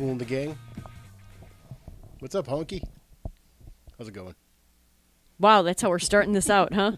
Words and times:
Cool 0.00 0.12
in 0.12 0.16
the 0.16 0.24
gang. 0.24 0.58
What's 2.20 2.34
up, 2.34 2.46
Honky? 2.46 2.80
How's 3.98 4.08
it 4.08 4.14
going? 4.14 4.34
Wow, 5.38 5.60
that's 5.60 5.82
how 5.82 5.90
we're 5.90 5.98
starting 5.98 6.32
this 6.32 6.48
out, 6.48 6.72
huh? 6.72 6.92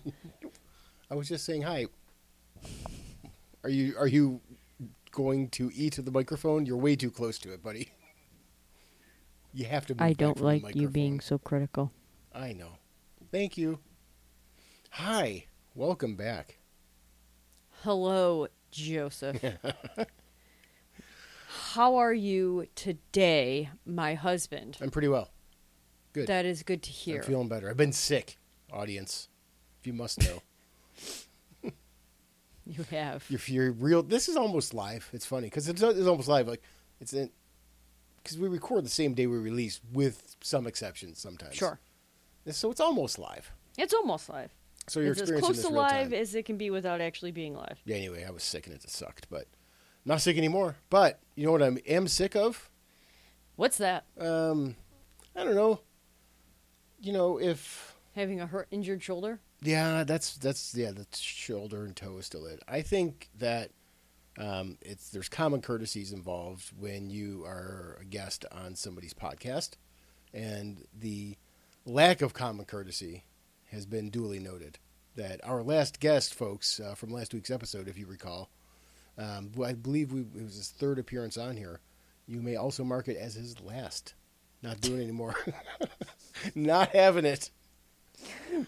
I 1.10 1.16
was 1.16 1.26
just 1.26 1.44
saying 1.44 1.62
hi. 1.62 1.86
Are 3.64 3.70
you 3.70 3.96
are 3.98 4.06
you 4.06 4.40
going 5.10 5.48
to 5.48 5.72
eat 5.74 5.98
the 6.00 6.12
microphone? 6.12 6.64
You're 6.64 6.76
way 6.76 6.94
too 6.94 7.10
close 7.10 7.40
to 7.40 7.52
it, 7.52 7.60
buddy. 7.60 7.90
You 9.52 9.64
have 9.64 9.84
to. 9.86 9.96
I 9.98 10.12
don't 10.12 10.40
like 10.40 10.76
you 10.76 10.88
being 10.88 11.18
so 11.18 11.38
critical. 11.38 11.90
I 12.32 12.52
know. 12.52 12.78
Thank 13.32 13.58
you. 13.58 13.80
Hi, 14.90 15.46
welcome 15.74 16.14
back. 16.14 16.58
Hello, 17.82 18.46
Joseph. 18.70 19.44
how 21.72 21.96
are 21.96 22.12
you 22.12 22.66
today, 22.74 23.70
my 23.86 24.12
husband? 24.14 24.76
I'm 24.82 24.90
pretty 24.90 25.08
well. 25.08 25.30
Good. 26.12 26.26
That 26.26 26.44
is 26.44 26.62
good 26.62 26.82
to 26.82 26.90
hear. 26.90 27.20
I'm 27.20 27.26
feeling 27.26 27.48
better. 27.48 27.70
I've 27.70 27.78
been 27.78 27.92
sick, 27.92 28.38
audience. 28.70 29.28
If 29.80 29.86
you 29.86 29.94
must 29.94 30.20
know, 30.20 30.42
you 32.66 32.84
have. 32.90 33.24
if 33.30 33.48
you're 33.48 33.72
real, 33.72 34.02
this 34.02 34.28
is 34.28 34.36
almost 34.36 34.74
live. 34.74 35.08
It's 35.14 35.24
funny 35.24 35.46
because 35.46 35.66
it's, 35.66 35.80
it's 35.80 36.06
almost 36.06 36.28
live. 36.28 36.46
Like 36.46 36.62
it's 37.00 37.14
in 37.14 37.30
because 38.22 38.38
we 38.38 38.48
record 38.48 38.84
the 38.84 38.90
same 38.90 39.14
day 39.14 39.26
we 39.26 39.38
release, 39.38 39.80
with 39.92 40.36
some 40.42 40.66
exceptions 40.66 41.18
sometimes. 41.18 41.56
Sure. 41.56 41.80
So 42.50 42.70
it's 42.70 42.80
almost 42.80 43.18
live. 43.18 43.50
It's 43.78 43.94
almost 43.94 44.28
live. 44.28 44.50
So 44.88 45.00
you're 45.00 45.12
It's 45.12 45.22
as 45.22 45.40
close 45.40 45.62
to 45.62 45.68
live 45.68 46.10
time. 46.10 46.12
as 46.12 46.34
it 46.34 46.44
can 46.44 46.58
be 46.58 46.68
without 46.70 47.00
actually 47.00 47.32
being 47.32 47.54
live. 47.54 47.80
Yeah. 47.84 47.96
Anyway, 47.96 48.24
I 48.26 48.30
was 48.30 48.42
sick 48.42 48.66
and 48.66 48.74
it 48.74 48.88
sucked, 48.88 49.28
but 49.30 49.46
not 50.04 50.20
sick 50.20 50.36
anymore. 50.36 50.76
But 50.90 51.20
you 51.34 51.46
know 51.46 51.52
what 51.52 51.62
I 51.62 51.76
am 51.86 52.08
sick 52.08 52.36
of? 52.36 52.70
What's 53.56 53.78
that? 53.78 54.04
Um, 54.18 54.76
I 55.36 55.44
don't 55.44 55.54
know. 55.54 55.80
You 57.00 57.12
know 57.12 57.40
if 57.40 57.92
Having 58.14 58.42
a 58.42 58.46
hurt, 58.46 58.68
injured 58.70 59.02
shoulder? 59.02 59.40
Yeah, 59.62 60.04
that's 60.04 60.36
that's 60.36 60.74
yeah, 60.74 60.90
the 60.90 61.06
shoulder 61.16 61.84
and 61.84 61.96
toe 61.96 62.18
is 62.18 62.26
still 62.26 62.44
it. 62.44 62.62
I 62.68 62.82
think 62.82 63.30
that 63.38 63.70
um, 64.38 64.76
it's 64.82 65.08
there's 65.08 65.30
common 65.30 65.62
courtesies 65.62 66.12
involved 66.12 66.72
when 66.78 67.08
you 67.08 67.44
are 67.46 67.96
a 68.00 68.04
guest 68.04 68.44
on 68.52 68.74
somebody's 68.74 69.14
podcast, 69.14 69.76
and 70.34 70.84
the 70.98 71.38
lack 71.86 72.20
of 72.20 72.34
common 72.34 72.66
courtesy 72.66 73.24
has 73.70 73.86
been 73.86 74.10
duly 74.10 74.38
noted. 74.38 74.78
That 75.16 75.40
our 75.42 75.62
last 75.62 76.00
guest, 76.00 76.34
folks, 76.34 76.80
uh, 76.80 76.94
from 76.94 77.10
last 77.10 77.32
week's 77.32 77.50
episode, 77.50 77.88
if 77.88 77.98
you 77.98 78.06
recall, 78.06 78.50
um, 79.18 79.50
I 79.64 79.72
believe 79.74 80.12
we, 80.12 80.20
it 80.22 80.42
was 80.42 80.56
his 80.56 80.70
third 80.70 80.98
appearance 80.98 81.36
on 81.36 81.56
here. 81.56 81.80
You 82.26 82.40
may 82.40 82.56
also 82.56 82.84
mark 82.84 83.08
it 83.08 83.16
as 83.16 83.34
his 83.34 83.60
last. 83.60 84.14
Not 84.62 84.80
doing 84.80 85.00
it 85.00 85.04
anymore. 85.04 85.34
Not 86.54 86.90
having 86.90 87.24
it. 87.24 87.50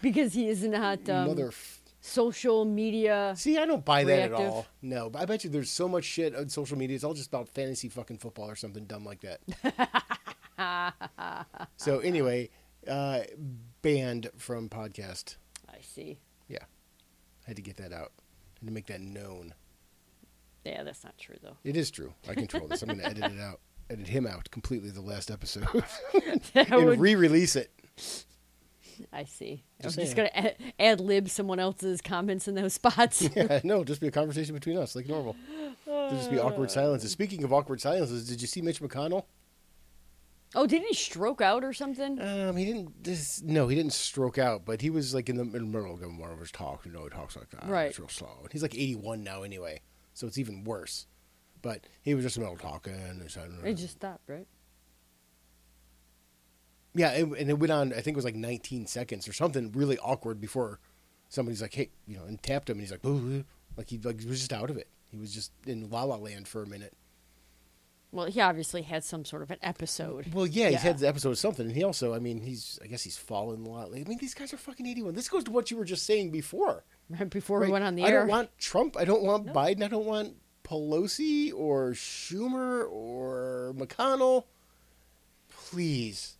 Because 0.01 0.33
he 0.33 0.49
is 0.49 0.63
not 0.63 1.07
um, 1.09 1.27
Mother 1.27 1.47
f- 1.49 1.79
social 2.01 2.65
media. 2.65 3.33
See, 3.37 3.57
I 3.57 3.65
don't 3.65 3.85
buy 3.85 4.03
that 4.03 4.19
at 4.19 4.33
all. 4.33 4.65
No, 4.81 5.09
but 5.09 5.21
I 5.21 5.25
bet 5.25 5.43
you 5.43 5.49
there's 5.49 5.69
so 5.69 5.87
much 5.87 6.03
shit 6.03 6.35
on 6.35 6.49
social 6.49 6.77
media. 6.77 6.95
It's 6.95 7.03
all 7.03 7.13
just 7.13 7.29
about 7.29 7.47
fantasy 7.47 7.87
fucking 7.87 8.17
football 8.17 8.49
or 8.49 8.55
something 8.55 8.85
dumb 8.85 9.05
like 9.05 9.21
that. 9.21 10.93
so 11.77 11.99
anyway, 11.99 12.49
uh, 12.87 13.21
banned 13.81 14.29
from 14.35 14.67
podcast. 14.69 15.37
I 15.69 15.77
see. 15.81 16.17
Yeah, 16.49 16.63
I 17.45 17.49
had 17.49 17.55
to 17.55 17.61
get 17.61 17.77
that 17.77 17.93
out. 17.93 18.11
Had 18.59 18.67
to 18.67 18.73
make 18.73 18.87
that 18.87 19.01
known. 19.01 19.53
Yeah, 20.65 20.83
that's 20.83 21.03
not 21.03 21.17
true, 21.17 21.35
though. 21.41 21.57
It 21.63 21.77
is 21.77 21.91
true. 21.91 22.13
I 22.27 22.33
control 22.33 22.67
this. 22.67 22.81
I'm 22.81 22.87
going 22.89 22.99
to 22.99 23.05
edit 23.05 23.23
it 23.33 23.39
out. 23.39 23.59
Edit 23.87 24.07
him 24.07 24.25
out 24.25 24.49
completely. 24.49 24.89
The 24.89 24.99
last 25.01 25.29
episode 25.29 25.67
and 26.55 26.71
would- 26.85 26.99
re-release 26.99 27.55
it. 27.55 27.71
I 29.13 29.25
see. 29.25 29.63
Just 29.81 29.97
I'm 29.99 30.03
just 30.05 30.15
saying. 30.15 30.29
going 30.33 30.55
to 30.55 30.81
ad 30.81 30.99
lib 31.01 31.29
someone 31.29 31.59
else's 31.59 32.01
comments 32.01 32.47
in 32.47 32.55
those 32.55 32.73
spots. 32.81 33.29
Yeah, 33.35 33.59
no, 33.63 33.83
just 33.83 34.01
be 34.01 34.07
a 34.07 34.11
conversation 34.11 34.55
between 34.55 34.77
us 34.77 34.95
like 34.95 35.07
normal. 35.07 35.35
There'll 35.85 36.09
just 36.11 36.31
be 36.31 36.39
awkward 36.39 36.71
silences. 36.71 37.11
Speaking 37.11 37.43
of 37.43 37.53
awkward 37.53 37.79
silences, 37.79 38.27
did 38.27 38.41
you 38.41 38.47
see 38.47 38.61
Mitch 38.61 38.81
McConnell? 38.81 39.25
oh, 40.55 40.65
didn't 40.65 40.87
he 40.87 40.93
stroke 40.93 41.41
out 41.41 41.63
or 41.63 41.73
something? 41.73 42.19
Um, 42.21 42.55
he 42.55 42.65
didn't. 42.65 43.03
This, 43.03 43.41
no, 43.43 43.67
he 43.67 43.75
didn't 43.75 43.93
stroke 43.93 44.37
out, 44.37 44.65
but 44.65 44.81
he 44.81 44.89
was 44.89 45.13
like 45.13 45.27
in 45.29 45.35
the, 45.35 45.43
in 45.43 45.51
the 45.51 45.59
middle 45.59 45.93
of 45.93 45.99
giving 45.99 46.17
one 46.17 46.31
of 46.31 46.39
his 46.39 46.51
talks. 46.51 46.85
You 46.85 46.91
know, 46.93 47.03
he 47.03 47.09
talks 47.09 47.35
like 47.35 47.49
that. 47.49 47.67
Right. 47.67 47.87
It's 47.89 47.99
real 47.99 48.07
slow. 48.07 48.29
And 48.41 48.51
he's 48.51 48.61
like 48.61 48.73
81 48.73 49.23
now, 49.23 49.43
anyway, 49.43 49.81
so 50.15 50.25
it's 50.25 50.39
even 50.39 50.63
worse. 50.63 51.05
But 51.61 51.85
he 52.01 52.15
was 52.15 52.23
just 52.25 52.39
middle 52.39 52.57
talking. 52.57 52.93
And 52.93 53.29
so, 53.29 53.41
It 53.63 53.75
just 53.75 53.93
stopped, 53.97 54.27
right? 54.27 54.47
yeah, 56.93 57.11
it, 57.11 57.23
and 57.25 57.49
it 57.49 57.59
went 57.59 57.71
on. 57.71 57.91
I 57.93 57.97
think 58.01 58.15
it 58.15 58.15
was 58.15 58.25
like 58.25 58.35
19 58.35 58.87
seconds 58.87 59.27
or 59.27 59.33
something 59.33 59.71
really 59.73 59.97
awkward 59.99 60.39
before 60.39 60.79
somebody's 61.29 61.61
like, 61.61 61.73
"Hey," 61.73 61.89
you 62.07 62.17
know, 62.17 62.23
and 62.23 62.41
tapped 62.41 62.69
him, 62.69 62.75
and 62.77 62.81
he's 62.81 62.91
like, 62.91 63.03
"Ooh," 63.05 63.43
like 63.75 63.89
he 63.89 63.97
like 63.97 64.17
was 64.27 64.39
just 64.39 64.53
out 64.53 64.69
of 64.69 64.77
it. 64.77 64.87
He 65.09 65.17
was 65.17 65.33
just 65.33 65.51
in 65.65 65.89
La 65.89 66.03
La 66.03 66.15
Land 66.15 66.47
for 66.47 66.63
a 66.63 66.67
minute. 66.67 66.93
Well, 68.11 68.27
he 68.27 68.39
obviously 68.39 68.83
had 68.83 69.03
some 69.03 69.25
sort 69.25 69.41
of 69.41 69.51
an 69.51 69.57
episode. 69.61 70.33
Well, 70.33 70.47
yeah, 70.47 70.65
he's 70.69 70.73
Yeah. 70.75 70.79
had 70.79 70.99
the 70.99 71.07
episode 71.09 71.31
of 71.31 71.37
something, 71.37 71.65
and 71.65 71.75
he 71.75 71.83
also, 71.83 72.13
I 72.13 72.19
mean, 72.19 72.39
he's, 72.41 72.79
I 72.81 72.87
guess 72.87 73.03
he's 73.03 73.17
fallen 73.17 73.65
a 73.65 73.69
lot. 73.69 73.87
I 73.93 74.03
mean, 74.05 74.17
these 74.19 74.33
guys 74.33 74.53
are 74.53 74.57
fucking 74.57 74.85
81. 74.87 75.15
This 75.15 75.27
goes 75.27 75.43
to 75.45 75.51
what 75.51 75.69
you 75.69 75.75
were 75.75 75.83
just 75.83 76.05
saying 76.05 76.31
before. 76.31 76.85
Right 77.09 77.29
before 77.29 77.59
we 77.59 77.69
went 77.69 77.83
on 77.83 77.95
the 77.95 78.03
I 78.03 78.07
air. 78.09 78.17
I 78.17 78.19
don't 78.21 78.29
want 78.29 78.57
Trump. 78.57 78.97
I 78.97 79.05
don't 79.05 79.23
want 79.23 79.45
No. 79.45 79.53
Biden. 79.53 79.83
I 79.83 79.87
don't 79.87 80.05
want 80.05 80.35
Pelosi 80.63 81.53
or 81.53 81.91
Schumer 81.91 82.89
or 82.91 83.73
McConnell. 83.77 84.45
Please, 85.49 86.37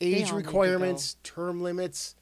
age 0.00 0.14
all 0.14 0.20
need 0.20 0.28
to 0.28 0.34
requirements, 0.36 1.16
term 1.22 1.62
limits, 1.62 2.14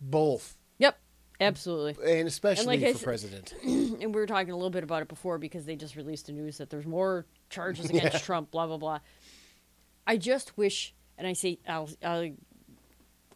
both, 0.00 0.56
yep, 0.78 0.98
absolutely. 1.40 2.18
and 2.18 2.26
especially 2.28 2.78
like 2.78 2.96
for 2.96 3.04
president. 3.04 3.54
and 3.62 4.00
we 4.00 4.20
were 4.20 4.26
talking 4.26 4.50
a 4.50 4.56
little 4.56 4.70
bit 4.70 4.82
about 4.84 5.02
it 5.02 5.08
before 5.08 5.38
because 5.38 5.64
they 5.66 5.76
just 5.76 5.96
released 5.96 6.26
the 6.26 6.32
news 6.32 6.58
that 6.58 6.70
there's 6.70 6.86
more 6.86 7.26
charges 7.48 7.84
against 7.90 8.14
Yeah. 8.14 8.18
Trump. 8.20 8.50
Blah 8.50 8.66
blah 8.66 8.78
blah. 8.78 8.98
I 10.06 10.16
just 10.16 10.56
wish, 10.56 10.94
and 11.18 11.26
I 11.26 11.34
say, 11.34 11.58
I'll, 11.68 11.88
I'll, 12.02 12.30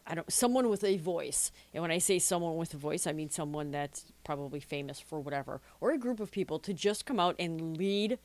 I 0.07 0.15
don't, 0.15 0.31
someone 0.31 0.69
with 0.69 0.83
a 0.83 0.97
voice. 0.97 1.51
And 1.73 1.81
when 1.81 1.91
I 1.91 1.97
say 1.97 2.19
someone 2.19 2.57
with 2.57 2.73
a 2.73 2.77
voice, 2.77 3.07
I 3.07 3.11
mean 3.13 3.29
someone 3.29 3.71
that's 3.71 4.05
probably 4.23 4.59
famous 4.59 4.99
for 4.99 5.19
whatever, 5.19 5.61
or 5.81 5.91
a 5.91 5.97
group 5.97 6.19
of 6.19 6.31
people 6.31 6.59
to 6.59 6.73
just 6.73 7.05
come 7.05 7.19
out 7.19 7.35
and 7.39 7.75
lead 7.77 8.19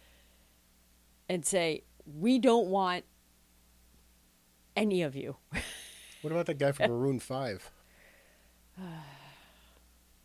and 1.28 1.44
say, 1.46 1.84
we 2.18 2.38
don't 2.38 2.66
want 2.68 3.04
any 4.76 5.02
of 5.02 5.14
you. 5.16 5.36
What 6.22 6.32
about 6.32 6.44
that 6.46 6.58
guy 6.58 6.72
from 6.72 6.90
Maroon 6.90 7.18
Five? 7.18 7.70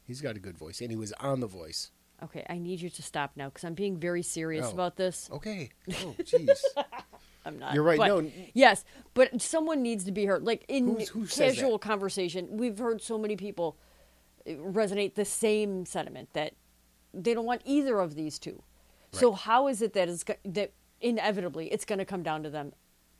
He's 0.06 0.20
got 0.22 0.36
a 0.36 0.40
good 0.40 0.58
voice, 0.58 0.82
and 0.82 0.92
he 0.92 0.98
was 0.98 1.14
on 1.14 1.40
The 1.40 1.48
Voice. 1.48 1.92
Okay, 2.24 2.46
I 2.50 2.58
need 2.58 2.82
you 2.82 2.90
to 2.90 3.02
stop 3.02 3.32
now 3.36 3.46
because 3.50 3.64
I'm 3.64 3.74
being 3.74 3.98
very 3.98 4.22
serious 4.22 4.66
Oh. 4.68 4.72
about 4.74 4.98
this. 4.98 5.30
Okay. 5.32 5.70
Oh, 6.02 6.16
jeez. 6.20 6.60
I'm 7.46 7.60
not. 7.60 7.74
You're 7.76 7.84
right. 7.84 7.98
but- 7.98 8.08
No, 8.08 8.32
Yes, 8.54 8.84
but 9.14 9.42
someone 9.42 9.82
needs 9.84 10.04
to 10.06 10.12
be 10.12 10.26
heard. 10.26 10.44
Like 10.44 10.66
in 10.68 10.88
Who's- 10.88 11.10
who 11.10 11.26
casual 11.28 11.78
conversation, 11.80 12.58
we've 12.58 12.78
heard 12.78 13.02
so 13.02 13.18
many 13.18 13.36
people 13.36 13.78
uh, 14.48 14.52
resonate 14.52 15.14
the 15.16 15.26
same 15.26 15.86
sentiment 15.86 16.30
that 16.34 16.54
they 17.14 17.34
don't 17.34 17.46
want 17.46 17.62
either 17.66 18.00
of 18.00 18.16
these 18.16 18.40
two. 18.40 18.62
So 19.12 19.32
how 19.32 19.68
is 19.68 19.82
it 19.82 19.94
that 19.94 20.10
is 20.10 20.26
that 20.44 20.74
inevitably 21.00 21.72
it's 21.72 21.86
going 21.86 22.00
to 22.00 22.06
come 22.06 22.22
down 22.24 22.44
to 22.44 22.50
them 22.50 22.74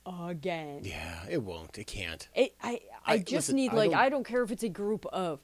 again? 0.04 0.80
yeah, 0.84 1.24
it 1.30 1.42
won't. 1.42 1.78
It 1.78 1.86
can't. 1.86 2.28
It, 2.34 2.54
I 2.62 2.80
I, 3.06 3.12
I- 3.14 3.18
just 3.18 3.32
listen, 3.48 3.56
need 3.56 3.72
I 3.72 3.76
like 3.76 3.90
don't- 3.92 4.00
I 4.00 4.08
don't 4.10 4.24
care 4.24 4.42
if 4.42 4.50
it's 4.50 4.62
a 4.64 4.68
group 4.68 5.06
of 5.06 5.40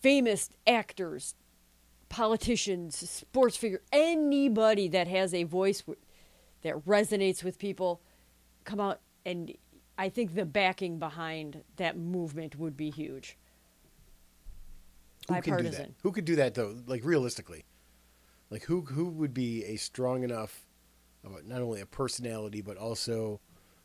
famous 0.00 0.50
actors, 0.66 1.34
politicians, 2.08 2.96
sports 3.08 3.56
figure, 3.56 3.82
anybody 3.92 4.88
that 4.88 5.06
has 5.06 5.32
a 5.34 5.44
voice 5.44 5.84
that 6.62 6.76
resonates 6.86 7.42
with 7.42 7.58
people, 7.58 8.00
come 8.64 8.80
out 8.80 9.00
and 9.24 9.52
I 9.98 10.08
think 10.08 10.34
the 10.34 10.46
backing 10.46 10.98
behind 10.98 11.62
that 11.76 11.96
movement 11.98 12.56
would 12.56 12.76
be 12.76 12.90
huge. 12.90 13.36
Who 15.28 15.34
can 15.34 15.42
do 15.42 15.48
that? 15.50 15.60
Bipartisan. 15.62 15.94
Who 16.02 16.12
could 16.12 16.24
do 16.24 16.36
that 16.36 16.54
though? 16.54 16.74
Like 16.86 17.04
realistically, 17.04 17.64
like 18.48 18.64
who 18.64 18.80
who 18.82 19.04
would 19.06 19.34
be 19.34 19.64
a 19.64 19.76
strong 19.76 20.22
enough, 20.24 20.62
uh, 21.24 21.40
not 21.44 21.60
only 21.60 21.80
a 21.80 21.86
personality 21.86 22.62
but 22.62 22.76
also 22.78 23.40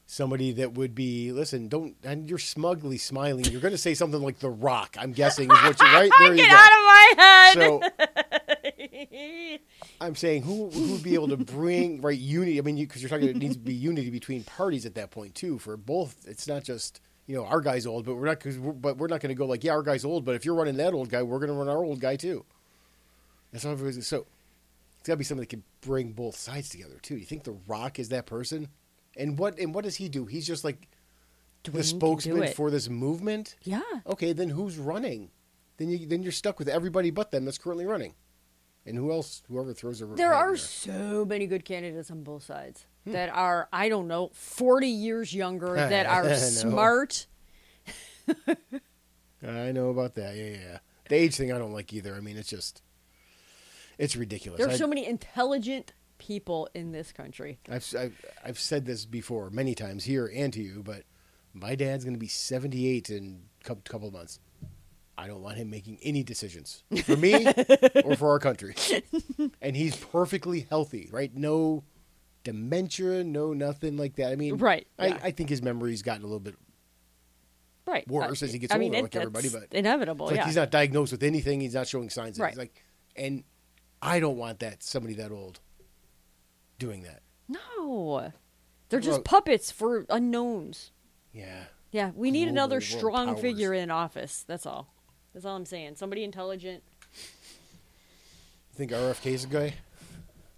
somebody 0.05 0.53
that 0.53 0.73
would 0.73 0.95
be 0.95 1.31
listen. 1.31 1.67
Don't 1.67 1.95
and 2.03 2.29
you're 2.29 2.39
smugly 2.39 2.97
smiling. 2.97 3.45
You're 3.45 3.61
going 3.61 3.73
to 3.73 3.77
say 3.77 3.93
something 3.93 4.21
like 4.21 4.39
The 4.39 4.49
Rock. 4.49 4.95
I'm 4.97 5.11
guessing 5.11 5.51
is 5.51 5.57
what 5.63 5.79
you 5.81 5.85
right 5.87 6.11
there. 6.19 6.31
You 6.31 6.35
Get 6.37 6.49
go. 6.49 6.55
out 6.55 6.71
of 6.71 6.83
my 6.85 7.13
head. 7.17 7.53
So 7.53 7.81
I'm 10.01 10.15
saying 10.15 10.43
who 10.43 10.69
who 10.69 10.93
would 10.93 11.03
be 11.03 11.13
able 11.13 11.29
to 11.29 11.37
bring 11.37 12.01
right 12.03 12.17
unity? 12.17 12.59
I 12.59 12.61
mean, 12.61 12.75
because 12.75 13.01
you, 13.01 13.07
are 13.07 13.09
talking, 13.09 13.27
it 13.29 13.37
needs 13.37 13.55
to 13.55 13.61
be 13.61 13.73
unity 13.73 14.09
between 14.09 14.43
parties 14.43 14.85
at 14.85 14.95
that 14.95 15.11
point 15.11 15.35
too. 15.35 15.57
For 15.59 15.77
both, 15.77 16.25
it's 16.27 16.47
not 16.47 16.63
just 16.63 17.01
you 17.27 17.35
know 17.35 17.45
our 17.45 17.61
guy's 17.61 17.85
old, 17.85 18.05
but 18.05 18.15
we're 18.15 18.25
not 18.25 18.39
because 18.39 18.57
we're, 18.59 18.73
but 18.73 18.97
we're 18.97 19.07
not 19.07 19.21
going 19.21 19.29
to 19.29 19.35
go 19.35 19.45
like 19.45 19.63
yeah 19.63 19.71
our 19.71 19.83
guy's 19.83 20.05
old, 20.05 20.25
but 20.25 20.35
if 20.35 20.45
you're 20.45 20.55
running 20.55 20.77
that 20.77 20.93
old 20.93 21.09
guy, 21.09 21.23
we're 21.23 21.39
going 21.39 21.51
to 21.51 21.55
run 21.55 21.69
our 21.69 21.83
old 21.83 21.99
guy 21.99 22.15
too. 22.15 22.45
That's 23.51 23.65
everybody's 23.65 24.07
so. 24.07 24.25
It's 24.99 25.07
got 25.07 25.13
to 25.13 25.17
be 25.17 25.23
somebody 25.23 25.45
that 25.45 25.49
can 25.51 25.63
bring 25.81 26.13
both 26.13 26.35
sides 26.35 26.69
together 26.69 26.97
too. 27.01 27.15
You 27.15 27.25
think 27.25 27.43
The 27.43 27.55
Rock 27.67 27.99
is 27.99 28.09
that 28.09 28.25
person? 28.25 28.69
And 29.15 29.37
what 29.37 29.59
and 29.59 29.73
what 29.73 29.83
does 29.83 29.95
he 29.95 30.09
do? 30.09 30.25
He's 30.25 30.47
just 30.47 30.63
like 30.63 30.87
Dwayne 31.63 31.73
the 31.73 31.83
spokesman 31.83 32.53
for 32.53 32.69
this 32.69 32.89
movement. 32.89 33.55
Yeah. 33.63 33.81
Okay, 34.07 34.33
then 34.33 34.49
who's 34.49 34.77
running? 34.77 35.29
Then 35.77 35.89
you 35.89 36.05
then 36.05 36.23
you're 36.23 36.31
stuck 36.31 36.59
with 36.59 36.67
everybody 36.67 37.11
but 37.11 37.31
them 37.31 37.45
that's 37.45 37.57
currently 37.57 37.85
running. 37.85 38.13
And 38.85 38.97
who 38.97 39.11
else? 39.11 39.41
Whoever 39.47 39.73
throws 39.73 40.01
a 40.01 40.05
There 40.05 40.33
are 40.33 40.55
so 40.55 41.25
many 41.25 41.47
good 41.47 41.65
candidates 41.65 42.11
on 42.11 42.23
both 42.23 42.43
sides 42.43 42.85
hmm. 43.03 43.13
that 43.13 43.29
are, 43.29 43.67
I 43.73 43.89
don't 43.89 44.07
know, 44.07 44.29
40 44.33 44.87
years 44.87 45.33
younger, 45.33 45.73
that 45.75 46.05
are 46.05 46.35
smart. 46.35 47.25
I 49.43 49.71
know 49.71 49.89
about 49.89 50.15
that. 50.15 50.35
Yeah, 50.35 50.45
yeah, 50.45 50.57
yeah. 50.57 50.77
The 51.09 51.15
age 51.15 51.35
thing 51.35 51.51
I 51.51 51.57
don't 51.57 51.73
like 51.73 51.93
either. 51.93 52.15
I 52.15 52.19
mean, 52.19 52.37
it's 52.37 52.49
just 52.49 52.81
it's 53.97 54.15
ridiculous. 54.15 54.59
There 54.59 54.67
are 54.67 54.71
I- 54.71 54.77
so 54.77 54.87
many 54.87 55.05
intelligent 55.05 55.93
people 56.17 56.69
in 56.73 56.91
this 56.91 57.11
country. 57.11 57.59
I've, 57.69 57.85
I've 57.97 58.25
I've 58.43 58.59
said 58.59 58.85
this 58.85 59.05
before 59.05 59.49
many 59.49 59.75
times 59.75 60.05
here 60.05 60.31
and 60.33 60.51
to 60.53 60.61
you, 60.61 60.81
but 60.83 61.03
my 61.53 61.75
dad's 61.75 62.03
going 62.03 62.15
to 62.15 62.19
be 62.19 62.27
78 62.27 63.09
in 63.09 63.43
a 63.61 63.63
couple, 63.63 63.81
couple 63.87 64.07
of 64.07 64.13
months. 64.13 64.39
I 65.17 65.27
don't 65.27 65.41
want 65.41 65.57
him 65.57 65.69
making 65.69 65.97
any 66.03 66.23
decisions 66.23 66.83
for 67.03 67.15
me 67.15 67.45
or 68.03 68.15
for 68.15 68.31
our 68.31 68.39
country. 68.39 68.75
And 69.61 69.75
he's 69.75 69.95
perfectly 69.95 70.67
healthy, 70.69 71.09
right? 71.11 71.33
No 71.35 71.83
dementia, 72.43 73.23
no 73.23 73.53
nothing 73.53 73.97
like 73.97 74.15
that. 74.17 74.31
I 74.31 74.35
mean, 74.35 74.57
Right, 74.57 74.85
I, 74.99 75.07
yeah. 75.07 75.19
I 75.23 75.31
think 75.31 75.49
his 75.49 75.61
memory's 75.61 76.01
gotten 76.03 76.21
a 76.23 76.25
little 76.27 76.39
bit 76.39 76.55
Right. 77.87 78.07
worse 78.07 78.41
Uh, 78.41 78.45
as 78.45 78.53
he 78.53 78.59
gets 78.59 78.73
I 78.73 78.77
mean, 78.77 78.89
older, 78.95 78.99
it- 78.99 79.03
like 79.03 79.15
everybody, 79.15 79.49
but 79.49 79.73
inevitable. 79.73 80.27
it's 80.27 80.31
like 80.31 80.39
yeah. 80.41 80.45
he's 80.47 80.55
not 80.55 80.71
diagnosed 80.71 81.11
with 81.11 81.23
anything. 81.23 81.61
He's 81.61 81.73
not 81.75 81.87
showing 81.87 82.09
signs. 82.09 82.37
Of 82.37 82.41
it. 82.41 82.43
Right. 82.43 82.49
He's 82.51 82.57
like, 82.59 82.83
and 83.15 83.43
I 84.01 84.19
don't 84.19 84.37
want 84.37 84.59
that 84.59 84.83
somebody 84.83 85.13
that 85.15 85.31
old 85.31 85.59
doing 86.79 87.03
that. 87.03 87.21
no, 87.47 88.31
they're 88.89 88.99
just 88.99 89.11
Well- 89.11 89.21
puppets 89.21 89.71
for 89.71 90.05
unknowns. 90.09 90.91
Yeah. 91.33 91.65
Yeah, 91.91 92.11
we 92.15 92.29
need 92.31 92.47
another 92.49 92.81
strong 92.81 93.27
powers. 93.27 93.39
figure 93.41 93.73
in 93.73 93.89
office. 93.91 94.43
That's 94.47 94.65
all. 94.65 94.93
That's 95.35 95.45
all 95.45 95.57
I'm 95.57 95.65
saying. 95.65 95.95
Somebody 95.97 96.23
intelligent. 96.23 96.81
You 97.13 98.77
think 98.77 98.91
RFK's 98.91 99.43
a 99.43 99.47
guy? 99.47 99.73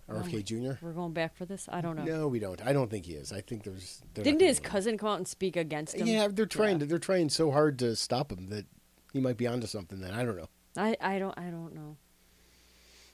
RFK 0.08 0.46
Jr. 0.46 0.86
We're 0.86 0.94
going 0.94 1.14
back 1.14 1.36
for 1.36 1.46
this. 1.46 1.68
I 1.70 1.82
don't 1.82 1.98
know. 1.98 2.04
No, 2.04 2.28
we 2.28 2.38
don't. 2.38 2.64
I 2.66 2.74
don't 2.74 2.90
think 2.90 3.08
he 3.08 3.14
is. 3.14 3.34
I 3.34 3.42
think 3.42 3.64
there's. 3.64 4.04
Didn't 4.14 4.40
his 4.40 4.60
cousin 4.60 5.00
come 5.00 5.10
out 5.10 5.18
and 5.18 5.28
speak 5.28 5.58
against 5.58 5.96
him? 5.96 6.06
Yeah, 6.06 6.28
they're 6.30 6.46
trying. 6.46 6.78
To, 6.80 6.86
they're 6.86 7.00
trying 7.00 7.30
so 7.30 7.52
hard 7.52 7.80
to 7.80 7.96
stop 7.96 8.32
him 8.32 8.50
that 8.50 8.66
he 9.14 9.20
might 9.20 9.36
be 9.36 9.48
onto 9.48 9.66
something. 9.66 10.00
That 10.00 10.14
I 10.14 10.24
don't 10.24 10.38
know. 10.38 10.48
I, 10.78 10.96
I 11.02 11.18
don't 11.18 11.38
I 11.38 11.46
don't 11.46 11.74
know. 11.74 11.98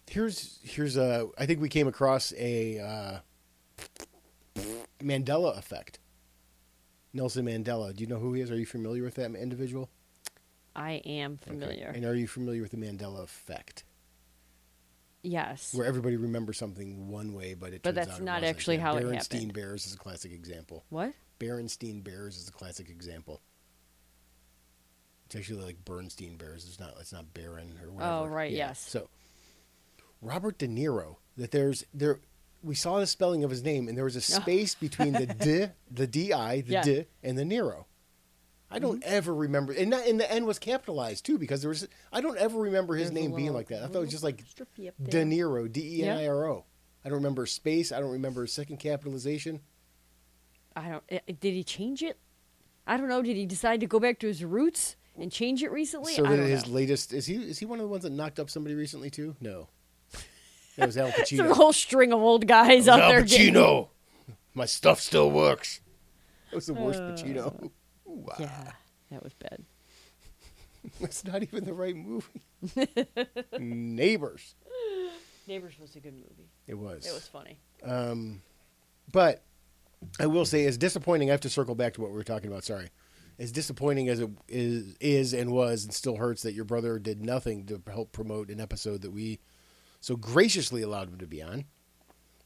Here's 0.07 0.59
here's 0.63 0.97
a. 0.97 1.29
I 1.37 1.45
think 1.45 1.61
we 1.61 1.69
came 1.69 1.87
across 1.87 2.33
a 2.37 2.79
uh, 2.79 4.61
Mandela 5.01 5.57
effect. 5.57 5.99
Nelson 7.13 7.45
Mandela. 7.45 7.95
Do 7.95 8.01
you 8.01 8.07
know 8.07 8.19
who 8.19 8.33
he 8.33 8.41
is? 8.41 8.51
Are 8.51 8.57
you 8.57 8.65
familiar 8.65 9.03
with 9.03 9.15
that 9.15 9.33
individual? 9.33 9.89
I 10.75 10.93
am 11.05 11.33
Okay. 11.41 11.51
familiar. 11.51 11.87
And 11.95 12.05
are 12.05 12.15
you 12.15 12.27
familiar 12.27 12.61
with 12.61 12.71
the 12.71 12.77
Mandela 12.77 13.21
effect, 13.23 13.83
Yes. 15.21 15.73
where 15.73 15.85
everybody 15.85 16.17
remembers 16.17 16.57
something 16.57 17.07
one 17.09 17.33
way, 17.33 17.53
but 17.53 17.73
it 17.73 17.81
But 17.83 17.95
turns 17.95 18.07
that's 18.07 18.19
it 18.19 18.23
not 18.23 18.43
actually 18.43 18.75
Yeah, 18.77 18.81
how 18.83 18.97
it 18.97 19.03
Berenstein 19.03 19.33
happened. 19.33 19.53
Bears 19.53 19.85
is 19.85 19.93
a 19.93 19.97
classic 19.97 20.31
example. 20.31 20.83
What? 20.89 21.13
Berenstein 21.39 22.03
Bears 22.03 22.37
is 22.37 22.47
a 22.47 22.51
classic 22.51 22.89
example. 22.89 23.41
It's 25.25 25.35
actually 25.35 25.63
like 25.63 25.83
Berenstain 25.85 26.37
Bears. 26.37 26.65
It's 26.67 26.79
not. 26.79 26.93
It's 26.99 27.13
not 27.13 27.33
Baron 27.33 27.79
or 27.81 27.87
oh, 27.89 27.91
whatever. 27.93 28.11
Oh, 28.13 28.25
right, 28.27 28.51
Yeah. 28.51 28.67
yes. 28.67 28.79
So 28.79 29.09
Robert 30.21 30.57
De 30.57 30.67
Niro. 30.67 31.17
That 31.37 31.51
there's 31.51 31.85
there. 31.93 32.19
We 32.61 32.75
saw 32.75 32.99
the 32.99 33.07
spelling 33.07 33.43
of 33.43 33.49
his 33.49 33.63
name, 33.63 33.87
and 33.87 33.97
there 33.97 34.03
was 34.05 34.15
a 34.15 34.21
space 34.21 34.75
between 34.75 35.13
the 35.13 35.25
D, 35.25 35.65
the 35.89 36.05
D 36.07 36.31
I, 36.31 36.61
the 36.61 36.73
Yeah. 36.73 36.81
D, 36.83 37.05
and 37.23 37.37
the 37.37 37.43
Niro. 37.43 37.85
I 38.73 38.79
don't 38.79 39.01
mm-hmm. 39.01 39.13
ever 39.13 39.35
remember, 39.35 39.71
and 39.71 39.93
that, 39.93 40.07
and 40.07 40.19
the 40.19 40.29
N 40.31 40.47
was 40.47 40.57
capitalized 40.57 41.25
too 41.25 41.37
because 41.37 41.61
there 41.61 41.69
was. 41.69 41.87
I 42.11 42.21
don't 42.21 42.37
ever 42.39 42.59
remember 42.59 42.95
his 42.95 43.11
There's 43.11 43.21
name 43.21 43.35
being 43.35 43.53
like 43.53 43.67
that. 43.67 43.83
I 43.83 43.87
thought 43.87 43.99
it 43.99 44.01
was 44.01 44.09
just 44.09 44.23
like 44.23 44.43
De. 44.57 45.23
Niro, 45.23 45.71
D 45.71 45.99
E 45.99 46.03
N 46.03 46.17
I 46.17 46.27
R 46.27 46.49
O. 46.49 46.65
I 47.05 47.09
don't 47.09 47.17
remember 47.17 47.45
space. 47.45 47.91
I 47.91 47.99
don't 47.99 48.11
remember 48.11 48.47
second 48.47 48.77
capitalization. 48.77 49.59
I 50.75 50.89
don't. 50.89 51.03
Eh, 51.09 51.19
eh, 51.27 51.33
Did 51.39 51.53
he 51.53 51.63
change 51.63 52.01
it? 52.01 52.17
I 52.87 52.97
don't 52.97 53.07
know. 53.07 53.21
Did 53.21 53.37
he 53.37 53.45
decide 53.45 53.79
to 53.81 53.85
go 53.85 53.99
back 53.99 54.19
to 54.19 54.27
his 54.27 54.43
roots 54.43 54.95
and 55.17 55.31
change 55.31 55.61
it 55.61 55.71
recently? 55.71 56.13
So 56.15 56.25
I 56.25 56.35
that 56.35 56.47
his 56.47 56.65
know. 56.65 56.73
latest 56.73 57.13
is 57.13 57.27
he 57.27 57.35
is 57.35 57.59
he 57.59 57.65
one 57.65 57.79
of 57.79 57.83
the 57.83 57.89
ones 57.89 58.03
that 58.03 58.11
knocked 58.11 58.39
up 58.39 58.49
somebody 58.49 58.73
recently 58.73 59.11
too? 59.11 59.35
No, 59.39 59.67
that 60.77 60.87
was 60.87 60.97
Al 60.97 61.13
There's 61.15 61.31
a 61.33 61.35
Pacino. 61.35 61.51
whole 61.51 61.73
string 61.73 62.11
of 62.11 62.21
old 62.21 62.47
guys 62.47 62.87
out 62.87 63.01
Al 63.01 63.09
there. 63.09 63.21
getting- 63.21 63.53
Pacino, 63.53 63.89
my 64.55 64.65
stuff 64.65 64.99
still 64.99 65.29
works. 65.29 65.79
That 66.49 66.55
was 66.55 66.65
the 66.65 66.73
worst 66.73 66.99
uh, 66.99 67.11
Pacino. 67.11 67.71
Wow, 68.13 68.35
Yeah, 68.39 68.71
that 69.11 69.23
was 69.23 69.33
bad. 69.33 69.63
that's 70.99 71.23
not 71.25 71.43
even 71.43 71.65
the 71.65 71.73
right 71.73 71.95
movie. 71.95 72.41
Neighbors, 73.59 74.55
Neighbors 75.47 75.73
was 75.79 75.95
a 75.95 75.99
good 75.99 76.13
movie. 76.13 76.49
it 76.67 76.75
was. 76.75 77.05
It 77.05 77.13
was 77.13 77.27
funny. 77.27 77.57
Um, 77.83 78.41
but 79.11 79.43
I 80.19 80.27
will 80.27 80.45
say, 80.45 80.65
as 80.65 80.77
disappointing. 80.77 81.29
I 81.29 81.31
have 81.33 81.41
to 81.41 81.49
circle 81.49 81.75
back 81.75 81.93
to 81.95 82.01
what 82.01 82.11
we 82.11 82.17
were 82.17 82.23
talking 82.23 82.49
about. 82.49 82.63
Sorry, 82.63 82.89
as 83.39 83.51
disappointing 83.51 84.09
as 84.09 84.19
it 84.19 84.29
is, 84.47 84.95
is 84.99 85.33
and 85.33 85.51
was, 85.51 85.85
and 85.85 85.93
still 85.93 86.17
hurts 86.17 86.43
that 86.43 86.53
your 86.53 86.65
brother 86.65 86.99
did 86.99 87.23
nothing 87.23 87.65
to 87.67 87.81
help 87.89 88.11
promote 88.11 88.49
an 88.49 88.59
episode 88.59 89.01
that 89.01 89.11
we 89.11 89.39
so 90.01 90.15
graciously 90.15 90.81
allowed 90.81 91.09
him 91.09 91.17
to 91.19 91.27
be 91.27 91.41
on. 91.41 91.65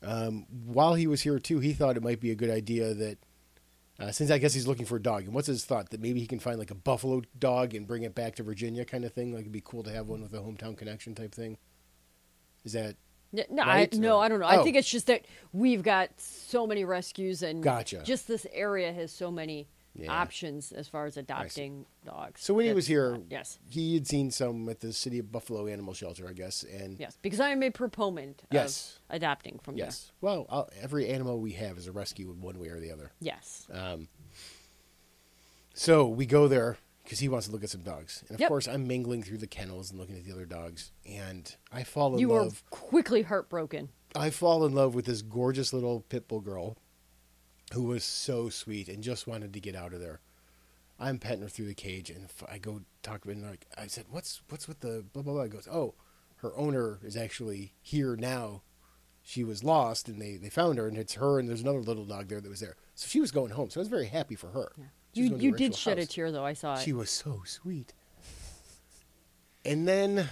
Um, 0.04 0.46
while 0.66 0.94
he 0.94 1.08
was 1.08 1.22
here 1.22 1.40
too, 1.40 1.60
he 1.60 1.74
thought 1.74 1.98
it 1.98 2.04
might 2.04 2.20
be 2.20 2.32
a 2.32 2.36
good 2.36 2.52
idea 2.52 2.94
that. 2.94 3.18
Uh, 4.00 4.12
since 4.12 4.30
I 4.30 4.38
guess 4.38 4.54
he's 4.54 4.68
looking 4.68 4.86
for 4.86 4.98
a 4.98 5.02
dog, 5.02 5.24
and 5.26 5.34
what's 5.34 5.48
his 5.48 5.66
thought 5.66 5.90
that 5.90 6.00
maybe 6.02 6.20
he 6.20 6.28
can 6.28 6.40
find 6.40 6.60
like 6.60 6.70
a 6.70 6.76
buffalo 6.76 7.24
dog 7.40 7.74
and 7.74 7.88
bring 7.88 8.04
it 8.04 8.14
back 8.14 8.36
to 8.36 8.44
Virginia, 8.44 8.86
kind 8.86 9.04
of 9.04 9.12
thing. 9.14 9.32
Like 9.34 9.42
it'd 9.42 9.52
be 9.52 9.62
cool 9.64 9.82
to 9.84 9.92
have 9.92 10.08
one 10.08 10.22
with 10.22 10.34
a 10.34 10.38
hometown 10.38 10.78
connection 10.78 11.16
type 11.16 11.34
thing. 11.34 11.58
Is 12.64 12.74
that 12.74 12.96
No, 13.34 13.44
Right? 13.66 13.94
I, 13.94 13.98
no, 13.98 14.20
I 14.20 14.30
don't 14.30 14.40
know. 14.40 14.46
I 14.46 14.58
Oh. 14.58 14.64
think 14.64 14.76
it's 14.76 14.90
just 14.90 15.08
that 15.08 15.26
we've 15.52 15.82
got 15.84 16.10
so 16.20 16.68
many 16.68 16.86
rescues 16.86 17.42
and 17.42 17.64
Gotcha. 17.64 18.04
just 18.04 18.28
this 18.28 18.46
area 18.54 18.94
has 18.94 19.12
so 19.12 19.32
many 19.32 19.68
Yeah. 19.98 20.12
options 20.12 20.72
as 20.72 20.88
far 20.88 21.06
as 21.08 21.18
adopting 21.18 21.86
dogs. 22.06 22.42
So 22.42 22.54
when 22.54 22.66
he 22.66 22.74
was 22.74 22.86
here, 22.88 23.20
yes, 23.30 23.58
he 23.70 23.96
had 23.96 24.06
seen 24.08 24.30
some 24.32 24.70
at 24.70 24.80
the 24.80 24.94
City 24.94 25.18
of 25.20 25.32
Buffalo 25.32 25.68
Animal 25.68 25.94
Shelter, 25.94 26.28
I 26.30 26.34
guess, 26.34 26.64
and 26.64 27.00
yes, 27.00 27.18
because 27.22 27.40
I 27.40 27.50
am 27.50 27.64
a 27.64 27.70
proponent 27.72 28.44
Yes. 28.52 29.00
of 29.10 29.16
adopting 29.16 29.60
from 29.60 29.76
yes, 29.78 30.12
well, 30.22 30.46
I'll, 30.50 30.70
every 30.80 31.08
animal 31.10 31.40
we 31.40 31.54
have 31.54 31.78
is 31.78 31.88
a 31.88 31.92
rescue 31.92 32.30
in 32.32 32.42
one 32.42 32.60
way 32.60 32.68
or 32.68 32.80
the 32.80 32.92
other. 32.92 33.12
Yes, 33.20 33.68
Um, 33.74 34.08
so 35.74 36.08
we 36.08 36.26
go 36.26 36.48
there 36.48 36.78
because 37.04 37.20
he 37.20 37.30
wants 37.30 37.48
to 37.48 37.54
look 37.54 37.64
at 37.64 37.70
some 37.70 37.82
dogs, 37.82 38.24
and 38.28 38.36
of 38.36 38.40
Yep. 38.42 38.50
course, 38.50 38.68
I'm 38.68 38.86
mingling 38.88 39.24
through 39.24 39.38
the 39.38 39.48
kennels 39.48 39.92
and 39.92 40.00
looking 40.00 40.18
at 40.18 40.26
the 40.26 40.32
other 40.34 40.46
dogs, 40.46 40.92
and 41.06 41.56
I 41.72 41.84
fall 41.84 42.08
in 42.08 42.14
love. 42.14 42.20
you 42.20 42.34
are 42.34 42.50
quickly 42.70 43.22
heartbroken. 43.24 43.90
I 44.16 44.30
fall 44.30 44.66
in 44.66 44.74
love 44.74 44.94
with 44.96 45.06
this 45.06 45.22
gorgeous 45.22 45.72
little 45.74 46.02
pit 46.02 46.28
bull 46.28 46.42
girl, 46.42 46.78
who 47.74 47.84
was 47.84 48.04
so 48.04 48.50
sweet 48.50 48.88
and 48.88 49.04
just 49.04 49.28
wanted 49.28 49.54
to 49.54 49.60
get 49.60 49.76
out 49.76 49.94
of 49.94 50.00
there. 50.00 50.20
I'm 51.00 51.20
petting 51.20 51.42
her 51.42 51.50
through 51.50 51.68
the 51.68 51.76
cage, 51.76 52.10
and 52.10 52.28
I 52.50 52.58
go 52.58 52.82
talk 53.04 53.22
to 53.22 53.28
her, 53.28 53.34
and 53.34 53.44
like 53.44 53.68
I 53.78 53.88
said, 53.88 54.06
"What's 54.10 54.42
what's 54.50 54.68
with 54.68 54.80
the 54.80 55.06
blah 55.14 55.22
blah 55.22 55.34
blah?" 55.34 55.44
He 55.44 55.50
goes, 55.50 55.68
"Oh, 55.72 55.94
her 56.38 56.56
owner 56.56 57.00
is 57.04 57.16
actually 57.16 57.74
here 57.82 58.16
now. 58.16 58.64
She 59.22 59.44
was 59.44 59.64
lost, 59.64 60.08
and 60.08 60.20
they 60.22 60.38
they 60.38 60.50
found 60.50 60.78
her, 60.80 60.88
and 60.88 60.98
it's 60.98 61.14
her, 61.16 61.38
and 61.40 61.48
there's 61.48 61.62
another 61.62 61.82
little 61.82 62.06
dog 62.06 62.30
there 62.30 62.42
that 62.42 62.50
was 62.50 62.62
there. 62.62 62.78
So 62.96 63.08
she 63.08 63.20
was 63.20 63.32
going 63.32 63.52
home. 63.52 63.70
So 63.70 63.80
I 63.80 63.82
was 63.82 63.90
very 63.90 64.08
happy 64.08 64.36
for 64.36 64.48
her. 64.48 64.72
Was 64.78 64.88
You 65.14 65.38
you 65.38 65.52
did 65.52 65.76
shed 65.76 66.00
a 66.00 66.06
tear 66.06 66.32
though. 66.32 66.46
I 66.46 66.54
saw 66.54 66.76
it. 66.76 66.80
She 66.80 66.94
was 66.94 67.12
so 67.12 67.44
sweet. 67.46 67.94
And 69.66 69.88
then, 69.88 70.30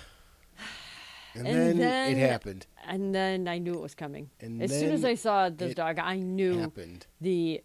and, 1.35 1.47
And 1.47 1.57
then, 1.57 1.77
then- 1.77 2.11
it 2.11 2.17
happened. 2.17 2.67
and 2.85 3.13
then 3.13 3.47
I 3.47 3.57
knew 3.57 3.73
it 3.73 3.81
was 3.81 3.95
coming. 3.95 4.29
And 4.39 4.61
as 4.61 4.71
soon 4.71 4.91
as 4.91 5.03
I 5.05 5.15
saw 5.15 5.49
this 5.49 5.71
it 5.71 5.75
dog, 5.77 5.99
I 5.99 6.17
knew 6.17 6.59
Happened. 6.59 7.07
the 7.21 7.61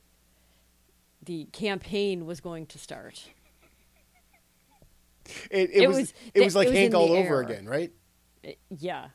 the 1.22 1.44
campaign 1.52 2.26
was 2.26 2.40
going 2.40 2.66
to 2.66 2.78
start. 2.78 3.28
It, 5.50 5.70
it, 5.70 5.82
It 5.82 5.88
was, 5.88 5.96
was- 5.98 6.14
it 6.34 6.44
was 6.44 6.54
it 6.54 6.58
like 6.58 6.68
was 6.68 6.76
Hank 6.76 6.94
all 6.94 7.12
over 7.12 7.36
air. 7.36 7.40
again, 7.42 7.66
right? 7.66 7.92
It- 8.42 8.58
yeah, 8.70 9.08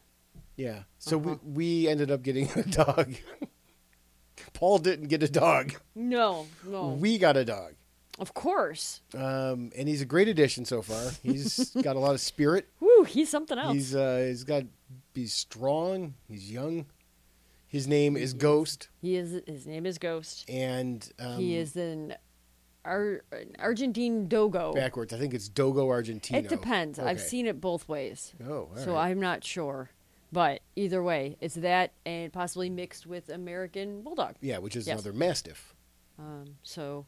Yeah. 0.55 0.83
So 0.99 1.17
Uh-huh. 1.19 1.35
we 1.43 1.83
we 1.83 1.87
ended 1.87 2.11
up 2.11 2.21
getting 2.23 2.47
a 2.55 2.63
dog. 2.63 3.15
Paul 4.53 4.77
didn't 4.77 5.07
get 5.07 5.23
a 5.23 5.27
dog. 5.29 5.73
no, 5.95 6.45
no, 6.65 6.89
We 6.89 7.17
got 7.17 7.35
a 7.37 7.43
dog. 7.45 7.73
Of 8.19 8.33
course. 8.33 9.01
Um, 9.13 9.71
and 9.77 9.87
he's 9.87 10.01
a 10.01 10.05
great 10.05 10.27
addition 10.27 10.65
so 10.65 10.81
far. 10.81 11.11
He's 11.23 11.69
got 11.81 11.95
a 11.95 11.99
lot 11.99 12.13
of 12.13 12.21
spirit. 12.21 12.67
Woo, 12.79 13.03
he's 13.03 13.29
something 13.29 13.57
else. 13.57 13.73
He's 13.73 13.95
uh, 13.95 14.23
he's 14.27 14.43
got 14.43 14.63
he's 15.13 15.33
strong. 15.33 16.13
He's 16.27 16.51
young. 16.51 16.85
His 17.67 17.87
name 17.87 18.15
is 18.15 18.33
Ghost, 18.33 18.87
he 19.01 19.17
is. 19.17 19.41
His 19.45 19.67
name 19.67 19.85
is 19.85 19.97
Ghost. 19.97 20.49
and 20.49 21.11
um, 21.19 21.37
he 21.37 21.57
is 21.57 21.75
an, 21.75 22.13
Ar- 22.85 23.21
Argentine 23.59 24.27
Dogo. 24.29 24.71
backwards. 24.73 25.13
I 25.13 25.17
think 25.17 25.33
it's 25.33 25.49
Dogo 25.49 25.87
Argentino. 25.89 26.35
It 26.35 26.47
depends. 26.47 26.99
I've 26.99 27.19
seen 27.19 27.47
it 27.47 27.59
both 27.59 27.89
ways, 27.89 28.33
Oh, 28.47 28.69
so 28.75 28.93
right. 28.93 29.09
I'm 29.09 29.19
not 29.19 29.43
sure. 29.43 29.89
But 30.31 30.61
either 30.77 31.03
way, 31.03 31.35
it's 31.41 31.55
that 31.55 31.91
and 32.05 32.31
possibly 32.31 32.69
mixed 32.69 33.05
with 33.05 33.27
American 33.29 34.03
Bulldog. 34.03 34.35
Yeah, 34.39 34.59
which 34.59 34.75
is 34.77 34.87
Yes. 34.87 34.99
another 34.99 35.17
mastiff. 35.17 35.75
Um, 36.17 36.45
so 36.63 37.05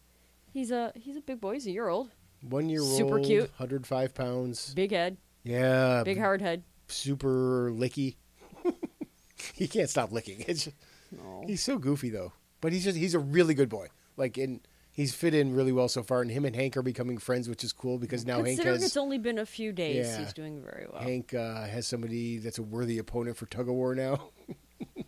he's 0.57 0.71
a 0.71 0.91
he's 0.95 1.15
a 1.17 1.21
big 1.21 1.39
boy. 1.39 1.53
He's 1.53 1.67
a 1.67 1.71
year 1.71 1.87
old, 1.87 2.09
One 2.41 2.67
year 2.69 2.81
old, 2.81 2.97
Super 2.97 3.19
cute. 3.19 3.49
105 3.57 4.13
pounds. 4.15 4.73
big 4.73 4.91
head, 4.91 5.17
Yeah, 5.43 6.03
big 6.03 6.17
hard 6.19 6.41
head. 6.41 6.63
super 6.87 7.69
licky. 7.71 8.15
he 9.53 9.67
can't 9.67 9.89
stop 9.89 10.11
licking. 10.11 10.43
It's 10.47 10.65
just, 10.65 10.75
No. 11.11 11.43
he's 11.45 11.61
so 11.61 11.77
goofy 11.77 12.09
though. 12.09 12.33
But 12.61 12.73
he's 12.73 12.83
just 12.83 12.97
he's 12.97 13.13
a 13.13 13.19
really 13.19 13.53
good 13.53 13.69
boy. 13.69 13.87
Like 14.17 14.37
in 14.37 14.61
he's 14.91 15.13
fit 15.13 15.35
in 15.35 15.53
really 15.53 15.71
well 15.71 15.87
so 15.87 16.01
far 16.01 16.21
and 16.21 16.31
him 16.31 16.43
and 16.43 16.55
Hank 16.55 16.75
are 16.75 16.81
becoming 16.81 17.19
friends, 17.19 17.47
which 17.47 17.63
is 17.63 17.71
cool 17.71 17.99
because 17.99 18.25
now 18.25 18.37
Hank 18.37 18.47
Considering 18.57 18.75
has 18.75 18.83
it's 18.83 18.97
only 18.97 19.19
been 19.19 19.37
a 19.37 19.45
few 19.45 19.71
days, 19.71 20.07
Yeah. 20.07 20.17
he's 20.19 20.33
doing 20.33 20.61
very 20.63 20.87
well. 20.91 21.01
Hank 21.03 21.33
uh, 21.35 21.65
has 21.67 21.85
somebody 21.85 22.39
that's 22.39 22.57
a 22.57 22.63
worthy 22.63 22.97
opponent 22.97 23.37
for 23.37 23.45
tug 23.45 23.69
of 23.69 23.75
war 23.75 23.93
now. 23.93 24.29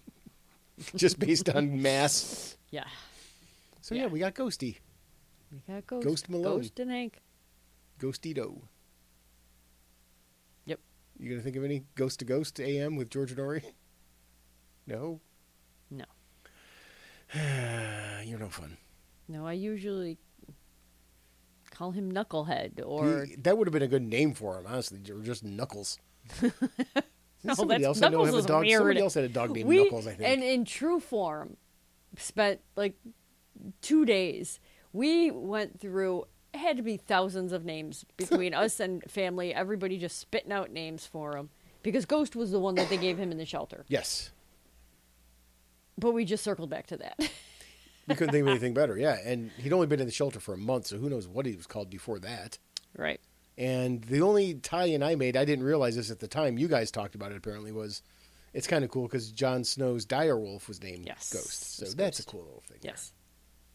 just 0.96 1.20
based 1.20 1.50
on 1.50 1.82
mass. 1.82 2.56
Yeah, 2.72 2.86
So 3.82 3.96
yeah, 3.96 4.02
Yeah. 4.04 4.08
we 4.08 4.20
got 4.20 4.36
Ghosty. 4.36 4.78
We 5.52 5.60
got 5.74 5.88
Ghost, 5.88 6.06
Ghost 6.08 6.30
Malone. 6.30 6.58
Ghost 6.62 6.80
and 6.80 6.92
Hank. 6.92 7.20
Ghostito. 8.00 8.62
Yep. 10.66 10.80
You 11.20 11.30
gonna 11.32 11.42
think 11.42 11.56
of 11.56 11.64
any 11.64 11.84
Ghost 11.96 12.20
to 12.20 12.26
Ghost 12.26 12.60
AM 12.60 12.96
with 12.96 13.10
George 13.10 13.36
Noory? 13.36 13.64
No. 14.88 15.22
No, 15.92 16.06
You're 18.24 18.40
no 18.40 18.50
fun. 18.50 18.78
no. 19.28 19.46
I 19.48 19.54
usually 19.54 20.18
call 21.72 21.92
him 21.92 22.12
Knucklehead 22.12 22.82
or 22.86 23.26
He- 23.26 23.36
that 23.38 23.58
would 23.58 23.68
have 23.68 23.74
been 23.74 23.82
a 23.84 23.88
good 23.88 24.04
name 24.04 24.34
for 24.34 24.58
him, 24.60 24.66
honestly, 24.68 25.00
or 25.12 25.22
just 25.22 25.44
Knuckles. 25.44 25.98
No, 27.42 27.54
somebody 27.54 27.84
that's- 27.84 28.02
else 28.02 28.02
I 28.06 28.10
know 28.10 28.26
have 28.26 28.36
a 28.36 28.42
dog. 28.42 28.66
weird. 28.66 28.80
Somebody 28.80 29.00
else 29.00 29.14
had 29.14 29.24
a 29.24 29.30
dog 29.30 29.52
named 29.52 29.70
we 29.70 29.78
Knuckles, 29.84 30.08
I 30.08 30.12
think. 30.14 30.30
and 30.30 30.44
in 30.44 30.66
true 30.66 31.00
form 31.00 31.56
spent 32.18 32.60
like 32.76 32.96
two 33.82 34.04
days. 34.06 34.60
We 34.94 35.32
went 35.32 35.80
through 35.80 36.26
it 36.54 36.58
had 36.58 36.78
to 36.78 36.84
be 36.84 36.98
thousands 36.98 37.52
of 37.52 37.64
names 37.64 38.06
between 38.18 38.54
us 38.54 38.80
and 38.80 39.04
family. 39.10 39.54
Everybody 39.54 39.98
just 39.98 40.18
spitting 40.18 40.52
out 40.52 40.72
names 40.72 41.06
for 41.06 41.38
him 41.38 41.50
because 41.84 42.06
Ghost 42.06 42.36
was 42.36 42.52
the 42.52 42.60
one 42.60 42.76
that 42.76 42.90
they 42.90 42.98
gave 42.98 43.18
him 43.18 43.32
in 43.32 43.38
the 43.38 43.46
shelter. 43.46 43.86
yes, 43.88 44.32
But 45.98 46.12
we 46.14 46.26
just 46.26 46.44
circled 46.44 46.70
back 46.70 46.88
to 46.88 46.98
that. 46.98 47.20
we 48.08 48.16
couldn't 48.16 48.32
think 48.34 48.42
of 48.44 48.48
anything 48.50 48.74
better. 48.74 48.98
Yeah, 48.98 49.18
and 49.24 49.52
he'd 49.58 49.74
only 49.74 49.88
been 49.88 50.00
in 50.00 50.08
the 50.08 50.12
shelter 50.12 50.40
for 50.40 50.54
a 50.54 50.58
month, 50.58 50.88
so 50.88 50.98
who 50.98 51.10
knows 51.10 51.28
what 51.28 51.46
he 51.46 51.56
was 51.56 51.68
called 51.68 51.90
before 51.90 52.20
that. 52.20 52.58
right. 52.98 53.20
And 53.58 54.02
the 54.06 54.22
only 54.22 54.54
tie-in 54.54 55.04
I 55.04 55.16
made, 55.16 55.36
I 55.36 55.44
didn't 55.44 55.66
realize 55.66 55.98
this 55.98 56.10
at 56.10 56.20
the 56.20 56.30
time. 56.30 56.58
You 56.58 56.70
guys 56.70 56.92
talked 56.92 57.14
about 57.14 57.34
it 57.34 57.38
apparently. 57.38 57.74
Was 57.74 58.02
it's 58.54 58.68
kind 58.68 58.86
of 58.86 58.90
cool 58.90 59.04
because 59.04 59.32
Jon 59.32 59.66
Snow's 59.66 60.06
direwolf 60.06 60.70
was 60.70 60.82
named 60.82 61.06
Yes, 61.06 61.34
Ghost, 61.34 61.76
so 61.76 61.86
that's 61.88 62.22
a 62.22 62.24
cool 62.24 62.46
little 62.46 62.64
thing. 62.70 62.80
Yes. 62.82 63.12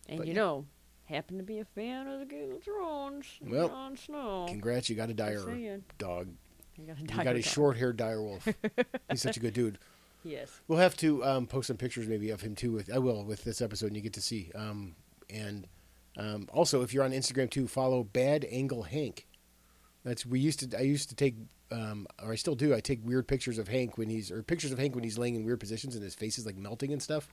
And 0.08 0.18
But 0.18 0.26
you 0.26 0.32
yeah. 0.32 0.40
know, 0.40 0.66
happen 1.06 1.36
to 1.38 1.44
be 1.44 1.58
a 1.58 1.64
fan 1.64 2.06
of 2.06 2.20
the 2.20 2.26
Game 2.26 2.52
of 2.52 2.62
Thrones. 2.62 3.26
Well, 3.40 3.68
Jon 3.68 3.96
Snow. 3.96 4.46
Congrats, 4.48 4.88
you 4.88 4.96
got 4.96 5.10
a 5.10 5.14
dire 5.14 5.80
dog. 5.98 6.28
You 6.76 6.86
got 6.86 6.96
a, 6.96 7.00
You 7.00 7.24
got 7.24 7.36
a 7.36 7.42
short-haired 7.42 7.96
dire 7.96 8.22
wolf. 8.22 8.48
He's 9.10 9.22
such 9.22 9.36
a 9.36 9.40
good 9.40 9.54
dude. 9.54 9.78
Yes. 10.24 10.60
We'll 10.66 10.78
have 10.78 10.96
to 10.98 11.22
um, 11.24 11.46
post 11.46 11.68
some 11.68 11.76
pictures 11.76 12.08
maybe 12.08 12.30
of 12.30 12.40
him 12.40 12.54
too. 12.54 12.72
With 12.72 12.92
I 12.92 12.98
will 12.98 13.24
with 13.24 13.44
this 13.44 13.60
episode, 13.60 13.88
and 13.88 13.96
you 13.96 14.02
get 14.02 14.14
to 14.14 14.22
see. 14.22 14.50
Um, 14.54 14.96
and 15.28 15.66
um, 16.16 16.48
also, 16.52 16.82
if 16.82 16.94
you're 16.94 17.04
on 17.04 17.12
Instagram 17.12 17.50
too, 17.50 17.68
follow 17.68 18.02
Bad 18.02 18.46
Angle 18.50 18.84
Hank. 18.84 19.26
That's 20.02 20.24
we 20.24 20.40
used 20.40 20.70
to. 20.70 20.78
I 20.78 20.82
used 20.82 21.10
to 21.10 21.14
take, 21.14 21.36
um, 21.70 22.06
or 22.22 22.32
I 22.32 22.36
still 22.36 22.54
do. 22.54 22.74
I 22.74 22.80
take 22.80 23.00
weird 23.04 23.28
pictures 23.28 23.58
of 23.58 23.68
Hank 23.68 23.98
when 23.98 24.08
he's 24.08 24.30
or 24.30 24.42
pictures 24.42 24.72
of 24.72 24.78
Hank 24.78 24.94
when 24.94 25.04
he's 25.04 25.18
laying 25.18 25.34
in 25.34 25.44
weird 25.44 25.60
positions 25.60 25.94
and 25.94 26.02
his 26.02 26.14
face 26.14 26.38
is 26.38 26.46
like 26.46 26.56
melting 26.56 26.92
and 26.92 27.02
stuff. 27.02 27.32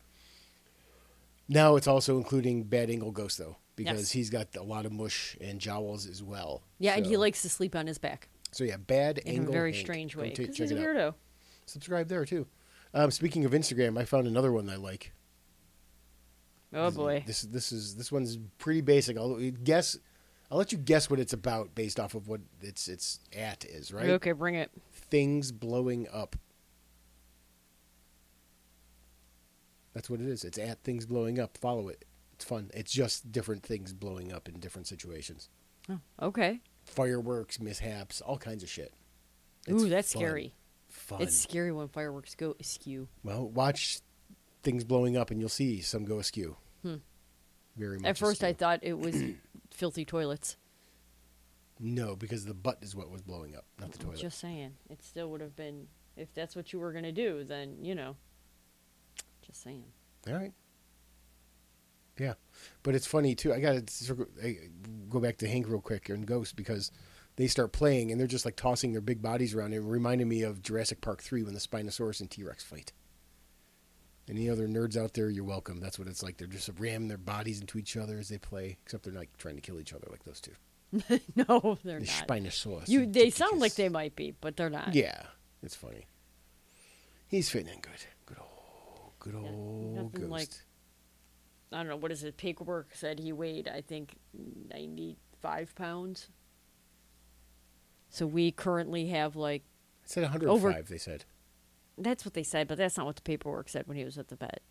Now 1.48 1.76
it's 1.76 1.88
also 1.88 2.18
including 2.18 2.64
Bad 2.64 2.90
Angle 2.90 3.12
Ghost 3.12 3.38
though, 3.38 3.58
because 3.76 4.00
Yes. 4.00 4.12
he's 4.12 4.30
got 4.30 4.56
a 4.56 4.64
lot 4.64 4.86
of 4.86 4.92
mush 4.92 5.38
and 5.42 5.60
jowls 5.60 6.06
as 6.08 6.22
well. 6.24 6.64
Yeah, 6.80 6.96
and 6.96 7.06
he 7.06 7.18
likes 7.18 7.42
to 7.44 7.50
sleep 7.50 7.76
on 7.76 7.88
his 7.88 7.98
back 7.98 8.30
So 8.52 8.64
yeah, 8.64 8.78
Bad 8.78 9.20
in 9.20 9.36
Angle 9.38 9.50
a 9.54 9.58
very 9.58 9.74
Hank. 9.74 9.86
strange 9.86 10.16
way 10.16 10.34
because 10.36 10.58
he's 10.58 10.72
a 10.72 10.76
it 10.78 10.80
out 10.80 10.96
weirdo. 10.96 11.14
subscribe 11.66 12.08
there 12.08 12.26
too. 12.26 12.48
Um, 12.94 13.10
speaking 13.12 13.46
of 13.46 13.52
Instagram, 13.54 13.98
I 13.98 14.04
found 14.06 14.28
another 14.28 14.52
one 14.52 14.70
I 14.70 14.76
like. 14.76 15.14
Oh 16.74 16.86
This- 16.86 16.96
boy. 16.96 17.24
This 17.26 17.42
this 17.44 17.72
is 17.72 17.96
this 17.96 18.12
one's 18.12 18.38
pretty 18.58 18.82
basic. 18.82 19.18
I'll 19.18 19.38
guess. 19.64 19.98
I'll 20.50 20.58
let 20.58 20.74
you 20.74 20.78
guess 20.78 21.10
what 21.10 21.18
it's 21.20 21.32
about 21.32 21.74
based 21.76 21.98
off 21.98 22.14
of 22.14 22.28
what 22.28 22.42
its 22.62 22.90
its 22.90 23.20
at 23.34 23.64
is. 23.64 23.94
Right? 23.94 24.10
Okay, 24.10 24.34
bring 24.34 24.56
it. 24.56 24.70
Things 24.92 25.52
blowing 25.54 26.08
up. 26.12 26.36
That's 29.94 30.10
what 30.10 30.20
it 30.22 30.28
is. 30.28 30.44
It's 30.44 30.58
at 30.58 30.84
things 30.84 31.06
blowing 31.06 31.40
up. 31.40 31.58
Follow 31.58 31.88
it. 31.90 32.06
It's 32.42 32.50
fun. 32.50 32.72
It's 32.74 32.92
just 32.92 33.32
different 33.32 33.62
things 33.62 33.94
blowing 33.94 34.34
up 34.34 34.50
in 34.50 34.60
different 34.60 34.88
situations. 34.88 35.48
Oh, 35.88 36.00
okay. 36.20 36.60
Fireworks, 36.86 37.60
mishaps, 37.60 38.20
all 38.20 38.40
kinds 38.40 38.64
of 38.64 38.70
shit. 38.70 38.96
Ooh, 39.70 39.88
that's 39.88 40.12
fun. 40.12 40.22
scary. 40.22 40.56
Fun. 40.90 41.22
It's 41.22 41.38
scary 41.38 41.72
when 41.72 41.88
fireworks 41.88 42.34
go 42.34 42.56
askew. 42.60 43.10
Well, 43.24 43.48
watch 43.48 44.00
things 44.64 44.84
blowing 44.84 45.16
up, 45.16 45.30
and 45.30 45.40
you'll 45.40 45.50
see 45.50 45.82
some 45.82 46.04
go 46.04 46.18
askew. 46.18 46.58
Hmm. 46.82 46.96
Very 47.78 48.00
much. 48.00 48.10
At 48.10 48.18
first, 48.18 48.44
I 48.44 48.54
thought 48.54 48.80
it 48.82 48.98
was 48.98 49.22
filthy 49.70 50.04
toilets. 50.04 50.58
no, 51.80 52.16
because 52.16 52.46
the 52.46 52.56
butt 52.56 52.80
is 52.82 52.96
what 52.96 53.12
was 53.12 53.22
blowing 53.22 53.56
up, 53.56 53.66
not 53.80 53.92
the 53.92 54.00
toilet. 54.00 54.18
Just 54.20 54.40
saying, 54.40 54.72
it 54.90 55.04
still 55.04 55.30
would 55.30 55.42
have 55.42 55.56
been. 55.56 55.86
If 56.18 56.34
that's 56.34 56.56
what 56.56 56.74
you 56.74 56.80
were 56.80 56.92
gonna 56.92 57.12
do, 57.12 57.44
then 57.44 57.78
you 57.84 57.94
know. 57.94 58.16
Just 59.46 59.62
saying. 59.62 59.84
All 60.28 60.34
right. 60.34 60.54
Yeah, 62.20 62.34
but 62.84 62.94
it's 62.96 63.08
funny 63.08 63.36
too. 63.36 63.54
I 63.54 63.60
got 63.60 63.88
to 63.88 64.16
go 65.10 65.20
back 65.20 65.38
to 65.38 65.48
Hank 65.48 65.68
real 65.68 65.82
quick 65.82 66.10
and 66.10 66.26
Ghost 66.26 66.56
because 66.56 66.92
they 67.38 67.48
start 67.48 67.72
playing 67.72 68.12
and 68.12 68.20
they're 68.20 68.28
just 68.28 68.46
like 68.46 68.56
tossing 68.56 68.92
their 68.92 69.02
big 69.02 69.22
bodies 69.22 69.56
around. 69.56 69.74
It 69.74 69.80
reminded 69.80 70.28
me 70.28 70.42
of 70.44 70.62
Jurassic 70.62 71.02
Park 71.02 71.22
three 71.24 71.44
when 71.44 71.54
the 71.54 71.60
Spinosaurus 71.60 72.20
and 72.22 72.30
T 72.30 72.44
Rex 72.44 72.64
fight. 72.64 72.92
Any 74.30 74.50
other 74.50 74.68
nerds 74.68 74.96
out 74.96 75.14
there, 75.14 75.30
you're 75.30 75.44
welcome. 75.44 75.80
That's 75.80 75.98
what 75.98 76.08
it's 76.08 76.22
like. 76.22 76.38
They're 76.38 76.48
just 76.48 76.70
ramming 76.78 77.08
their 77.08 77.18
bodies 77.18 77.60
into 77.60 77.78
each 77.80 77.98
other 77.98 78.18
as 78.20 78.30
they 78.30 78.38
play, 78.38 78.78
except 78.84 79.04
they're 79.04 79.14
not 79.14 79.26
trying 79.38 79.56
to 79.56 79.62
kill 79.62 79.80
each 79.80 79.94
other 79.94 80.08
like 80.12 80.24
those 80.24 80.40
two. 80.40 80.52
no, 81.36 81.78
they're 81.84 82.00
The 82.00 82.06
not. 82.06 82.28
Spinosaurus. 82.28 82.88
You, 82.88 83.06
they 83.08 83.30
sound 83.30 83.60
like 83.60 83.76
they 83.76 83.90
might 83.90 84.16
be, 84.16 84.34
but 84.40 84.56
they're 84.58 84.70
not. 84.70 84.94
Yeah, 84.94 85.24
it's 85.64 85.76
funny. 85.76 86.06
He's 87.28 87.50
fitting 87.50 87.74
in 87.74 87.80
good. 87.80 87.92
Good 88.26 88.38
old, 88.40 89.12
good 89.20 89.36
old 89.36 89.96
nothing 89.96 90.30
Ghost. 90.30 90.32
like- 90.32 90.50
I 91.72 91.78
don't 91.78 91.88
know 91.88 91.96
what 91.96 92.12
is 92.12 92.24
it. 92.24 92.38
Paperwork 92.38 92.90
said 92.96 93.20
he 93.20 93.32
weighed, 93.32 93.68
I 93.68 93.82
think, 93.82 94.16
ninety-five 94.70 95.74
pounds. 95.76 96.30
So 98.10 98.26
we 98.28 98.52
currently 98.52 99.08
have 99.08 99.36
like 99.36 99.64
I 100.04 100.08
said 100.08 100.24
105. 100.24 100.50
Over- 100.50 100.82
They 100.84 100.98
said. 100.98 101.24
that's 101.98 102.26
what 102.26 102.34
they 102.34 102.44
said, 102.44 102.68
but 102.68 102.78
that's 102.78 102.98
not 102.98 103.06
what 103.06 103.16
the 103.16 103.22
paperwork 103.22 103.70
said 103.70 103.88
when 103.88 103.96
he 103.98 104.04
was 104.04 104.18
at 104.18 104.28
the 104.28 104.36
vet 104.36 104.62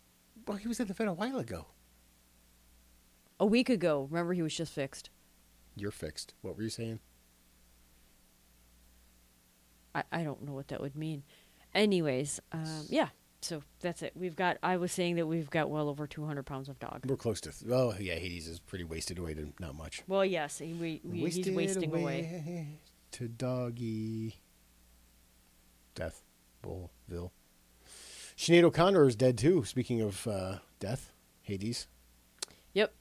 Well, 0.47 0.57
he 0.57 0.67
was 0.67 0.79
at 0.79 0.87
the 0.87 0.93
vet 0.93 1.07
a 1.07 1.13
while 1.13 1.39
ago. 1.39 1.67
a 3.39 3.45
week 3.45 3.69
ago. 3.69 4.07
Remember, 4.11 4.33
he 4.33 4.41
was 4.43 4.55
just 4.55 4.71
fixed. 4.73 5.09
You're 5.75 5.89
fixed. 5.91 6.35
What 6.41 6.55
were 6.55 6.63
you 6.63 6.69
saying? 6.69 6.99
I, 9.95 10.03
I 10.11 10.23
don't 10.23 10.43
know 10.43 10.53
what 10.53 10.67
that 10.69 10.81
would 10.81 10.95
mean. 10.95 11.23
Anyways, 11.73 12.39
um, 12.51 12.85
yeah. 12.89 13.09
So 13.41 13.63
that's 13.79 14.03
it. 14.03 14.13
We've 14.15 14.35
got. 14.35 14.57
I 14.61 14.77
was 14.77 14.91
saying 14.91 15.15
that 15.15 15.25
we've 15.25 15.49
got 15.49 15.69
well 15.69 15.89
over 15.89 16.05
two 16.05 16.25
hundred 16.25 16.43
pounds 16.43 16.69
of 16.69 16.79
dog. 16.79 17.05
We're 17.07 17.15
close 17.15 17.41
to. 17.41 17.51
Th- 17.51 17.71
oh, 17.71 17.95
yeah, 17.99 18.13
Hades 18.15 18.47
is 18.47 18.59
pretty 18.59 18.83
wasted 18.83 19.17
away 19.17 19.33
to 19.33 19.51
not 19.59 19.75
much. 19.75 20.03
Well, 20.07 20.23
yes, 20.23 20.59
he, 20.59 20.73
we, 20.73 21.01
we, 21.03 21.29
he's 21.29 21.49
wasting 21.49 21.93
away. 21.93 22.67
to 23.13 23.27
doggy. 23.27 24.35
Death, 25.95 26.21
Bullville. 26.63 27.31
Sinead 28.37 28.63
O'Connor 28.63 29.07
is 29.07 29.15
dead 29.15 29.37
too. 29.37 29.65
Speaking 29.65 30.01
of 30.01 30.25
uh, 30.27 30.57
death, 30.79 31.11
Hades. 31.41 31.87
Yep. 32.73 32.93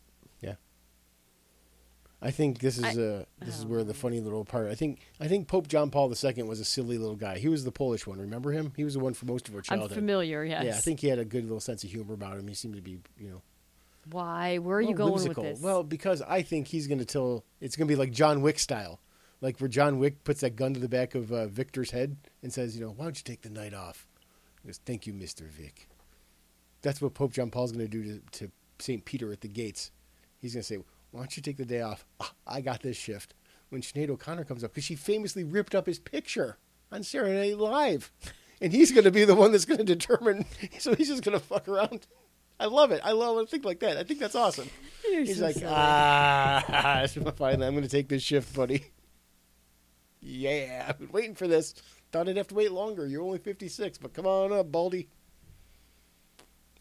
I 2.22 2.30
think 2.30 2.58
this 2.58 2.76
is 2.76 2.84
I- 2.84 3.00
uh, 3.02 3.24
this 3.40 3.58
is 3.58 3.64
where 3.64 3.82
the 3.82 3.92
Oh. 3.92 3.94
funny 3.94 4.20
little 4.20 4.44
part. 4.44 4.68
I 4.68 4.74
think 4.74 5.00
I 5.18 5.26
think 5.28 5.48
Pope 5.48 5.68
John 5.68 5.90
Paul 5.90 6.12
II 6.14 6.42
was 6.42 6.60
a 6.60 6.64
silly 6.64 6.98
little 6.98 7.16
guy. 7.16 7.38
He 7.38 7.48
was 7.48 7.64
the 7.64 7.72
Polish 7.72 8.06
one. 8.06 8.18
Remember 8.18 8.52
him? 8.52 8.72
He 8.76 8.84
was 8.84 8.94
the 8.94 9.00
one 9.00 9.14
for 9.14 9.24
most 9.26 9.48
of 9.48 9.54
our 9.54 9.62
childhood. 9.62 9.92
I'm 9.92 9.94
familiar. 9.96 10.44
Yes. 10.44 10.64
Yeah, 10.64 10.76
I 10.76 10.80
think 10.80 11.00
he 11.00 11.08
had 11.08 11.18
a 11.18 11.24
good 11.24 11.44
little 11.44 11.60
sense 11.60 11.82
of 11.84 11.90
humor 11.90 12.12
about 12.14 12.36
him. 12.38 12.46
He 12.46 12.54
seemed 12.54 12.74
to 12.76 12.82
be, 12.82 12.98
you 13.18 13.30
know, 13.30 13.42
Why? 14.10 14.58
Where 14.58 14.76
are 14.78 14.82
you 14.82 14.94
going 14.94 15.12
whimsical. 15.12 15.44
with 15.44 15.54
this? 15.54 15.62
Well, 15.62 15.82
because 15.82 16.20
I 16.22 16.42
think 16.42 16.68
he's 16.68 16.86
going 16.86 16.98
to 16.98 17.04
tell. 17.06 17.44
It's 17.60 17.76
going 17.76 17.86
to 17.88 17.92
be 17.92 17.96
like 17.96 18.10
John 18.12 18.42
Wick 18.42 18.58
style, 18.58 19.00
like 19.40 19.58
where 19.58 19.68
John 19.68 19.98
Wick 19.98 20.22
puts 20.24 20.40
that 20.40 20.56
gun 20.56 20.74
to 20.74 20.80
the 20.80 20.88
back 20.88 21.14
of 21.14 21.32
uh, 21.32 21.46
Victor's 21.46 21.90
head 21.92 22.16
and 22.42 22.52
says, 22.52 22.76
"You 22.76 22.84
know, 22.84 22.90
why 22.92 23.04
don't 23.04 23.16
you 23.16 23.24
take 23.24 23.40
the 23.42 23.50
night 23.50 23.72
off?" 23.74 24.06
He 24.62 24.68
goes, 24.68 24.78
"Thank 24.84 25.06
you, 25.06 25.14
Mister 25.14 25.48
Wick." 25.58 25.88
That's 26.82 27.00
what 27.00 27.14
Pope 27.14 27.32
John 27.32 27.50
Paul's 27.50 27.72
going 27.72 27.84
to 27.84 27.90
do 27.90 28.02
to, 28.04 28.20
to 28.46 28.50
Saint 28.78 29.04
Peter 29.04 29.32
at 29.32 29.40
the 29.42 29.48
gates. 29.48 29.90
He's 30.40 30.54
going 30.54 30.62
to 30.62 30.66
say, 30.66 30.78
"Why 31.10 31.20
don't 31.20 31.36
you 31.36 31.42
take 31.42 31.56
the 31.56 31.64
day 31.64 31.80
off? 31.82 32.04
Ah, 32.20 32.32
I 32.46 32.60
got 32.60 32.82
this 32.82 32.96
shift." 32.96 33.34
When 33.68 33.82
Sinead 33.82 34.10
O'Connor 34.10 34.44
comes 34.44 34.64
up, 34.64 34.72
because 34.72 34.84
she 34.84 34.96
famously 34.96 35.44
ripped 35.44 35.76
up 35.76 35.86
his 35.86 36.00
picture 36.00 36.58
on 36.90 37.04
Saturday 37.04 37.50
Night 37.50 37.58
Live. 37.58 38.10
and 38.60 38.72
he's 38.72 38.90
going 38.90 39.04
to 39.04 39.12
be 39.12 39.24
the 39.24 39.34
one 39.36 39.52
that's 39.52 39.64
going 39.64 39.78
to 39.78 39.84
determine. 39.84 40.44
So 40.80 40.94
he's 40.94 41.08
just 41.08 41.22
going 41.22 41.38
to 41.38 41.44
fuck 41.44 41.68
around. 41.68 42.06
I 42.58 42.66
love 42.66 42.90
it. 42.90 43.00
I 43.04 43.12
love 43.12 43.36
a 43.38 43.46
thing 43.46 43.62
like 43.62 43.80
that. 43.80 43.96
I 43.96 44.02
think 44.02 44.18
that's 44.20 44.34
awesome. 44.34 44.68
You're 45.10 45.22
He's 45.24 45.38
so 45.38 45.44
like, 45.46 45.54
silly. 45.54 45.72
ah, 45.74 47.06
finally, 47.36 47.66
I'm 47.66 47.72
going 47.74 47.84
to 47.84 47.88
take 47.88 48.08
this 48.08 48.22
shift, 48.22 48.54
buddy. 48.54 48.84
Yeah, 50.20 50.84
I've 50.88 50.98
been 50.98 51.10
waiting 51.12 51.34
for 51.34 51.48
this. 51.48 51.74
Thought 52.12 52.28
I'd 52.28 52.36
have 52.36 52.48
to 52.48 52.54
wait 52.54 52.72
longer. 52.72 53.06
You're 53.06 53.22
only 53.22 53.38
56, 53.38 53.98
but 53.98 54.12
come 54.12 54.26
on 54.26 54.52
up, 54.52 54.70
Baldy. 54.70 55.08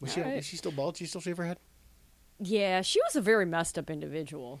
Was 0.00 0.12
she, 0.12 0.20
right. 0.20 0.36
was 0.36 0.44
she 0.44 0.56
still 0.56 0.72
bald? 0.72 0.96
She 0.96 1.06
still 1.06 1.20
shave 1.20 1.36
her 1.38 1.46
head? 1.46 1.58
Yeah, 2.40 2.82
she 2.82 3.00
was 3.06 3.14
a 3.16 3.20
very 3.20 3.46
messed 3.46 3.78
up 3.78 3.90
individual. 3.90 4.60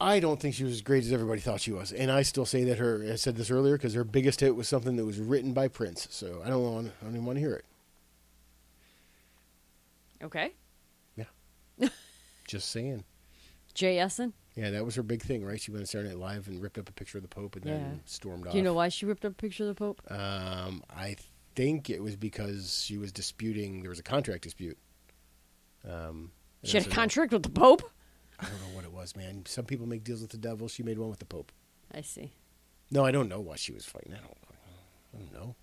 I 0.00 0.18
don't 0.20 0.40
think 0.40 0.54
she 0.54 0.64
was 0.64 0.72
as 0.74 0.82
great 0.82 1.04
as 1.04 1.12
everybody 1.12 1.40
thought 1.40 1.60
she 1.60 1.70
was, 1.72 1.92
and 1.92 2.10
I 2.10 2.22
still 2.22 2.44
say 2.46 2.64
that 2.64 2.78
her. 2.78 3.06
I 3.12 3.14
said 3.16 3.36
this 3.36 3.50
earlier 3.50 3.76
because 3.76 3.94
her 3.94 4.04
biggest 4.04 4.40
hit 4.40 4.56
was 4.56 4.68
something 4.68 4.96
that 4.96 5.04
was 5.04 5.18
written 5.18 5.52
by 5.52 5.68
Prince. 5.68 6.08
So 6.10 6.42
I 6.44 6.48
don't 6.48 6.62
want. 6.62 6.92
I 7.00 7.04
don't 7.04 7.14
even 7.14 7.24
want 7.26 7.36
to 7.36 7.40
hear 7.40 7.54
it. 7.54 7.64
Okay, 10.22 10.52
Yeah. 11.16 11.24
Just 12.48 12.70
saying. 12.70 13.04
Jay 13.74 13.98
Essen. 13.98 14.32
Yeah, 14.56 14.70
that 14.70 14.84
was 14.84 14.94
her 14.94 15.02
big 15.02 15.20
thing, 15.22 15.44
right? 15.44 15.60
She 15.60 15.70
went 15.70 15.82
on 15.82 15.86
Saturday 15.86 16.10
Night 16.10 16.18
Live 16.18 16.46
and 16.48 16.62
ripped 16.62 16.78
up 16.78 16.88
a 16.88 16.92
picture 16.92 17.18
of 17.18 17.22
the 17.22 17.28
Pope 17.28 17.56
and 17.56 17.64
Yeah. 17.64 17.72
then 17.72 18.00
stormed 18.04 18.46
off. 18.46 18.52
Do 18.52 18.58
you 18.58 18.64
know 18.64 18.72
why 18.72 18.88
she 18.88 19.04
ripped 19.04 19.24
up 19.24 19.32
a 19.32 19.34
picture 19.34 19.64
of 19.64 19.68
the 19.68 19.74
Pope? 19.74 20.00
Um, 20.10 20.82
I 20.88 21.16
think 21.56 21.90
it 21.90 22.02
was 22.02 22.16
because 22.16 22.82
she 22.84 22.96
was 22.96 23.12
disputing. 23.12 23.82
There 23.82 23.90
was 23.90 23.98
a 23.98 24.04
contract 24.04 24.44
dispute. 24.44 24.78
Um, 25.88 26.30
She 26.62 26.78
had 26.78 26.86
a 26.86 26.90
contract 26.90 27.32
with 27.32 27.42
the 27.42 27.50
Pope. 27.50 27.82
I 28.40 28.46
don't 28.46 28.60
know 28.60 28.74
what 28.74 28.84
it 28.84 28.92
was, 28.92 29.16
man. 29.16 29.44
Some 29.46 29.64
people 29.64 29.86
make 29.86 30.04
deals 30.04 30.20
with 30.20 30.30
the 30.30 30.38
devil. 30.38 30.68
She 30.68 30.82
made 30.82 30.98
one 30.98 31.10
with 31.10 31.18
the 31.18 31.24
Pope. 31.24 31.52
I 31.94 32.00
see. 32.00 32.32
No, 32.90 33.04
I 33.04 33.10
don't 33.10 33.28
know 33.28 33.40
why 33.40 33.56
she 33.56 33.72
was 33.72 33.84
fighting. 33.84 34.12
I 34.12 34.18
don't. 34.18 34.36
I 35.14 35.18
don't 35.18 35.32
know. 35.32 35.54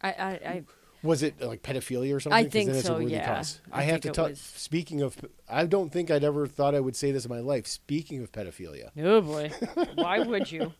I, 0.00 0.08
I, 0.10 0.30
I 0.30 0.62
Was 1.02 1.22
it 1.22 1.40
like 1.40 1.62
pedophilia 1.62 2.14
or 2.14 2.20
something? 2.20 2.46
I 2.46 2.48
think 2.48 2.74
so, 2.74 2.98
yeah. 2.98 3.42
I 3.72 3.80
I, 3.80 3.82
have 3.84 4.00
to 4.02 4.10
tell. 4.10 4.28
was- 4.28 4.40
Speaking 4.40 5.02
of, 5.02 5.16
I 5.48 5.66
don't 5.66 5.90
think 5.90 6.10
I'd 6.10 6.24
ever 6.24 6.46
thought 6.46 6.74
I 6.74 6.80
would 6.80 6.96
say 6.96 7.12
this 7.12 7.24
in 7.24 7.30
my 7.30 7.40
life. 7.40 7.66
Speaking 7.66 8.22
of 8.22 8.32
pedophilia, 8.32 8.90
oh 9.00 9.20
boy, 9.20 9.50
why 9.94 10.20
would 10.20 10.50
you? 10.50 10.72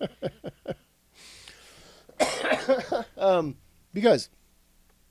because 3.93 4.29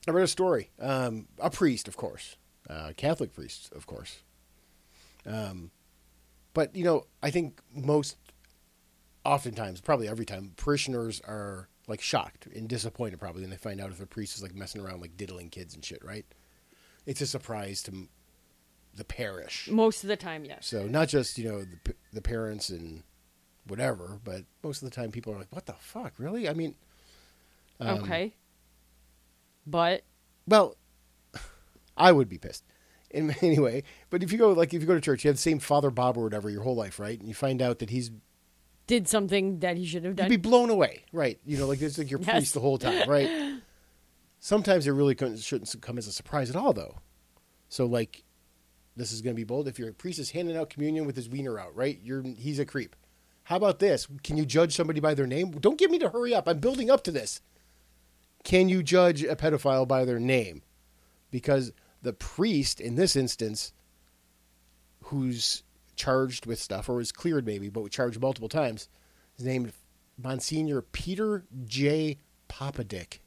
I 0.08 0.12
read 0.12 0.24
a 0.24 0.28
story. 0.28 0.72
Um, 0.80 1.28
a 1.40 1.50
priest, 1.50 1.88
of 1.88 1.98
course, 1.98 2.38
uh, 2.70 2.94
Catholic 2.96 3.34
priest, 3.34 3.72
of 3.76 3.86
course. 3.86 4.20
Um, 5.26 5.72
but 6.54 6.76
you 6.76 6.84
know, 6.84 7.06
I 7.22 7.30
think 7.30 7.62
most, 7.76 8.16
oftentimes, 9.26 9.82
probably 9.82 10.08
every 10.08 10.26
time, 10.26 10.54
parishioners 10.56 11.22
are 11.22 11.68
like 11.88 12.02
shocked 12.02 12.48
and 12.48 12.68
disappointed 12.68 13.20
probably 13.20 13.42
when 13.42 13.50
they 13.52 13.58
find 13.58 13.80
out 13.82 13.92
if 13.92 14.02
a 14.02 14.06
priest 14.06 14.36
is 14.38 14.44
like 14.44 14.56
messing 14.56 14.82
around, 14.82 15.02
like 15.02 15.18
diddling 15.18 15.50
kids 15.50 15.76
and 15.76 15.84
shit. 15.84 16.04
Right? 16.04 16.26
It's 17.06 17.22
a 17.22 17.28
surprise 17.28 17.82
to 17.84 17.92
m- 17.92 18.10
the 18.96 19.04
parish. 19.06 19.68
Most 19.70 20.04
of 20.04 20.08
the 20.08 20.18
time, 20.18 20.46
yes. 20.46 20.68
So 20.68 20.88
not 20.88 21.10
just 21.10 21.38
you 21.38 21.50
know 21.50 21.60
the 21.62 21.78
p- 21.84 22.00
the 22.14 22.22
parents 22.22 22.70
and 22.70 23.04
whatever, 23.68 24.20
but 24.24 24.44
most 24.64 24.82
of 24.82 24.90
the 24.90 24.96
time 24.96 25.12
people 25.12 25.34
are 25.34 25.38
like, 25.38 25.52
"What 25.54 25.66
the 25.66 25.74
fuck, 25.74 26.14
really?" 26.18 26.48
I 26.48 26.54
mean, 26.54 26.76
um, 27.82 28.00
okay. 28.00 28.34
But 29.68 30.04
Well, 30.48 30.76
I 31.98 32.12
would 32.12 32.30
be 32.30 32.38
pissed. 32.38 32.64
In, 33.12 33.32
anyway, 33.42 33.84
but 34.10 34.24
if 34.24 34.32
you 34.32 34.38
go 34.38 34.52
like 34.54 34.74
if 34.74 34.82
you 34.82 34.88
go 34.88 34.96
to 34.96 35.02
church, 35.02 35.24
you 35.24 35.30
have 35.30 35.36
the 35.36 35.42
same 35.42 35.60
Father 35.60 35.92
Bob 35.92 36.18
or 36.18 36.24
whatever 36.24 36.50
your 36.50 36.64
whole 36.64 36.76
life, 36.76 37.00
right? 37.00 37.20
And 37.20 37.28
you 37.28 37.36
find 37.36 37.62
out 37.62 37.80
that 37.80 37.90
he's 37.90 38.10
did 38.88 39.08
something 39.08 39.60
that 39.60 39.76
he 39.78 39.86
should 39.86 40.06
have 40.06 40.16
done. 40.16 40.26
you'd 40.32 40.42
be 40.42 40.50
blown 40.50 40.70
away, 40.70 41.04
right? 41.12 41.40
You 41.46 41.58
know, 41.58 41.68
like 41.68 41.82
it's 41.82 41.98
like 41.98 42.10
your 42.10 42.22
Yes. 42.22 42.32
priest 42.32 42.54
the 42.54 42.62
whole 42.62 42.78
time, 42.78 43.08
right? 43.10 43.60
Sometimes 44.40 44.88
it 44.88 44.92
really 44.92 45.16
couldn't- 45.16 45.40
shouldn't 45.40 45.74
come 45.82 45.98
as 45.98 46.08
a 46.08 46.12
surprise 46.14 46.50
at 46.50 46.56
all, 46.56 46.72
though. 46.74 46.96
So 47.70 47.86
like, 47.86 48.24
this 48.96 49.12
is 49.12 49.22
going 49.22 49.36
to 49.36 49.40
be 49.40 49.44
bold. 49.44 49.68
If 49.68 49.78
your 49.78 49.92
priest 49.94 50.20
is 50.20 50.32
handing 50.32 50.56
out 50.56 50.70
communion 50.70 51.06
with 51.06 51.16
his 51.18 51.28
wiener 51.30 51.60
out, 51.60 51.76
right? 51.76 52.00
You're 52.02 52.24
he's 52.24 52.60
a 52.60 52.66
creep. 52.66 52.96
How 53.44 53.56
about 53.58 53.80
this? 53.80 54.08
Can 54.24 54.38
you 54.38 54.46
judge 54.46 54.76
somebody 54.76 55.00
by 55.00 55.14
their 55.14 55.28
name? 55.28 55.52
Don't 55.52 55.78
get 55.78 55.92
me 55.92 56.00
to 56.00 56.10
hurry 56.10 56.34
up. 56.34 56.48
I'm 56.48 56.60
building 56.60 56.90
up 56.90 57.04
to 57.06 57.12
this. 57.12 57.42
Can 58.48 58.70
you 58.70 58.82
judge 58.82 59.24
a 59.24 59.36
pedophile 59.36 59.86
by 59.86 60.06
their 60.06 60.22
name? 60.22 60.62
Because 61.32 61.74
the 62.02 62.14
priest 62.14 62.80
in 62.80 62.96
this 62.96 63.14
instance, 63.14 63.74
who's 65.04 65.64
charged 65.98 66.46
with 66.46 66.58
stuff 66.58 66.88
or 66.88 66.96
was 66.96 67.12
cleared 67.12 67.46
maybe, 67.46 67.68
but 67.68 67.82
was 67.82 67.92
charged 67.92 68.22
multiple 68.22 68.48
times, 68.48 68.88
is 69.38 69.44
named 69.44 69.74
Monsignor 70.18 70.82
Peter 70.82 71.44
J. 71.66 72.20
Popadick. 72.48 73.20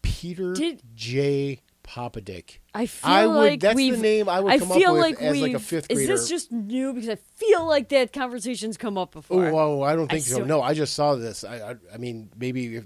Peter 0.00 0.54
Did- 0.54 0.80
J. 0.94 1.60
Popadick. 1.88 2.58
I 2.74 2.84
feel 2.86 3.10
I 3.10 3.26
would- 3.26 3.34
like 3.36 3.60
that's 3.60 3.74
the 3.76 3.92
name 3.96 4.28
I 4.28 4.40
would 4.40 4.52
I 4.52 4.58
come 4.58 4.72
up 4.72 4.76
feel 4.78 4.92
with 4.92 5.00
like 5.02 5.22
as, 5.22 5.40
like, 5.40 5.54
a 5.54 5.58
fifth 5.58 5.90
Is 5.90 6.06
this 6.06 6.28
just 6.28 6.52
new? 6.52 6.92
Because 6.92 7.08
I 7.08 7.16
feel 7.36 7.66
like 7.66 7.88
that 7.88 8.12
conversation's 8.12 8.76
come 8.76 8.98
up 8.98 9.12
before. 9.12 9.46
Oh, 9.48 9.54
whoa, 9.54 9.82
I 9.82 9.96
don't 9.96 10.10
think 10.10 10.22
so. 10.24 10.34
still- 10.34 10.46
No, 10.46 10.60
I 10.60 10.74
just 10.74 10.92
saw 10.94 11.14
this. 11.14 11.44
I, 11.44 11.70
I, 11.70 11.74
I 11.94 11.96
mean, 11.96 12.30
maybe 12.36 12.76
if, 12.76 12.84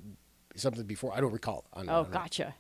something 0.55 0.85
before. 0.85 1.13
I 1.15 1.21
don't 1.21 1.33
recall. 1.33 1.65
I 1.73 1.81
don't 1.81 1.89
oh, 1.91 2.03
know. 2.05 2.09
gotcha. 2.09 2.55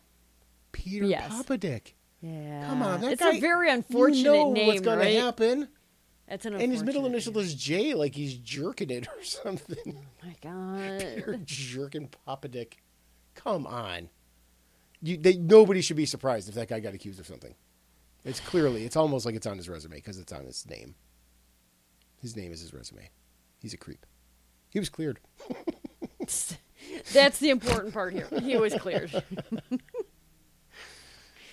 Peter 0.72 1.04
Yes. 1.06 1.30
Popadick. 1.32 1.92
Yeah. 2.20 2.66
Come 2.68 2.82
on, 2.82 3.00
that 3.02 3.12
it's 3.12 3.22
guy, 3.22 3.36
a 3.36 3.40
very 3.40 3.70
unfortunate 3.70 4.18
you 4.18 4.24
know 4.24 4.52
name, 4.52 4.66
what's 4.66 4.80
going 4.80 4.98
right? 4.98 5.12
to 5.12 5.20
happen. 5.20 5.68
That's 6.28 6.46
an 6.46 6.54
And 6.54 6.72
his 6.72 6.82
middle 6.82 7.04
initial 7.06 7.32
name. 7.34 7.42
is 7.42 7.54
J, 7.54 7.94
like 7.94 8.14
he's 8.14 8.34
jerking 8.34 8.90
it 8.90 9.06
or 9.08 9.22
something. 9.22 9.76
Oh 9.96 10.26
my 10.26 10.34
God. 10.42 11.00
Peter 11.00 11.38
jerking 11.44 12.08
Popadick. 12.26 12.74
Come 13.34 13.66
on. 13.66 14.08
You, 15.02 15.16
they, 15.16 15.34
nobody 15.36 15.80
should 15.80 15.96
be 15.96 16.06
surprised 16.06 16.48
if 16.48 16.54
that 16.54 16.68
guy 16.68 16.80
got 16.80 16.94
accused 16.94 17.18
of 17.20 17.26
something. 17.26 17.54
It's 18.24 18.38
clearly, 18.40 18.84
it's 18.84 18.96
almost 18.96 19.26
like 19.26 19.34
it's 19.34 19.46
on 19.46 19.56
his 19.56 19.68
resume 19.68 19.96
because 19.96 20.18
it's 20.18 20.32
on 20.32 20.44
his 20.44 20.64
name. 20.68 20.94
His 22.20 22.36
name 22.36 22.52
is 22.52 22.60
his 22.60 22.72
resume. 22.72 23.10
He's 23.58 23.74
a 23.74 23.76
creep. 23.76 24.06
He 24.70 24.78
was 24.78 24.88
cleared. 24.88 25.18
That's 27.12 27.38
the 27.38 27.50
important 27.50 27.92
part 27.92 28.12
here. 28.12 28.28
He 28.40 28.56
was 28.56 28.74
cleared. 28.74 29.10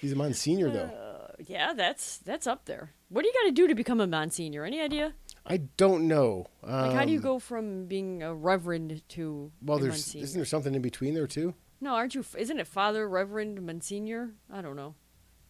He's 0.01 0.13
a 0.13 0.15
Monsignor, 0.15 0.69
though. 0.69 0.79
Uh, 0.85 1.31
yeah, 1.45 1.73
that's 1.73 2.19
that's 2.19 2.47
up 2.47 2.65
there. 2.65 2.93
What 3.09 3.21
do 3.23 3.27
you 3.27 3.33
got 3.33 3.47
to 3.47 3.51
do 3.51 3.67
to 3.67 3.75
become 3.75 3.99
a 3.99 4.07
Monsignor? 4.07 4.63
Any 4.63 4.79
idea? 4.79 5.13
I 5.45 5.57
don't 5.77 6.07
know. 6.07 6.45
Um, 6.63 6.71
Like, 6.87 6.93
how 6.93 7.05
do 7.05 7.11
you 7.11 7.19
go 7.19 7.37
from 7.39 7.85
being 7.85 8.23
a 8.23 8.33
Reverend 8.33 9.01
to 9.09 9.51
Well, 9.61 9.77
a 9.77 9.81
there's 9.81 9.93
Monsignor? 9.93 10.23
isn't 10.23 10.37
there 10.39 10.45
something 10.45 10.73
in 10.73 10.81
between 10.81 11.15
there 11.15 11.27
too? 11.27 11.53
No, 11.81 11.95
aren't 11.95 12.15
you? 12.15 12.23
Isn't 12.37 12.59
it 12.59 12.67
Father, 12.67 13.07
Reverend, 13.07 13.61
Monsignor? 13.65 14.31
I 14.51 14.61
don't 14.61 14.75
know. 14.75 14.95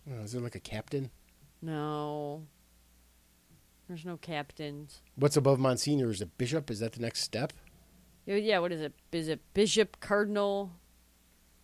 Uh, 0.09 0.21
is 0.21 0.31
there 0.31 0.41
like 0.41 0.55
a 0.55 0.59
captain? 0.59 1.09
No. 1.61 2.45
There's 3.87 4.05
no 4.05 4.17
captains. 4.17 5.01
What's 5.15 5.35
above 5.37 5.59
Monsignor? 5.59 6.11
Is 6.11 6.21
it 6.21 6.37
bishop? 6.37 6.69
Is 6.69 6.79
that 6.79 6.93
the 6.93 7.01
next 7.01 7.21
step? 7.23 7.53
Yeah, 8.25 8.59
what 8.59 8.71
is 8.71 8.81
it? 8.81 8.93
Is 9.11 9.27
it 9.27 9.41
Bishop, 9.55 9.99
Cardinal? 9.99 10.71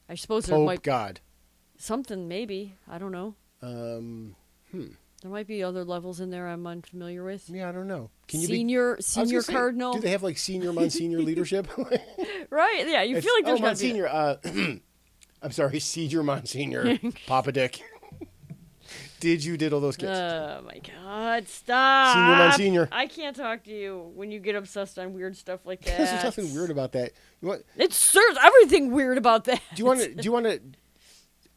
I 0.10 0.16
suppose 0.16 0.48
there 0.48 0.58
Pope 0.58 0.66
might 0.66 0.82
God. 0.82 1.20
something 1.78 2.28
maybe. 2.28 2.76
I 2.90 2.98
don't 2.98 3.12
know. 3.12 3.36
Um, 3.62 4.36
There 5.26 5.32
might 5.32 5.48
be 5.48 5.64
other 5.64 5.84
levels 5.84 6.20
in 6.20 6.30
there 6.30 6.48
I'm 6.48 6.68
unfamiliar 6.68 7.24
with. 7.24 7.50
yeah, 7.50 7.68
I 7.68 7.72
don't 7.72 7.88
know. 7.88 8.12
Can 8.28 8.42
you 8.42 8.48
senior 8.48 8.98
be 8.98 9.02
senior 9.02 9.42
say, 9.42 9.54
cardinal? 9.54 9.94
Do 9.94 10.00
they 10.00 10.12
have 10.12 10.22
like 10.22 10.38
senior 10.38 10.72
Monsignor 10.72 11.18
leadership? 11.24 11.68
right? 12.52 12.88
Yeah, 12.88 13.02
you 13.02 13.18
It's- 13.18 13.24
feel 13.24 13.34
like 13.34 13.46
there's 13.46 13.60
oh, 13.60 13.64
Monsignor. 13.64 14.08
Uh, 14.08 14.36
I'm 15.42 15.52
sorry, 15.52 15.80
senior 15.80 16.22
Monsignor 16.22 17.00
Papa 17.26 17.52
Dick. 17.52 17.82
Did 19.20 19.44
you 19.44 19.58
diddle 19.58 19.82
those 19.82 19.98
kids? 19.98 20.12
Oh 20.16 20.62
my 20.64 20.78
god, 20.78 21.48
stop. 21.48 22.14
Senior 22.14 22.36
Monsignor. 22.46 22.90
I 22.92 23.08
can't 23.08 23.36
talk 23.36 23.64
to 23.64 23.72
you 23.72 24.12
when 24.14 24.32
you 24.32 24.40
get 24.40 24.54
obsessed 24.56 25.00
on 25.00 25.12
weird 25.16 25.36
stuff 25.36 25.66
like 25.66 25.82
that. 25.86 25.98
There's 25.98 26.24
nothing 26.24 26.54
weird 26.54 26.70
about 26.70 26.92
that. 26.92 27.14
You 27.42 27.48
want? 27.48 27.66
It's 27.78 28.12
there's 28.12 28.38
everything 28.44 28.92
weird 28.92 29.18
about 29.18 29.46
that. 29.46 29.60
Do 29.74 29.80
you 29.80 29.86
want 29.86 30.02
to? 30.02 30.14
Do 30.14 30.22
you 30.22 30.32
want 30.32 30.46
to? 30.46 30.62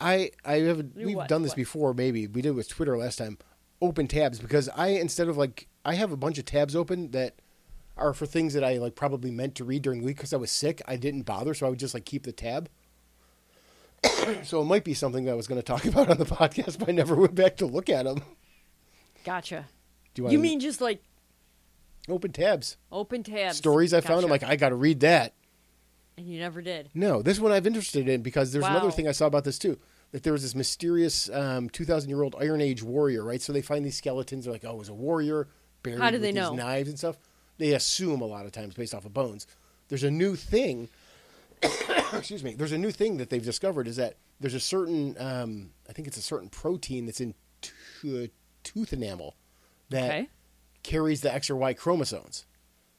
I 0.01 0.31
I 0.43 0.55
have 0.61 0.87
we've 0.95 1.17
what? 1.17 1.29
done 1.29 1.43
this 1.43 1.51
What? 1.51 1.57
before. 1.57 1.93
Maybe 1.93 2.27
we 2.27 2.41
did 2.41 2.55
with 2.55 2.71
Twitter 2.71 2.97
last 2.97 3.17
time. 3.17 3.37
Open 3.81 4.09
tabs 4.09 4.41
because 4.41 4.69
I 4.71 4.89
instead 4.89 5.29
of 5.29 5.37
like 5.37 5.69
I 5.85 5.95
have 5.95 6.11
a 6.13 6.17
bunch 6.17 6.39
of 6.39 6.45
tabs 6.45 6.75
open 6.75 7.13
that 7.13 7.35
are 7.97 8.13
for 8.13 8.27
things 8.27 8.55
that 8.55 8.65
I 8.65 8.79
like 8.79 8.95
probably 8.97 9.31
meant 9.31 9.55
to 9.57 9.65
read 9.65 9.83
during 9.83 10.01
the 10.01 10.07
week 10.07 10.17
because 10.17 10.33
I 10.33 10.37
was 10.37 10.51
sick. 10.51 10.83
I 10.87 10.97
didn't 10.97 11.23
bother, 11.23 11.55
so 11.55 11.67
I 11.67 11.71
would 11.71 11.79
just 11.79 11.95
like 11.95 12.05
keep 12.05 12.25
the 12.25 12.33
tab. 12.33 12.69
so 14.45 14.61
it 14.61 14.65
might 14.65 14.85
be 14.85 14.95
something 14.95 15.25
that 15.25 15.33
I 15.33 15.35
was 15.35 15.47
going 15.47 15.61
to 15.61 15.65
talk 15.65 15.85
about 15.87 16.09
on 16.11 16.19
the 16.19 16.25
podcast, 16.25 16.79
but 16.79 16.89
I 16.89 16.93
never 16.93 17.15
went 17.15 17.35
back 17.35 17.57
to 17.59 17.67
look 17.67 17.89
at 17.89 18.05
them. 18.05 18.23
Gotcha. 19.25 19.67
Do 20.15 20.27
You 20.29 20.39
mean 20.39 20.61
just 20.61 20.81
like 20.81 21.03
open 22.09 22.33
tabs? 22.33 22.77
open 22.91 23.23
tabs? 23.23 23.57
Stories 23.57 23.93
I 23.95 24.01
found. 24.01 24.25
I'm 24.25 24.31
like, 24.31 24.43
I 24.43 24.57
got 24.57 24.71
to 24.71 24.75
read 24.77 25.01
that. 25.01 25.35
and 26.17 26.27
you 26.27 26.39
never 26.41 26.61
did. 26.63 26.91
No, 26.95 27.23
this 27.23 27.39
one 27.39 27.53
I've 27.53 27.67
interested 27.67 28.09
in 28.09 28.23
because 28.23 28.53
there's 28.53 28.65
Wow. 28.65 28.71
another 28.77 28.91
thing 28.91 29.07
I 29.07 29.13
saw 29.13 29.27
about 29.27 29.45
this 29.45 29.59
too. 29.59 29.79
That 30.13 30.23
there 30.23 30.33
was 30.33 30.43
this 30.43 30.55
mysterious 30.55 31.29
um, 31.31 31.69
2,000 31.69 32.09
year 32.09 32.23
old 32.23 32.35
Iron 32.41 32.61
Age 32.63 32.83
warrior, 32.83 33.23
right? 33.25 33.43
So 33.43 33.53
they 33.53 33.61
find 33.63 33.85
these 33.85 33.97
skeletons. 33.97 34.45
They're 34.45 34.53
like, 34.55 34.65
oh, 34.65 34.71
it 34.73 34.79
was 34.79 34.89
a 34.89 34.95
warrior 34.95 35.49
buried 35.83 36.01
How 36.01 36.11
do 36.11 36.15
with 36.15 36.23
they 36.23 36.29
these 36.33 36.37
know? 36.37 36.55
knives 36.55 36.89
and 36.89 36.99
stuff. 36.99 37.17
they 37.59 37.73
assume 37.75 38.21
a 38.23 38.27
lot 38.27 38.47
of 38.47 38.53
times 38.53 38.75
based 38.75 38.95
off 38.95 39.05
of 39.05 39.13
bones. 39.13 39.47
There's 39.89 40.05
a 40.05 40.11
new 40.11 40.35
thing. 40.35 40.89
excuse 42.13 42.43
me. 42.45 42.55
There's 42.55 42.73
a 42.73 42.79
new 42.79 42.91
thing 42.91 43.17
that 43.19 43.31
they've 43.31 43.45
discovered 43.45 43.87
is 43.89 43.97
that 43.97 44.15
there's 44.41 44.55
a 44.55 44.61
certain, 44.61 45.17
um, 45.19 45.71
I 45.89 45.93
think 45.93 46.09
it's 46.09 46.17
a 46.17 46.23
certain 46.23 46.49
protein 46.49 47.07
that's 47.07 47.21
in 47.21 47.35
to- 48.01 48.29
tooth 48.63 48.93
enamel 48.93 49.35
that 49.91 50.11
Okay. 50.11 50.29
carries 50.83 51.21
the 51.21 51.33
X 51.35 51.51
or 51.51 51.57
Y 51.57 51.75
chromosomes. 51.75 52.47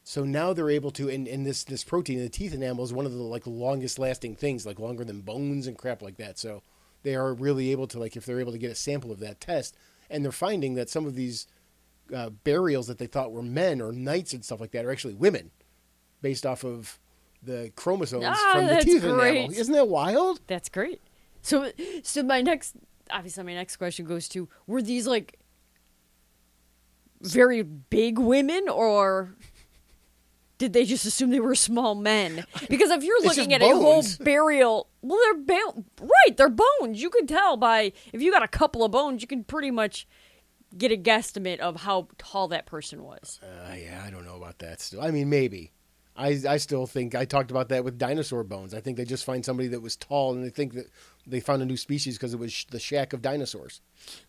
So 0.03 0.23
now 0.25 0.53
they're 0.53 0.69
able 0.69 0.91
to, 0.91 1.07
and, 1.09 1.27
and 1.27 1.45
this 1.45 1.63
this 1.63 1.83
protein 1.83 2.17
in 2.17 2.23
the 2.23 2.29
teeth 2.29 2.53
enamel 2.53 2.83
is 2.83 2.91
one 2.91 3.05
of 3.05 3.11
the 3.13 3.19
like 3.19 3.45
longest 3.45 3.99
lasting 3.99 4.35
things, 4.35 4.65
like 4.65 4.79
longer 4.79 5.03
than 5.05 5.21
bones 5.21 5.67
and 5.67 5.77
crap 5.77 6.01
like 6.01 6.17
that. 6.17 6.37
So 6.39 6.63
they 7.03 7.15
are 7.15 7.33
really 7.33 7.71
able 7.71 7.87
to 7.87 7.99
like 7.99 8.15
if 8.15 8.25
they're 8.25 8.39
able 8.39 8.51
to 8.51 8.57
get 8.57 8.71
a 8.71 8.75
sample 8.75 9.11
of 9.11 9.19
that 9.19 9.39
test, 9.39 9.75
and 10.09 10.23
they're 10.23 10.31
finding 10.31 10.75
that 10.75 10.89
some 10.89 11.05
of 11.05 11.15
these 11.15 11.47
uh, 12.13 12.29
burials 12.29 12.87
that 12.87 12.97
they 12.97 13.07
thought 13.07 13.31
were 13.31 13.43
men 13.43 13.81
or 13.81 13.91
knights 13.91 14.33
and 14.33 14.43
stuff 14.43 14.59
like 14.59 14.71
that 14.71 14.85
are 14.85 14.91
actually 14.91 15.13
women, 15.13 15.51
based 16.21 16.45
off 16.45 16.63
of 16.63 16.99
the 17.41 17.71
chromosomes 17.75 18.25
Ah, 18.27 18.51
from 18.53 18.67
the 18.67 18.81
teeth 18.81 19.03
enamel. 19.03 19.51
Isn't 19.51 19.73
that 19.73 19.87
wild? 19.87 20.41
That's 20.47 20.69
great. 20.69 21.01
So, 21.41 21.71
so 22.03 22.23
my 22.23 22.41
next, 22.41 22.75
obviously, 23.09 23.43
my 23.43 23.53
next 23.53 23.77
question 23.77 24.05
goes 24.05 24.27
to: 24.29 24.49
Were 24.67 24.81
these 24.81 25.07
like 25.07 25.39
very 27.21 27.61
big 27.61 28.17
women, 28.19 28.67
or 28.69 29.35
did 30.59 30.73
they 30.73 30.85
just 30.85 31.05
assume 31.05 31.31
they 31.31 31.39
were 31.39 31.55
small 31.55 31.95
men? 31.95 32.45
Because 32.69 32.91
if 32.91 33.03
you're 33.03 33.21
looking 33.23 33.51
at 33.53 33.61
a 33.63 33.65
whole 33.69 34.03
burial, 34.19 34.87
well, 35.01 35.17
they're 35.23 35.41
ba- 35.57 35.83
right. 36.01 36.37
They're 36.37 36.49
bones. 36.49 37.01
You 37.01 37.09
can 37.09 37.25
tell 37.25 37.57
by 37.57 37.93
if 38.13 38.21
you 38.21 38.31
got 38.31 38.43
a 38.43 38.47
couple 38.47 38.83
of 38.83 38.91
bones, 38.91 39.21
you 39.23 39.27
can 39.27 39.43
pretty 39.43 39.71
much 39.71 40.07
get 40.77 40.91
a 40.91 40.97
guesstimate 40.97 41.57
of 41.59 41.77
how 41.77 42.07
tall 42.19 42.47
that 42.49 42.67
person 42.67 43.03
was. 43.03 43.39
Uh, 43.41 43.73
yeah, 43.73 44.03
I 44.05 44.11
don't 44.11 44.23
know 44.25 44.35
about 44.35 44.59
that 44.59 44.81
still. 44.81 45.01
I 45.01 45.09
mean, 45.09 45.29
maybe. 45.29 45.71
I, 46.15 46.37
I 46.47 46.57
still 46.57 46.85
think 46.85 47.15
I 47.15 47.23
talked 47.23 47.49
about 47.49 47.69
that 47.69 47.85
with 47.85 47.97
dinosaur 47.97 48.43
bones. 48.43 48.73
I 48.73 48.81
think 48.81 48.97
they 48.97 49.05
just 49.05 49.23
find 49.23 49.43
somebody 49.43 49.69
that 49.69 49.81
was 49.81 49.95
tall 49.95 50.33
and 50.33 50.43
they 50.43 50.49
think 50.49 50.73
that 50.73 50.87
they 51.25 51.39
found 51.39 51.61
a 51.61 51.65
new 51.65 51.77
species 51.77 52.17
because 52.17 52.33
it 52.33 52.39
was 52.39 52.51
sh- 52.51 52.65
the 52.69 52.79
shack 52.79 53.13
of 53.13 53.21
dinosaurs. 53.21 53.79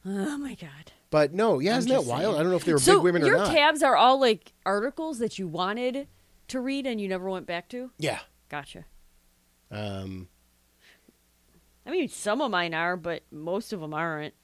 Oh 0.06 0.38
my 0.38 0.54
god. 0.54 0.92
But 1.10 1.34
no, 1.34 1.58
yeah, 1.58 1.72
I'm 1.72 1.78
isn't 1.80 1.90
that 1.90 2.04
wild? 2.04 2.22
saying. 2.22 2.34
I 2.36 2.42
don't 2.42 2.50
know 2.50 2.56
if 2.56 2.64
they 2.64 2.72
were 2.72 2.78
so 2.78 2.98
big 2.98 3.02
women 3.04 3.22
or 3.24 3.36
not. 3.36 3.46
your 3.48 3.56
tabs 3.56 3.82
are 3.82 3.96
all 3.96 4.20
like 4.20 4.52
articles 4.64 5.18
that 5.18 5.36
you 5.40 5.48
wanted 5.48 6.06
to 6.50 6.60
read 6.60 6.86
and 6.86 7.00
you 7.00 7.08
never 7.08 7.28
went 7.28 7.46
back 7.46 7.68
to. 7.70 7.90
yeah. 7.98 8.20
Gotcha. 8.48 8.84
Um, 9.70 10.28
I 11.86 11.90
mean, 11.90 12.08
some 12.08 12.40
of 12.40 12.50
mine 12.50 12.74
are, 12.74 12.96
but 12.96 13.22
most 13.30 13.72
of 13.72 13.80
them 13.80 13.94
aren't. 13.94 14.34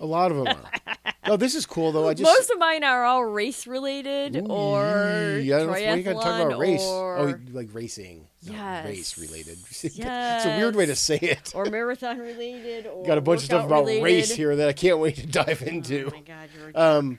a 0.00 0.06
lot 0.06 0.30
of 0.32 0.38
them 0.38 0.48
are. 0.48 0.96
no, 1.28 1.36
this 1.36 1.54
is 1.54 1.64
cool 1.66 1.92
though. 1.92 2.08
I 2.08 2.14
just 2.14 2.24
most 2.24 2.50
of 2.50 2.58
mine 2.58 2.82
are 2.84 3.04
all 3.04 3.24
race 3.24 3.66
related 3.66 4.36
Ooh, 4.36 4.46
or 4.52 5.38
yeah, 5.42 5.64
why 5.64 5.78
you 5.78 6.02
gotta 6.02 6.14
talk 6.16 6.24
about 6.40 6.52
triathlon 6.52 6.58
race. 6.58 6.82
or, 6.82 7.18
Oh, 7.18 7.34
like 7.52 7.68
racing, 7.72 8.26
Yes. 8.42 8.84
race 8.86 9.18
related. 9.18 9.58
it's 9.70 9.98
a 10.00 10.56
weird 10.58 10.74
way 10.76 10.86
to 10.86 10.96
say 10.96 11.18
it. 11.20 11.52
or 11.54 11.64
marathon 11.70 12.18
related. 12.18 12.86
Or 12.86 13.06
Got 13.06 13.18
a 13.18 13.20
bunch 13.20 13.40
of 13.40 13.44
stuff 13.46 13.64
about 13.66 13.86
race 13.86 14.32
here 14.32 14.56
that 14.56 14.68
I 14.68 14.72
can't 14.72 14.98
wait 14.98 15.16
to 15.16 15.26
dive 15.26 15.62
into. 15.62 16.06
Oh 16.06 16.10
my 16.10 16.20
god, 16.20 16.48
you're 16.58 16.70
a 16.74 16.80
Um, 16.98 17.18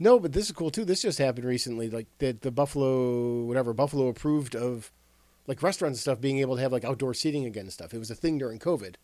no, 0.00 0.18
but 0.18 0.32
this 0.32 0.46
is 0.46 0.52
cool 0.52 0.70
too. 0.70 0.84
This 0.84 1.02
just 1.02 1.18
happened 1.18 1.46
recently. 1.46 1.90
Like 1.90 2.06
the 2.18 2.32
the 2.32 2.50
Buffalo, 2.50 3.42
whatever 3.44 3.72
Buffalo 3.74 4.08
approved 4.08 4.56
of, 4.56 4.90
like 5.46 5.62
restaurants 5.62 5.98
and 5.98 6.00
stuff 6.00 6.20
being 6.20 6.38
able 6.38 6.56
to 6.56 6.62
have 6.62 6.72
like 6.72 6.84
outdoor 6.84 7.14
seating 7.14 7.44
again 7.44 7.64
and 7.64 7.72
stuff. 7.72 7.92
It 7.92 7.98
was 7.98 8.10
a 8.10 8.14
thing 8.14 8.38
during 8.38 8.58
COVID, 8.58 8.94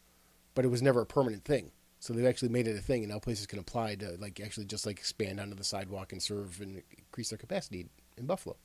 but 0.54 0.64
it 0.64 0.68
was 0.68 0.82
never 0.82 1.02
a 1.02 1.06
permanent 1.06 1.44
thing. 1.44 1.70
So 2.00 2.12
they've 2.12 2.26
actually 2.26 2.48
made 2.48 2.66
it 2.66 2.76
a 2.76 2.80
thing, 2.80 3.02
and 3.02 3.12
now 3.12 3.18
places 3.18 3.46
can 3.46 3.58
apply 3.58 3.96
to 3.96 4.16
like 4.18 4.40
actually 4.40 4.66
just 4.66 4.86
like 4.86 4.98
expand 4.98 5.38
onto 5.38 5.54
the 5.54 5.64
sidewalk 5.64 6.12
and 6.12 6.22
serve 6.22 6.60
and 6.60 6.82
increase 6.96 7.28
their 7.28 7.38
capacity 7.38 7.88
in 8.16 8.26
Buffalo. 8.26 8.56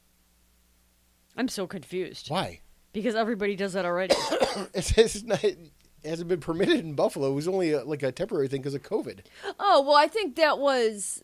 I'm 1.35 1.47
so 1.47 1.67
confused 1.67 2.29
Why? 2.29 2.61
because 2.93 3.15
everybody 3.15 3.55
does 3.55 3.73
that 3.73 3.85
already. 3.85 4.15
It's, 4.73 4.97
it's 4.97 5.23
not, 5.23 5.41
it 5.45 5.57
hasn't 6.03 6.27
been 6.27 6.41
permitted 6.41 6.79
in 6.79 6.93
Buffalo. 6.93 7.31
It 7.31 7.35
was 7.35 7.47
only 7.47 7.71
a, 7.71 7.85
like 7.85 8.03
a 8.03 8.11
temporary 8.11 8.49
thing 8.49 8.59
because 8.59 8.73
of 8.73 8.83
COVID. 8.83 9.19
oh 9.59 9.81
well, 9.81 9.95
I 9.95 10.07
think 10.07 10.35
that 10.35 10.59
was 10.59 11.23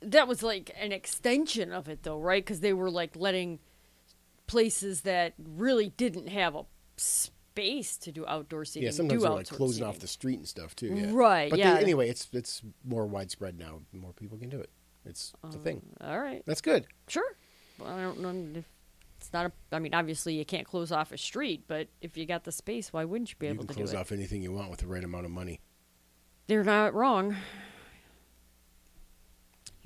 that 0.00 0.28
was 0.28 0.42
like 0.42 0.70
an 0.78 0.92
extension 0.92 1.72
of 1.72 1.88
it, 1.88 2.02
though, 2.02 2.18
right? 2.18 2.44
Because 2.44 2.60
they 2.60 2.72
were 2.72 2.90
like 2.90 3.16
letting 3.16 3.58
places 4.46 5.02
that 5.02 5.34
really 5.38 5.90
didn't 5.96 6.28
have 6.28 6.54
a 6.54 6.64
space 6.96 7.96
to 7.98 8.12
do 8.12 8.24
outdoor 8.26 8.64
seating. 8.64 8.86
Yeah, 8.86 8.92
sometimes 8.92 9.22
do 9.22 9.28
they're 9.28 9.36
like 9.36 9.48
closing 9.48 9.84
off 9.84 9.98
the 9.98 10.06
street 10.06 10.38
and 10.38 10.48
stuff 10.48 10.74
too. 10.76 10.94
Yeah. 10.94 11.10
Right, 11.12 11.50
But 11.50 11.58
yeah. 11.58 11.74
they, 11.74 11.82
anyway, 11.82 12.08
it's 12.08 12.28
it's 12.32 12.62
more 12.84 13.06
widespread 13.06 13.58
now. 13.58 13.80
More 13.92 14.12
people 14.12 14.38
can 14.38 14.48
do 14.48 14.60
it. 14.60 14.70
It's, 15.04 15.32
it's 15.44 15.54
a 15.54 15.58
um, 15.58 15.64
thing. 15.64 15.82
All 16.00 16.20
right. 16.20 16.42
That's 16.46 16.60
good. 16.60 16.86
Sure. 17.08 17.36
Well, 17.78 17.90
I 17.92 18.02
don't 18.02 18.20
know 18.20 18.58
if 18.58 18.64
it's 19.16 19.32
not 19.32 19.46
a. 19.46 19.52
I 19.74 19.78
mean, 19.78 19.94
obviously 19.94 20.34
you 20.34 20.44
can't 20.44 20.66
close 20.66 20.92
off 20.92 21.12
a 21.12 21.18
street, 21.18 21.64
but 21.66 21.88
if 22.00 22.16
you 22.16 22.26
got 22.26 22.44
the 22.44 22.52
space, 22.52 22.92
why 22.92 23.04
wouldn't 23.04 23.30
you 23.30 23.36
be 23.38 23.46
You 23.46 23.52
able 23.54 23.64
to 23.64 23.68
do 23.68 23.74
close 23.74 23.92
it? 23.92 23.96
off 23.96 24.12
anything 24.12 24.42
you 24.42 24.52
want 24.52 24.70
with 24.70 24.80
the 24.80 24.86
right 24.86 25.02
amount 25.02 25.24
of 25.24 25.30
money. 25.30 25.60
They're 26.46 26.64
not 26.64 26.94
wrong. 26.94 27.36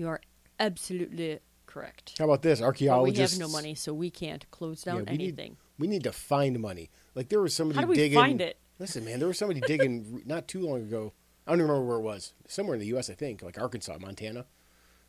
You 0.02 0.08
are 0.08 0.20
absolutely 0.58 1.38
correct. 1.66 2.16
How 2.18 2.24
about 2.24 2.42
this? 2.42 2.60
But 2.60 2.76
we 3.04 3.14
have 3.14 3.38
no 3.38 3.46
money, 3.46 3.76
so 3.76 3.94
we 3.94 4.10
can't 4.10 4.50
close 4.50 4.82
down 4.82 5.04
Yeah, 5.04 5.12
we 5.12 5.16
need- 5.16 5.24
anything. 5.38 5.56
We 5.78 5.86
need 5.86 6.02
to 6.02 6.10
find 6.12 6.58
money. 6.58 6.90
Like 7.14 7.28
there 7.28 7.40
was 7.40 7.54
somebody 7.54 7.76
How 7.76 7.82
do 7.82 7.86
we 7.88 7.94
digging. 7.94 8.18
find 8.18 8.40
it? 8.40 8.58
Listen, 8.80 9.04
man, 9.04 9.20
there 9.20 9.28
was 9.28 9.38
somebody 9.38 9.60
digging 9.60 10.24
not 10.26 10.48
too 10.48 10.58
long 10.60 10.82
ago. 10.82 11.12
I 11.46 11.52
don't 11.52 11.60
even 11.60 11.70
remember 11.70 11.86
where 11.88 11.98
it 11.98 12.02
was. 12.02 12.34
Somewhere 12.48 12.74
in 12.74 12.80
the 12.80 12.86
U.S., 12.88 13.10
I 13.10 13.14
think, 13.14 13.42
like 13.42 13.60
Arkansas, 13.60 13.96
Montana, 14.00 14.46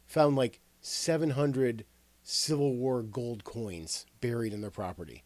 found 0.06 0.36
like 0.36 0.60
700 0.82 1.86
Civil 2.22 2.76
War 2.76 3.02
gold 3.02 3.44
coins 3.44 4.06
buried 4.22 4.54
in 4.54 4.62
their 4.62 4.70
property. 4.70 5.24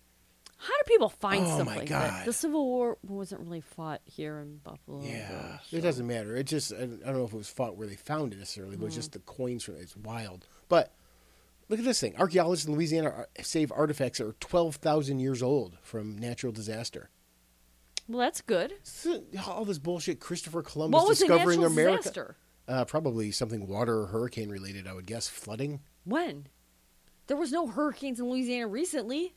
How 0.59 0.69
do 0.75 0.83
people 0.87 1.09
find 1.09 1.45
something? 1.45 1.53
Oh, 1.53 1.63
stuff 1.63 1.67
my 1.67 1.75
like 1.81 1.89
God. 1.89 2.09
that? 2.09 2.25
The 2.25 2.33
Civil 2.33 2.65
War 2.65 2.97
wasn't 3.03 3.41
really 3.41 3.61
fought 3.61 4.01
here 4.05 4.39
in 4.39 4.57
Buffalo. 4.57 5.03
Yeah, 5.03 5.59
though, 5.71 5.77
it 5.77 5.81
doesn't 5.81 6.07
matter. 6.07 6.35
It 6.35 6.45
just 6.45 6.73
I 6.73 6.79
don't 6.79 7.01
know 7.05 7.25
if 7.25 7.33
it 7.33 7.37
was 7.37 7.49
fought 7.49 7.77
where 7.77 7.87
they 7.87 7.95
found 7.95 8.33
it 8.33 8.39
necessarily, 8.39 8.75
but 8.75 8.85
it's 8.87 8.95
Mm-hmm. 8.95 8.99
just 8.99 9.11
the 9.13 9.19
coins 9.19 9.63
from 9.63 9.75
it's 9.75 9.95
wild. 9.95 10.47
But 10.67 10.93
look 11.69 11.77
at 11.79 11.85
this 11.85 11.99
thing. 11.99 12.15
Archaeologists 12.17 12.67
in 12.67 12.73
Louisiana 12.73 13.09
are, 13.09 13.27
save 13.43 13.71
artifacts 13.71 14.17
that 14.17 14.25
are 14.27 14.35
twelve 14.39 14.77
thousand 14.77 15.19
years 15.19 15.43
old 15.43 15.77
from 15.83 16.17
natural 16.17 16.51
disaster. 16.51 17.09
Well, 18.09 18.19
that's 18.19 18.41
good. 18.41 18.73
All 19.45 19.63
this 19.65 19.77
bullshit. 19.79 20.19
Christopher 20.19 20.63
Columbus 20.63 20.97
What 20.99 21.07
was 21.09 21.19
discovering 21.19 21.59
natural 21.61 21.73
America. 21.73 21.97
disaster? 21.97 22.35
Uh, 22.67 22.83
probably 22.85 23.31
something 23.31 23.67
water 23.67 24.01
or 24.01 24.07
hurricane 24.07 24.49
related. 24.49 24.87
I 24.87 24.93
would 24.93 25.05
guess 25.05 25.27
flooding. 25.27 25.81
When? 26.03 26.47
There 27.27 27.37
was 27.37 27.51
no 27.51 27.67
hurricanes 27.67 28.19
in 28.19 28.29
Louisiana 28.29 28.67
recently. 28.67 29.35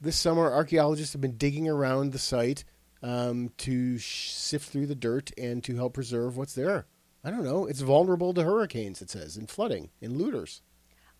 This 0.00 0.16
summer, 0.16 0.50
archaeologists 0.50 1.12
have 1.12 1.20
been 1.20 1.36
digging 1.36 1.68
around 1.68 2.12
the 2.12 2.18
site 2.18 2.64
um, 3.02 3.50
to 3.58 3.98
sh- 3.98 4.30
sift 4.30 4.70
through 4.70 4.86
the 4.86 4.94
dirt 4.94 5.30
and 5.36 5.62
to 5.64 5.76
help 5.76 5.92
preserve 5.94 6.36
what's 6.36 6.54
there. 6.54 6.86
I 7.22 7.30
don't 7.30 7.44
know. 7.44 7.66
It's 7.66 7.80
vulnerable 7.80 8.32
to 8.32 8.42
hurricanes. 8.42 9.02
It 9.02 9.10
says 9.10 9.36
and 9.36 9.48
flooding 9.50 9.90
and 10.00 10.16
looters. 10.16 10.62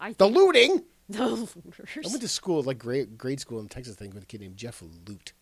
I 0.01 0.15
The 0.15 0.29
looting. 0.29 0.85
the 1.11 1.27
looters. 1.27 2.07
I 2.07 2.09
went 2.09 2.23
to 2.23 2.29
school, 2.29 2.63
like 2.63 2.79
grade 2.79 3.19
grade 3.19 3.41
school 3.41 3.61
in 3.61 3.69
Texas, 3.69 3.97
thing 3.97 4.11
with 4.15 4.23
a 4.23 4.27
kid 4.27 4.41
named 4.41 4.57
Jeff 4.57 4.83
Loot. 4.83 5.35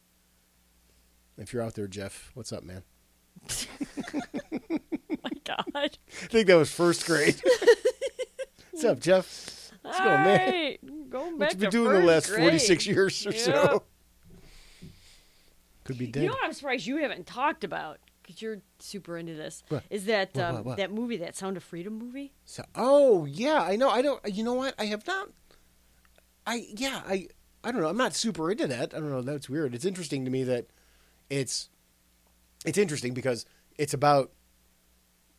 If 1.36 1.52
you're 1.52 1.62
out 1.62 1.74
there, 1.74 1.86
Jeff, 1.86 2.32
what's 2.34 2.52
up, 2.52 2.64
man? 2.64 2.82
my 4.68 5.30
God. 5.44 5.64
I 5.76 5.90
think 6.08 6.48
that 6.48 6.56
was 6.56 6.72
first 6.72 7.06
grade. 7.06 7.40
what's 8.72 8.84
up, 8.84 8.98
Jeff? 8.98 9.70
What's 9.82 9.98
going, 9.98 10.24
man? 10.24 10.76
Going 11.10 11.38
back 11.38 11.48
What 11.48 11.54
you 11.54 11.60
been 11.60 11.70
to 11.70 11.76
doing 11.76 12.00
the 12.00 12.06
last 12.06 12.26
first 12.28 12.38
46 12.38 12.86
years 12.86 13.26
or 13.26 13.30
Yeah. 13.32 13.38
so? 13.44 13.82
Could 15.84 15.98
be 15.98 16.06
dead. 16.06 16.22
You 16.22 16.28
know 16.28 16.34
what 16.34 16.44
I'm 16.44 16.52
surprised 16.52 16.86
you 16.86 16.98
haven't 16.98 17.26
talked 17.26 17.64
about 17.64 17.98
because 18.22 18.42
you're 18.42 18.58
super 18.78 19.16
into 19.16 19.34
this. 19.34 19.62
What? 19.68 19.84
Is 19.88 20.04
that 20.04 20.30
What, 20.34 20.44
um, 20.44 20.54
what, 20.56 20.64
what? 20.64 20.76
that 20.76 20.92
movie, 20.92 21.16
that 21.18 21.34
Sound 21.34 21.56
of 21.56 21.64
Freedom 21.64 21.98
movie? 21.98 22.32
So, 22.44 22.62
oh 22.74 23.24
yeah, 23.24 23.62
I 23.62 23.76
know. 23.76 23.88
I 23.88 24.02
don't. 24.02 24.20
You 24.30 24.44
know 24.44 24.52
what? 24.54 24.74
I 24.78 24.84
have 24.86 25.06
not. 25.06 25.30
I 26.46 26.66
yeah. 26.76 27.02
I 27.06 27.28
I 27.64 27.72
don't 27.72 27.80
know. 27.80 27.88
I'm 27.88 27.96
not 27.96 28.14
super 28.14 28.50
into 28.50 28.66
that. 28.66 28.94
I 28.94 28.98
don't 28.98 29.10
know. 29.10 29.22
That's 29.22 29.48
weird. 29.48 29.74
It's 29.74 29.84
interesting 29.86 30.24
to 30.26 30.30
me 30.30 30.44
that 30.44 30.66
it's 31.30 31.70
it's 32.66 32.76
interesting 32.78 33.14
because 33.14 33.46
it's 33.78 33.94
about 33.94 34.30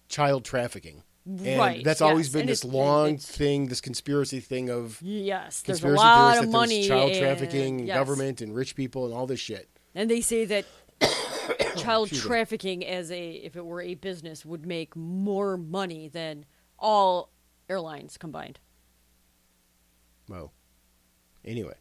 child 0.08 0.44
trafficking. 0.46 1.04
And 1.30 1.60
Right, 1.60 1.84
that's 1.84 2.02
always 2.02 2.28
yes, 2.28 2.34
been 2.34 2.40
and 2.42 2.50
this 2.50 2.64
long 2.64 3.18
thing, 3.18 3.68
this 3.68 3.82
conspiracy 3.82 4.40
thing 4.40 4.70
of 4.70 5.00
Yes, 5.02 5.62
there's 5.62 5.80
a 5.80 5.82
conspiracy 5.84 6.04
lot 6.04 6.44
of 6.44 6.50
money. 6.50 6.88
child 6.88 7.14
trafficking, 7.14 7.80
and 7.80 7.88
yes. 7.88 7.96
government, 7.96 8.42
and 8.42 8.56
rich 8.56 8.76
people, 8.76 9.06
and 9.06 9.14
all 9.14 9.28
this 9.28 9.40
shit. 9.40 9.70
And 9.94 10.10
they 10.10 10.22
say 10.22 10.46
that 10.46 10.66
child 11.78 12.10
trafficking, 12.10 12.84
as 12.84 13.12
a 13.12 13.30
if 13.32 13.56
it 13.56 13.64
were 13.64 13.82
a 13.82 13.94
business, 13.94 14.44
would 14.44 14.66
make 14.66 14.96
more 14.96 15.56
money 15.56 16.08
than 16.08 16.46
all 16.80 17.30
airlines 17.70 18.18
combined. 18.18 18.60
Well, 20.28 20.52
anyway. 21.46 21.76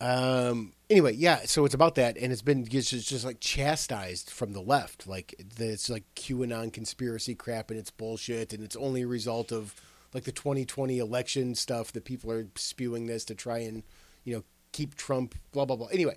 Um. 0.00 0.72
Anyway, 0.90 1.14
yeah. 1.14 1.40
So 1.44 1.64
it's 1.64 1.74
about 1.74 1.94
that, 1.96 2.16
and 2.16 2.32
it's 2.32 2.42
been 2.42 2.66
it's 2.70 2.90
just, 2.90 3.08
just 3.08 3.24
like 3.24 3.40
chastised 3.40 4.30
from 4.30 4.52
the 4.52 4.60
left, 4.60 5.06
like 5.06 5.34
it's 5.58 5.90
like 5.90 6.04
QAnon 6.16 6.72
conspiracy 6.72 7.34
crap, 7.34 7.70
and 7.70 7.78
it's 7.78 7.90
bullshit, 7.90 8.52
and 8.52 8.64
it's 8.64 8.76
only 8.76 9.02
a 9.02 9.06
result 9.06 9.52
of 9.52 9.74
like 10.14 10.24
the 10.24 10.32
2020 10.32 10.98
election 10.98 11.54
stuff 11.54 11.92
that 11.92 12.04
people 12.04 12.30
are 12.32 12.48
spewing 12.54 13.06
this 13.06 13.24
to 13.26 13.34
try 13.34 13.58
and 13.58 13.82
you 14.24 14.34
know 14.34 14.44
keep 14.72 14.94
Trump. 14.94 15.34
Blah 15.52 15.66
blah 15.66 15.76
blah. 15.76 15.88
Anyway, 15.88 16.16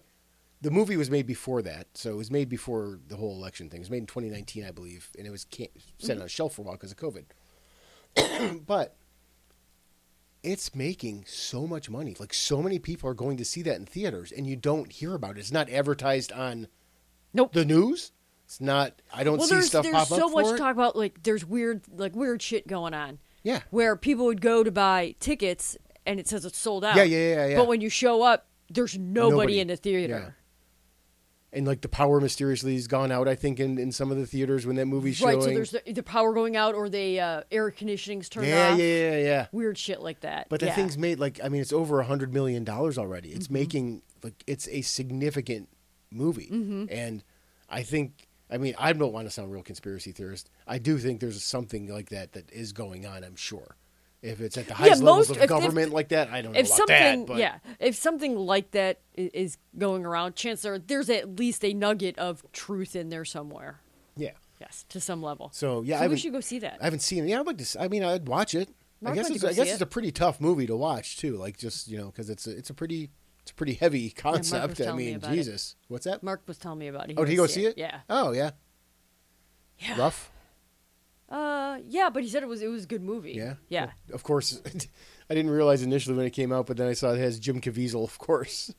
the 0.61 0.71
movie 0.71 0.97
was 0.97 1.09
made 1.09 1.27
before 1.27 1.61
that, 1.63 1.87
so 1.95 2.11
it 2.11 2.17
was 2.17 2.31
made 2.31 2.47
before 2.47 2.99
the 3.07 3.17
whole 3.17 3.35
election 3.35 3.69
thing. 3.69 3.79
It 3.79 3.81
was 3.81 3.89
made 3.89 3.97
in 3.97 4.05
2019, 4.05 4.63
I 4.63 4.71
believe, 4.71 5.09
and 5.17 5.27
it 5.27 5.31
was 5.31 5.45
set 5.97 6.17
on 6.17 6.23
a 6.23 6.29
shelf 6.29 6.55
for 6.55 6.61
a 6.61 6.65
while 6.65 6.75
because 6.75 6.91
of 6.91 6.97
COVID. 6.97 7.25
but 8.65 8.95
it's 10.43 10.73
making 10.75 11.25
so 11.27 11.67
much 11.67 11.89
money. 11.89 12.15
Like 12.19 12.33
so 12.33 12.61
many 12.61 12.79
people 12.79 13.09
are 13.09 13.13
going 13.13 13.37
to 13.37 13.45
see 13.45 13.61
that 13.63 13.77
in 13.77 13.85
theaters, 13.85 14.31
and 14.31 14.47
you 14.47 14.55
don't 14.55 14.91
hear 14.91 15.13
about 15.13 15.37
it. 15.37 15.39
It's 15.39 15.51
not 15.51 15.69
advertised 15.69 16.31
on 16.31 16.67
Nope. 17.33 17.53
the 17.53 17.65
news. 17.65 18.11
It's 18.45 18.59
not. 18.59 19.01
I 19.13 19.23
don't 19.23 19.37
well, 19.37 19.47
see 19.47 19.55
there's 19.55 19.67
stuff 19.67 19.83
there's 19.83 19.95
pop 19.95 20.07
so 20.07 20.27
up 20.27 20.33
much 20.33 20.47
for 20.47 20.55
it. 20.55 20.57
talk 20.57 20.73
about 20.75 20.95
like 20.95 21.23
there's 21.23 21.45
weird 21.45 21.83
like 21.95 22.15
weird 22.15 22.41
shit 22.41 22.67
going 22.67 22.93
on 22.93 23.19
Yeah, 23.43 23.61
where 23.69 23.95
people 23.95 24.25
would 24.25 24.41
go 24.41 24.63
to 24.63 24.71
buy 24.71 25.15
tickets 25.19 25.77
and 26.05 26.19
it 26.19 26.27
says 26.27 26.43
it's 26.43 26.57
sold 26.57 26.83
out. 26.83 26.95
Yeah, 26.95 27.03
yeah, 27.03 27.17
yeah, 27.35 27.47
yeah. 27.47 27.55
But 27.57 27.67
when 27.67 27.79
you 27.79 27.89
show 27.89 28.23
up, 28.23 28.47
there's 28.69 28.97
nobody, 28.97 29.31
Nobody. 29.31 29.59
in 29.61 29.67
the 29.67 29.75
theater. 29.77 30.35
And 31.53 31.67
like 31.67 31.81
the 31.81 31.89
power 31.89 32.21
mysteriously 32.21 32.75
has 32.75 32.87
gone 32.87 33.11
out. 33.11 33.27
I 33.27 33.35
think 33.35 33.59
in, 33.59 33.77
in 33.77 33.91
some 33.91 34.09
of 34.11 34.17
the 34.17 34.25
theaters 34.25 34.65
when 34.65 34.75
that 34.77 34.85
movie's 34.85 35.17
showing. 35.17 35.35
Right, 35.35 35.43
so 35.43 35.49
there's 35.49 35.71
the, 35.71 35.93
the 35.93 36.03
power 36.03 36.33
going 36.33 36.55
out 36.55 36.75
or 36.75 36.87
the 36.89 37.19
uh, 37.19 37.41
air 37.51 37.71
conditioning's 37.71 38.29
turned 38.29 38.47
yeah, 38.47 38.71
off. 38.73 38.79
yeah, 38.79 38.85
yeah, 38.85 39.17
yeah. 39.17 39.47
Weird 39.51 39.77
shit 39.77 40.01
like 40.01 40.21
that. 40.21 40.47
But 40.49 40.59
the 40.61 40.67
yeah. 40.67 40.75
thing's 40.75 40.97
made 40.97 41.19
like 41.19 41.39
I 41.43 41.49
mean 41.49 41.61
it's 41.61 41.73
over 41.73 41.99
a 41.99 42.05
hundred 42.05 42.33
million 42.33 42.63
dollars 42.63 42.97
already. 42.97 43.29
It's 43.29 43.45
Mm-hmm. 43.45 43.53
making 43.53 44.01
like 44.23 44.43
it's 44.47 44.67
a 44.69 44.81
significant 44.81 45.69
movie, 46.11 46.49
Mm-hmm. 46.51 46.85
and 46.89 47.23
I 47.69 47.83
think 47.83 48.27
I 48.49 48.57
mean 48.57 48.75
I 48.79 48.93
don't 48.93 49.11
want 49.13 49.27
to 49.27 49.31
sound 49.31 49.51
real 49.51 49.63
conspiracy 49.63 50.11
theorist. 50.11 50.49
I 50.67 50.77
do 50.77 50.97
think 50.97 51.19
there's 51.19 51.43
something 51.43 51.87
like 51.87 52.09
that 52.09 52.33
that 52.33 52.51
is 52.51 52.71
going 52.71 53.05
on. 53.05 53.23
I'm 53.23 53.35
sure. 53.35 53.75
If 54.21 54.39
it's 54.39 54.55
at 54.57 54.67
the 54.67 54.75
highest 54.75 55.01
levels 55.01 55.29
most- 55.29 55.31
of 55.31 55.37
if- 55.37 55.43
if- 55.43 55.49
government 55.49 55.91
like 55.93 56.09
that, 56.09 56.29
I 56.29 56.41
don't 56.41 56.53
know 56.53 56.59
if 56.59 56.67
about 56.67 56.77
something, 56.77 57.19
that. 57.25 57.27
But 57.27 57.37
yeah, 57.37 57.57
if 57.79 57.95
something 57.95 58.35
like 58.35 58.71
that 58.71 58.99
is 59.15 59.57
going 59.77 60.05
around, 60.05 60.35
chances 60.35 60.65
are 60.65 60.77
there's 60.77 61.09
at 61.09 61.39
least 61.39 61.65
a 61.65 61.73
nugget 61.73 62.17
of 62.19 62.45
truth 62.51 62.95
in 62.95 63.09
there 63.09 63.25
somewhere. 63.25 63.81
yeah. 64.15 64.31
Yes, 64.59 64.85
to 64.89 64.99
some 64.99 65.23
level. 65.23 65.49
So 65.53 65.81
yeah, 65.81 65.99
I 65.99 66.07
we 66.07 66.17
should 66.17 66.33
go 66.33 66.39
see 66.39 66.59
that. 66.59 66.77
I 66.79 66.83
haven't 66.83 66.99
seen 66.99 67.23
it. 67.25 67.29
Yeah, 67.29 67.39
I'd 67.39 67.47
like 67.47 67.57
to. 67.57 67.81
I 67.81 67.87
mean, 67.87 68.03
I'd 68.03 68.27
watch 68.27 68.53
it. 68.53 68.69
Mark 69.01 69.13
I 69.13 69.17
guess 69.17 69.31
it's, 69.31 69.43
I 69.43 69.53
guess 69.53 69.65
see 69.65 69.71
it's 69.71 69.81
a 69.81 69.87
pretty 69.87 70.11
tough 70.11 70.39
movie 70.39 70.67
to 70.67 70.75
watch 70.75 71.17
too. 71.17 71.35
Like 71.35 71.57
just 71.57 71.87
you 71.87 71.97
know 71.97 72.05
because 72.11 72.29
it's 72.29 72.45
a, 72.45 72.55
it's 72.55 72.69
a 72.69 72.75
pretty 72.75 73.09
it's 73.41 73.49
a 73.49 73.55
pretty 73.55 73.73
heavy 73.73 74.11
concept. 74.11 74.79
I 74.79 74.83
telling 74.83 74.97
me 74.97 75.05
mean, 75.05 75.15
it. 75.15 75.29
Jesus, 75.31 75.75
what's 75.87 76.05
that? 76.05 76.21
Mark 76.21 76.43
was 76.45 76.59
telling 76.59 76.77
me 76.77 76.89
about 76.89 77.09
it. 77.09 77.15
oh, 77.17 77.25
did 77.25 77.31
he 77.31 77.37
go 77.37 77.47
see 77.47 77.65
it? 77.65 77.75
Yeah. 77.75 78.01
Oh 78.07 78.33
yeah. 78.33 78.51
Yeah. 79.79 79.97
Rough. 79.97 80.29
Uh, 81.31 81.79
yeah, 81.87 82.09
but 82.09 82.23
he 82.23 82.29
said 82.29 82.43
it 82.43 82.49
was 82.49 82.61
it 82.61 82.67
was 82.67 82.83
a 82.83 82.87
good 82.87 83.01
movie. 83.01 83.31
Yeah. 83.31 83.53
Yeah. 83.69 83.85
Well, 83.85 84.15
of 84.15 84.23
course, 84.23 84.61
I 85.29 85.33
didn't 85.33 85.51
realize 85.51 85.81
initially 85.81 86.15
when 86.17 86.25
it 86.25 86.31
came 86.31 86.51
out, 86.51 86.67
but 86.67 86.75
then 86.75 86.87
I 86.87 86.93
saw 86.93 87.13
it 87.13 87.19
has 87.19 87.39
Jim 87.39 87.61
Caviezel. 87.61 88.03
Of 88.03 88.19
course. 88.19 88.73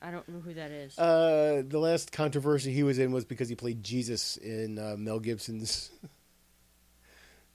I 0.00 0.10
don't 0.10 0.28
know 0.28 0.40
who 0.40 0.54
that 0.54 0.70
is. 0.70 0.96
Uh, 0.98 1.62
the 1.66 1.78
last 1.78 2.12
controversy 2.12 2.72
he 2.72 2.82
was 2.84 2.98
in 2.98 3.10
was 3.10 3.24
because 3.24 3.48
he 3.48 3.54
played 3.56 3.82
Jesus 3.82 4.36
in 4.36 4.78
uh, 4.78 4.96
Mel 4.98 5.18
Gibson's. 5.18 5.90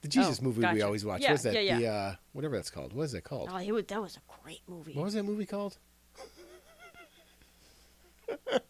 The 0.02 0.08
Jesus 0.10 0.42
movie 0.42 0.60
we 0.70 0.82
always 0.82 1.02
watch. 1.02 1.22
Yeah, 1.22 1.30
What's 1.30 1.44
that? 1.44 1.64
yeah, 1.64 1.78
The 1.78 1.86
uh, 1.86 2.14
whatever 2.34 2.56
that's 2.56 2.68
called. 2.68 2.92
What 2.92 3.04
is 3.04 3.12
that 3.12 3.24
called? 3.24 3.48
oh, 3.50 3.56
it 3.56 3.72
was, 3.72 3.86
that 3.86 4.02
was 4.02 4.18
a 4.18 4.42
great 4.42 4.60
movie. 4.68 4.92
What 4.92 5.04
was 5.04 5.14
that 5.14 5.22
movie 5.22 5.46
called? 5.46 5.78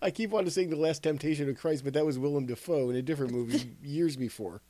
I 0.00 0.10
keep 0.10 0.30
wanting 0.30 0.46
to 0.46 0.50
say 0.50 0.64
The 0.64 0.74
Last 0.76 1.02
Temptation 1.02 1.50
of 1.50 1.58
Christ, 1.58 1.84
but 1.84 1.92
that 1.92 2.06
was 2.06 2.18
Willem 2.18 2.46
Dafoe 2.46 2.88
in 2.88 2.96
a 2.96 3.02
different 3.02 3.32
movie 3.32 3.76
years 3.82 4.16
before. 4.16 4.62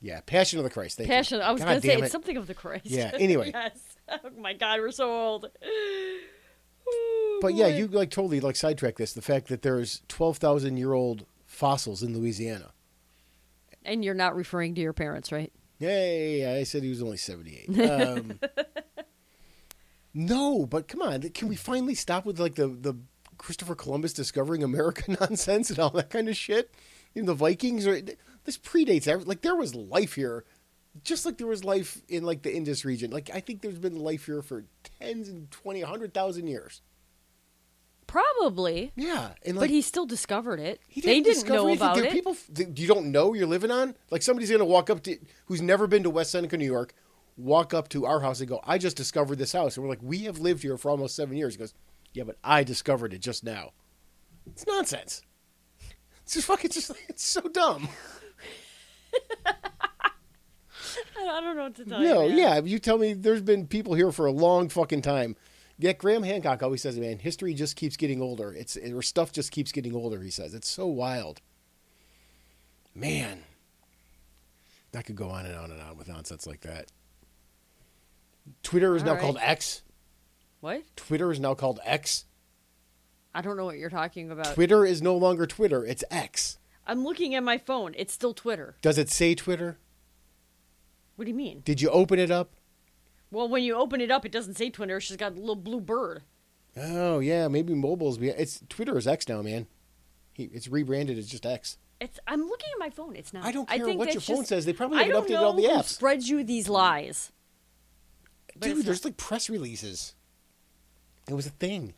Yeah, 0.00 0.20
Passion 0.20 0.58
of 0.58 0.64
the 0.64 0.70
Christ. 0.70 0.96
Thank 0.98 1.08
Passion. 1.08 1.38
You. 1.38 1.44
I 1.44 1.50
was 1.50 1.62
going 1.62 1.80
to 1.80 1.86
say 1.86 1.94
damn 1.94 2.04
it's 2.04 2.12
something 2.12 2.36
of 2.36 2.46
the 2.46 2.54
Christ. 2.54 2.86
Yeah, 2.86 3.10
anyway. 3.18 3.50
yes. 3.52 3.78
Oh 4.08 4.30
my 4.38 4.54
God, 4.54 4.80
we're 4.80 4.90
so 4.90 5.10
old. 5.10 5.50
But 7.40 7.54
yeah, 7.54 7.66
you 7.66 7.86
like 7.88 8.10
totally 8.10 8.40
like 8.40 8.56
sidetrack 8.56 8.96
this. 8.96 9.12
The 9.12 9.22
fact 9.22 9.48
that 9.48 9.62
there's 9.62 10.02
twelve 10.08 10.38
thousand 10.38 10.76
year 10.76 10.92
old 10.92 11.26
fossils 11.46 12.02
in 12.02 12.16
Louisiana. 12.16 12.72
And 13.84 14.04
you're 14.04 14.14
not 14.14 14.36
referring 14.36 14.74
to 14.74 14.80
your 14.80 14.92
parents, 14.92 15.32
right? 15.32 15.52
Yeah, 15.78 16.56
I 16.58 16.64
said 16.64 16.82
he 16.82 16.88
was 16.88 17.02
only 17.02 17.16
seventy 17.16 17.64
eight. 17.68 17.78
Um, 17.90 18.38
no, 20.14 20.66
but 20.66 20.88
come 20.88 21.02
on, 21.02 21.20
can 21.30 21.48
we 21.48 21.56
finally 21.56 21.94
stop 21.94 22.24
with 22.24 22.40
like 22.40 22.54
the 22.54 22.68
the 22.68 22.94
Christopher 23.36 23.74
Columbus 23.74 24.12
discovering 24.12 24.62
America 24.62 25.04
nonsense 25.20 25.70
and 25.70 25.78
all 25.78 25.90
that 25.90 26.10
kind 26.10 26.28
of 26.28 26.36
shit? 26.36 26.72
You 27.14 27.22
know, 27.22 27.26
the 27.26 27.34
Vikings 27.34 27.86
or 27.86 28.00
this 28.48 28.56
predates 28.56 29.06
every, 29.06 29.26
like 29.26 29.42
there 29.42 29.54
was 29.54 29.74
life 29.74 30.14
here, 30.14 30.42
just 31.04 31.26
like 31.26 31.36
there 31.36 31.46
was 31.46 31.64
life 31.64 32.00
in 32.08 32.24
like 32.24 32.40
the 32.40 32.56
Indus 32.56 32.82
region. 32.82 33.10
Like 33.10 33.28
I 33.32 33.40
think 33.40 33.60
there's 33.60 33.78
been 33.78 33.98
life 33.98 34.24
here 34.24 34.40
for 34.40 34.64
tens 34.98 35.28
and 35.28 35.50
twenty, 35.50 35.82
a 35.82 35.86
hundred 35.86 36.14
thousand 36.14 36.46
years. 36.46 36.80
Probably. 38.06 38.90
Yeah, 38.96 39.32
and 39.44 39.54
like 39.58 39.64
but 39.64 39.70
he 39.70 39.82
still 39.82 40.06
discovered 40.06 40.60
it. 40.60 40.80
He 40.88 41.02
they 41.02 41.20
didn't 41.20 41.46
know 41.46 41.66
anything. 41.66 41.86
about 41.86 41.96
There 41.96 42.06
it. 42.06 42.12
People 42.12 42.34
you 42.74 42.88
don't 42.88 43.12
know 43.12 43.34
you're 43.34 43.46
living 43.46 43.70
on. 43.70 43.94
Like 44.10 44.22
somebody's 44.22 44.50
gonna 44.50 44.64
walk 44.64 44.88
up 44.88 45.02
to 45.02 45.18
who's 45.44 45.60
never 45.60 45.86
been 45.86 46.04
to 46.04 46.10
West 46.10 46.30
Seneca, 46.30 46.56
New 46.56 46.64
York, 46.64 46.94
walk 47.36 47.74
up 47.74 47.90
to 47.90 48.06
our 48.06 48.20
house 48.20 48.40
and 48.40 48.48
go, 48.48 48.62
"I 48.64 48.78
just 48.78 48.96
discovered 48.96 49.36
this 49.36 49.52
house," 49.52 49.76
and 49.76 49.84
we're 49.84 49.90
like, 49.90 50.02
"We 50.02 50.20
have 50.20 50.38
lived 50.38 50.62
here 50.62 50.78
for 50.78 50.90
almost 50.90 51.14
seven 51.16 51.36
years." 51.36 51.52
He 51.52 51.58
goes, 51.58 51.74
"Yeah, 52.14 52.24
but 52.24 52.38
I 52.42 52.64
discovered 52.64 53.12
it 53.12 53.18
just 53.20 53.44
now." 53.44 53.72
It's 54.46 54.66
nonsense. 54.66 55.20
It's 56.22 56.32
just 56.32 56.46
fucking 56.46 56.70
just. 56.70 56.92
It's 57.10 57.24
so 57.24 57.42
dumb. 57.42 57.90
I 61.20 61.40
don't 61.40 61.56
know 61.56 61.64
what 61.64 61.74
to 61.76 61.84
tell 61.84 62.00
No, 62.00 62.22
you. 62.24 62.28
man. 62.30 62.38
yeah. 62.38 62.58
You 62.60 62.78
tell 62.78 62.98
me 62.98 63.12
there's 63.12 63.42
been 63.42 63.66
people 63.66 63.94
here 63.94 64.10
for 64.12 64.26
a 64.26 64.32
long 64.32 64.68
fucking 64.68 65.02
time. 65.02 65.36
Yet 65.78 65.98
Graham 65.98 66.22
Hancock 66.24 66.62
always 66.62 66.82
says, 66.82 66.98
"Man, 66.98 67.18
history 67.18 67.54
just 67.54 67.76
keeps 67.76 67.96
getting 67.96 68.20
older. 68.20 68.52
It's 68.52 68.76
or 68.76 69.02
stuff 69.02 69.30
just 69.32 69.52
keeps 69.52 69.70
getting 69.70 69.94
older." 69.94 70.20
He 70.20 70.30
says 70.30 70.54
it's 70.54 70.68
so 70.68 70.86
wild. 70.86 71.40
Man, 72.94 73.44
I 74.96 75.02
could 75.02 75.14
go 75.16 75.28
on 75.28 75.46
and 75.46 75.54
on 75.54 75.70
and 75.70 75.80
on 75.80 75.96
with 75.96 76.08
nonsense 76.08 76.46
like 76.46 76.62
that. 76.62 76.90
Twitter 78.64 78.96
is 78.96 79.02
All 79.02 79.06
now 79.08 79.12
right. 79.12 79.20
called 79.20 79.38
X. 79.40 79.82
What? 80.60 80.82
Twitter 80.96 81.30
is 81.30 81.38
now 81.38 81.54
called 81.54 81.78
X. 81.84 82.24
I 83.34 83.40
don't 83.42 83.56
know 83.56 83.66
what 83.66 83.78
you're 83.78 83.90
talking 83.90 84.32
about. 84.32 84.54
Twitter 84.54 84.84
is 84.84 85.00
no 85.00 85.16
longer 85.16 85.46
Twitter. 85.46 85.84
It's 85.84 86.02
X. 86.10 86.58
I'm 86.88 87.04
looking 87.04 87.34
at 87.34 87.42
my 87.44 87.58
phone. 87.58 87.94
It's 87.96 88.12
still 88.14 88.32
Twitter. 88.34 88.76
Does 88.82 88.98
it 88.98 89.10
say 89.10 89.34
Twitter? 89.34 89.78
What 91.16 91.26
do 91.26 91.30
you 91.30 91.36
mean? 91.36 91.60
Did 91.64 91.80
you 91.82 91.90
open 91.90 92.18
it 92.18 92.30
up? 92.30 92.52
Well, 93.30 93.48
when 93.48 93.62
you 93.62 93.74
open 93.76 94.00
it 94.00 94.10
up, 94.10 94.24
it 94.24 94.32
doesn't 94.32 94.54
say 94.54 94.70
Twitter. 94.70 94.96
It's 94.96 95.08
just 95.08 95.20
got 95.20 95.32
a 95.32 95.38
little 95.38 95.54
blue 95.54 95.80
bird. 95.80 96.22
Oh 96.76 97.18
yeah, 97.18 97.48
maybe 97.48 97.74
mobile's. 97.74 98.18
be- 98.18 98.28
It's 98.28 98.62
Twitter 98.68 98.96
is 98.96 99.06
X 99.06 99.28
now, 99.28 99.42
man. 99.42 99.66
He, 100.32 100.44
it's 100.44 100.68
rebranded 100.68 101.18
as 101.18 101.28
just 101.28 101.44
X. 101.44 101.76
It's. 102.00 102.18
I'm 102.26 102.42
looking 102.46 102.68
at 102.72 102.78
my 102.78 102.90
phone. 102.90 103.16
It's 103.16 103.32
not. 103.34 103.44
I 103.44 103.52
don't 103.52 103.68
care 103.68 103.84
think 103.84 103.98
what 103.98 104.12
your 104.14 104.20
phone 104.20 104.36
just- 104.38 104.48
says. 104.48 104.64
They 104.64 104.72
probably 104.72 104.98
haven't 104.98 105.26
updated 105.26 105.40
all 105.42 105.52
the 105.52 105.64
apps. 105.64 105.84
spreads 105.86 106.28
you 106.28 106.42
these 106.44 106.68
lies. 106.68 107.32
Dude, 108.58 108.84
there's 108.86 109.04
like 109.04 109.16
press 109.16 109.50
releases. 109.50 110.14
It 111.28 111.34
was 111.34 111.46
a 111.46 111.50
thing. 111.50 111.94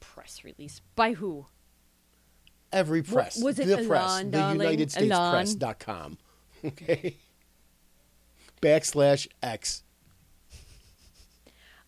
Press 0.00 0.44
release 0.44 0.80
by 0.96 1.14
who? 1.14 1.46
Every 2.72 3.02
press. 3.02 3.42
was 3.42 3.58
it 3.58 3.66
the 3.66 3.86
press. 3.86 4.02
Elon, 4.10 4.30
the? 4.30 4.38
United 4.52 4.90
States 4.90 5.10
Elon? 5.12 5.32
Press.com. 5.34 6.18
Okay. 6.64 7.16
Backslash 8.60 9.28
X. 9.42 9.84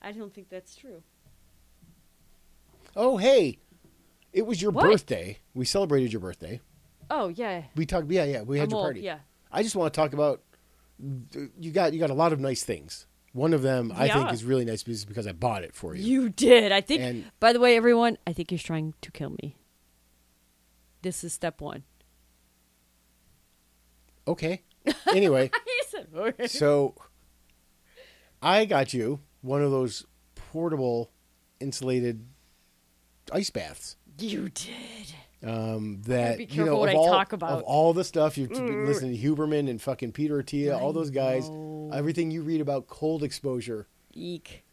I 0.01 0.13
don't 0.13 0.33
think 0.33 0.49
that's 0.49 0.77
true. 0.77 1.03
Oh, 2.97 3.17
hey. 3.17 3.59
It 4.33 4.47
was 4.47 4.63
your 4.63 4.71
What? 4.71 4.85
birthday. 4.85 5.39
We 5.55 5.65
celebrated 5.65 6.13
your 6.13 6.21
birthday. 6.21 6.61
Oh 7.11 7.29
yeah. 7.29 7.65
We 7.75 7.85
talked. 7.85 8.09
Yeah, 8.11 8.25
yeah. 8.25 8.43
We 8.43 8.59
had 8.61 8.65
I'm 8.69 8.71
your 8.71 8.79
old, 8.79 8.87
party. 8.87 9.01
yeah. 9.01 9.19
I 9.51 9.65
just 9.65 9.75
want 9.75 9.93
to 9.93 10.01
talk 10.01 10.13
about. 10.13 10.41
You 11.59 11.73
got 11.73 11.93
you 11.93 11.99
got 11.99 12.11
a 12.11 12.15
lot 12.15 12.33
of 12.33 12.39
nice 12.39 12.63
things. 12.63 13.07
One 13.33 13.53
of 13.53 13.63
them 13.63 13.93
I 13.95 14.09
think 14.09 14.33
is 14.33 14.45
really 14.45 14.65
nice 14.65 14.85
because 14.85 15.05
because 15.05 15.27
I 15.27 15.33
bought 15.33 15.65
it 15.65 15.75
for 15.75 15.97
you. 15.97 16.05
You 16.05 16.29
did. 16.29 16.71
I 16.71 16.81
think. 16.81 17.03
And- 17.03 17.25
by 17.41 17.53
the 17.53 17.59
way, 17.59 17.77
everyone, 17.77 18.19
I 18.27 18.33
think 18.33 18.51
he's 18.51 18.63
trying 18.63 18.95
to 19.03 19.11
kill 19.11 19.31
me. 19.43 19.57
This 21.03 21.25
is 21.25 21.33
step 21.33 21.61
one. 21.61 21.85
Okay. 24.27 24.63
Anyway. 25.13 25.51
said, 25.91 26.09
"Okay." 26.15 26.47
So 26.47 26.95
I 28.43 28.65
got 28.65 28.95
you 28.95 29.21
one 29.43 29.63
of 29.63 29.71
those 29.71 30.07
portable 30.35 31.11
insulated 31.59 32.27
ice 33.33 33.51
baths. 33.51 33.97
You 34.19 34.49
did. 34.51 35.15
Um, 35.43 36.03
that 36.03 36.37
be 36.37 36.45
you 36.51 36.67
know 36.67 36.77
what 36.77 36.91
of 36.91 36.95
I 36.95 36.99
all, 36.99 37.09
talk 37.09 37.33
of 37.33 37.43
all 37.43 37.95
the 37.95 38.05
stuff 38.05 38.37
you've 38.37 38.51
been 38.51 38.85
listening 38.85 39.17
to 39.17 39.19
Huberman 39.19 39.71
and 39.71 39.81
fucking 39.81 40.13
Peter 40.13 40.43
Attia, 40.43 40.79
all 40.79 40.93
those 40.93 41.09
guys, 41.09 41.49
know. 41.49 41.91
everything 41.95 42.31
you 42.31 42.43
read 42.43 42.61
about 42.61 42.89
cold 42.89 43.23
exposure, 43.23 43.87
Eek. 44.13 44.65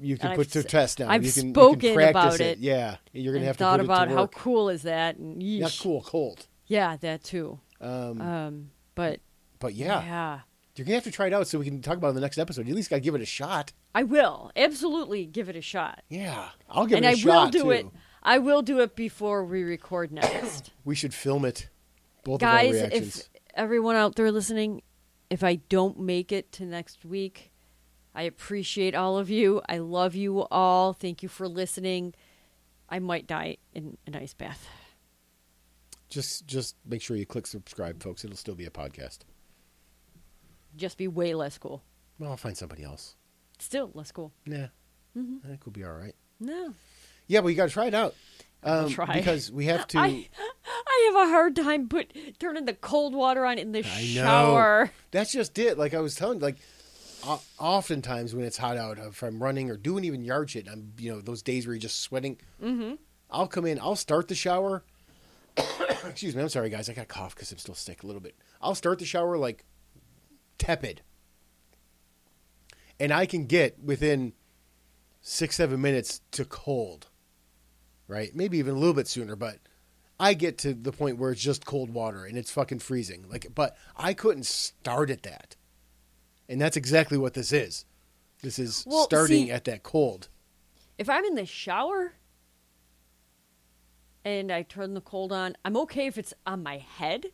You 0.00 0.16
can 0.18 0.28
And 0.30 0.36
put 0.36 0.46
I've 0.48 0.52
to 0.52 0.62
test 0.64 0.98
now. 0.98 1.08
I've 1.08 1.24
you 1.24 1.32
can, 1.32 1.46
you 1.48 1.52
spoken 1.54 1.80
can 1.80 1.94
practice 1.94 2.10
about 2.34 2.40
it. 2.40 2.44
it 2.44 2.58
Yeah, 2.58 2.96
you're 3.12 3.32
gonna 3.32 3.38
and 3.40 3.46
have 3.46 3.56
to 3.58 3.64
thought 3.64 3.80
about 3.80 4.08
how 4.08 4.26
cool 4.26 4.68
is 4.68 4.82
that? 4.82 5.16
And 5.16 5.38
Not 5.60 5.78
cool, 5.80 6.02
cold. 6.02 6.46
Yeah, 6.66 6.96
that 6.98 7.22
too. 7.24 7.60
Um, 7.80 8.20
Um, 8.20 8.70
but 8.94 9.20
but 9.60 9.74
yeah, 9.74 10.02
yeah, 10.04 10.40
you're 10.76 10.84
gonna 10.84 10.94
have 10.96 11.04
to 11.04 11.10
try 11.10 11.26
it 11.28 11.32
out 11.32 11.46
so 11.46 11.58
we 11.58 11.64
can 11.64 11.80
talk 11.82 11.96
about 11.96 12.08
it 12.08 12.10
in 12.10 12.14
the 12.16 12.20
next 12.22 12.38
episode. 12.38 12.66
You 12.66 12.72
at 12.72 12.76
least 12.76 12.90
gotta 12.90 13.00
give 13.00 13.14
it 13.14 13.20
a 13.22 13.26
shot. 13.26 13.72
I 13.94 14.02
will 14.02 14.50
absolutely 14.56 15.26
give 15.26 15.48
it 15.48 15.56
a 15.56 15.60
shot, 15.60 16.02
Yeah, 16.08 16.48
I'll 16.68 16.86
give 16.86 16.96
and 16.96 17.04
it 17.04 17.08
a 17.08 17.12
I 17.12 17.14
shot 17.14 17.44
will 17.44 17.50
do 17.50 17.62
too. 17.64 17.70
it. 17.70 17.86
I 18.22 18.38
will 18.38 18.62
do 18.62 18.80
it 18.80 18.96
before 18.96 19.44
we 19.44 19.62
record 19.62 20.10
next. 20.10 20.70
We 20.84 20.94
should 20.94 21.14
film 21.14 21.44
it. 21.44 21.68
Both 22.24 22.40
Guys, 22.40 22.74
of 22.76 22.82
our 22.84 22.88
if 22.98 23.28
everyone 23.54 23.96
out 23.96 24.16
there 24.16 24.32
listening, 24.32 24.82
if 25.30 25.44
I 25.44 25.56
don't 25.68 25.98
make 26.00 26.32
it 26.32 26.50
to 26.52 26.64
next 26.64 27.04
week, 27.04 27.52
I 28.14 28.22
appreciate 28.22 28.94
all 28.94 29.18
of 29.18 29.28
you. 29.28 29.60
I 29.68 29.78
love 29.78 30.14
you 30.14 30.42
all. 30.50 30.92
Thank 30.92 31.22
you 31.22 31.28
for 31.28 31.48
listening. 31.48 32.14
I 32.88 32.98
might 32.98 33.26
die 33.26 33.56
in 33.72 33.96
an 34.06 34.14
ice 34.14 34.34
bath. 34.34 34.68
Just 36.08 36.46
just 36.46 36.76
make 36.86 37.02
sure 37.02 37.16
you 37.16 37.26
click 37.26 37.46
subscribe, 37.46 38.02
folks. 38.02 38.24
It'll 38.24 38.36
still 38.36 38.54
be 38.54 38.66
a 38.66 38.70
podcast. 38.70 39.20
Just 40.76 40.96
be 40.96 41.08
way 41.08 41.34
less 41.34 41.58
cool. 41.58 41.82
Well, 42.18 42.30
I'll 42.30 42.36
find 42.36 42.56
somebody 42.56 42.84
else. 42.84 43.16
Still 43.58 43.90
less 43.94 44.12
cool. 44.12 44.32
Yeah. 44.46 44.68
Mm-hmm. 45.16 45.38
I 45.44 45.48
think 45.48 45.66
we'll 45.66 45.72
be 45.72 45.84
all 45.84 45.92
right. 45.92 46.14
No. 46.38 46.74
Yeah, 47.26 47.40
but 47.40 47.48
you 47.48 47.54
got 47.54 47.68
to 47.68 47.72
try 47.72 47.86
it 47.86 47.94
out. 47.94 48.14
Um, 48.62 48.88
try. 48.90 49.16
because 49.16 49.50
we 49.50 49.66
have 49.66 49.86
to. 49.88 49.98
I 50.00 50.28
I 50.86 51.10
have 51.12 51.28
a 51.28 51.30
hard 51.30 51.56
time 51.56 51.88
put 51.88 52.12
turning 52.38 52.64
the 52.64 52.74
cold 52.74 53.14
water 53.14 53.44
on 53.44 53.58
in 53.58 53.72
the 53.72 53.80
I 53.80 53.82
know. 53.82 54.22
shower. 54.22 54.90
That's 55.10 55.32
just 55.32 55.58
it. 55.58 55.78
Like 55.78 55.94
I 55.94 56.00
was 56.00 56.14
telling, 56.14 56.38
like 56.38 56.56
oftentimes 57.58 58.34
when 58.34 58.44
it's 58.44 58.56
hot 58.56 58.76
out, 58.76 58.98
if 58.98 59.22
I'm 59.22 59.42
running 59.42 59.70
or 59.70 59.76
doing 59.76 60.04
even 60.04 60.24
yard 60.24 60.50
shit, 60.50 60.68
I'm 60.68 60.92
you 60.98 61.12
know 61.12 61.20
those 61.20 61.42
days 61.42 61.66
where 61.66 61.74
you're 61.74 61.80
just 61.80 62.00
sweating. 62.00 62.38
Mm-hmm. 62.62 62.94
I'll 63.30 63.48
come 63.48 63.66
in. 63.66 63.78
I'll 63.78 63.96
start 63.96 64.28
the 64.28 64.34
shower. 64.34 64.82
Excuse 66.06 66.34
me. 66.34 66.42
I'm 66.42 66.48
sorry, 66.48 66.70
guys. 66.70 66.88
I 66.88 66.94
got 66.94 67.02
a 67.02 67.06
cough 67.06 67.34
because 67.34 67.52
I'm 67.52 67.58
still 67.58 67.74
sick 67.74 68.02
a 68.02 68.06
little 68.06 68.20
bit. 68.20 68.36
I'll 68.60 68.74
start 68.74 68.98
the 68.98 69.04
shower 69.04 69.36
like 69.36 69.64
tepid, 70.58 71.02
and 72.98 73.12
I 73.12 73.26
can 73.26 73.46
get 73.46 73.82
within 73.82 74.32
six 75.20 75.56
seven 75.56 75.80
minutes 75.80 76.20
to 76.32 76.44
cold. 76.44 77.08
Right? 78.06 78.34
Maybe 78.34 78.58
even 78.58 78.74
a 78.74 78.78
little 78.78 78.94
bit 78.94 79.08
sooner, 79.08 79.36
but. 79.36 79.58
I 80.20 80.34
get 80.34 80.58
to 80.58 80.74
the 80.74 80.92
point 80.92 81.18
where 81.18 81.32
it's 81.32 81.42
just 81.42 81.66
cold 81.66 81.90
water 81.90 82.24
and 82.24 82.38
it's 82.38 82.52
fucking 82.52 82.78
freezing. 82.78 83.26
Like, 83.28 83.48
but 83.52 83.76
I 83.96 84.14
couldn't 84.14 84.46
start 84.46 85.10
at 85.10 85.24
that, 85.24 85.56
and 86.48 86.60
that's 86.60 86.76
exactly 86.76 87.18
what 87.18 87.34
this 87.34 87.52
is. 87.52 87.84
This 88.42 88.58
is 88.58 88.84
Well, 88.86 89.04
starting 89.04 89.46
see- 89.46 89.50
at 89.50 89.64
that 89.64 89.82
cold. 89.82 90.28
If 90.98 91.08
I'm 91.08 91.24
in 91.24 91.34
the 91.34 91.46
shower 91.46 92.12
and 94.24 94.50
I 94.50 94.62
turn 94.62 94.94
the 94.94 95.00
cold 95.00 95.32
on, 95.32 95.56
I'm 95.64 95.76
okay 95.78 96.06
if 96.06 96.16
it's 96.18 96.34
on 96.46 96.62
my 96.62 96.78
head. 96.78 97.26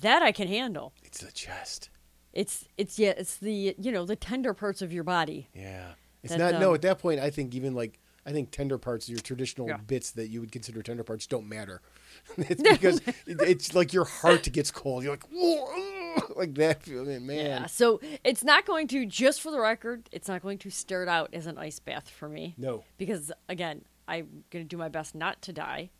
That 0.00 0.22
I 0.22 0.32
can 0.32 0.48
handle. 0.48 0.94
It's 1.02 1.20
the 1.20 1.32
chest. 1.32 1.90
It's 2.32 2.66
it's 2.78 2.98
yeah, 2.98 3.12
it's 3.16 3.36
the 3.36 3.74
you 3.78 3.92
know, 3.92 4.06
the 4.06 4.16
tender 4.16 4.54
parts 4.54 4.80
of 4.82 4.92
your 4.92 5.04
body. 5.04 5.48
Yeah, 5.54 5.92
it's 6.22 6.34
That, 6.34 6.52
not. 6.52 6.60
no, 6.60 6.70
um, 6.70 6.74
at 6.76 6.82
that 6.82 6.98
point, 6.98 7.20
I 7.20 7.28
think 7.30 7.54
even 7.54 7.74
like 7.74 7.98
I 8.24 8.32
think 8.32 8.50
tender 8.52 8.78
parts, 8.78 9.08
your 9.08 9.18
traditional 9.18 9.68
Yeah. 9.68 9.76
bits 9.78 10.12
that 10.12 10.28
you 10.28 10.40
would 10.40 10.52
consider 10.52 10.80
tender 10.82 11.02
parts, 11.04 11.26
don't 11.26 11.48
matter. 11.48 11.82
it's 12.38 12.62
because 12.62 13.00
it's 13.26 13.74
like 13.74 13.92
your 13.92 14.04
heart 14.04 14.50
gets 14.52 14.70
cold. 14.70 15.02
You're 15.02 15.12
like, 15.12 15.26
Whoa, 15.30 15.64
ugh," 15.66 16.01
like 16.36 16.54
that. 16.54 16.82
feeling, 16.82 17.26
Man, 17.26 17.36
Yeah. 17.46 17.66
So 17.66 18.00
it's 18.24 18.42
not 18.44 18.66
going 18.66 18.88
to 18.88 19.06
just 19.06 19.40
for 19.40 19.50
the 19.50 19.60
record, 19.60 20.08
it's 20.12 20.28
not 20.28 20.42
going 20.42 20.58
to 20.58 20.70
start 20.70 21.08
out 21.08 21.30
as 21.32 21.46
an 21.46 21.58
ice 21.58 21.78
bath 21.78 22.08
for 22.08 22.28
me. 22.28 22.54
no. 22.58 22.84
because 22.98 23.30
again, 23.48 23.84
I'm 24.08 24.44
going 24.50 24.64
to 24.64 24.68
do 24.68 24.76
my 24.76 24.88
best 24.88 25.14
not 25.14 25.40
to 25.42 25.52
die. 25.52 25.90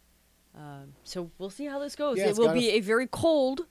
Um, 0.57 0.93
so 1.05 1.31
we'll 1.39 1.51
see 1.51 1.65
how 1.67 1.79
this 1.79 1.97
goes. 1.97 2.19
Yeah, 2.19 2.29
it 2.29 2.37
will 2.37 2.53
be 2.53 2.69
f- 2.71 2.75
a 2.77 2.81
very 2.81 3.07
cold, 3.07 3.63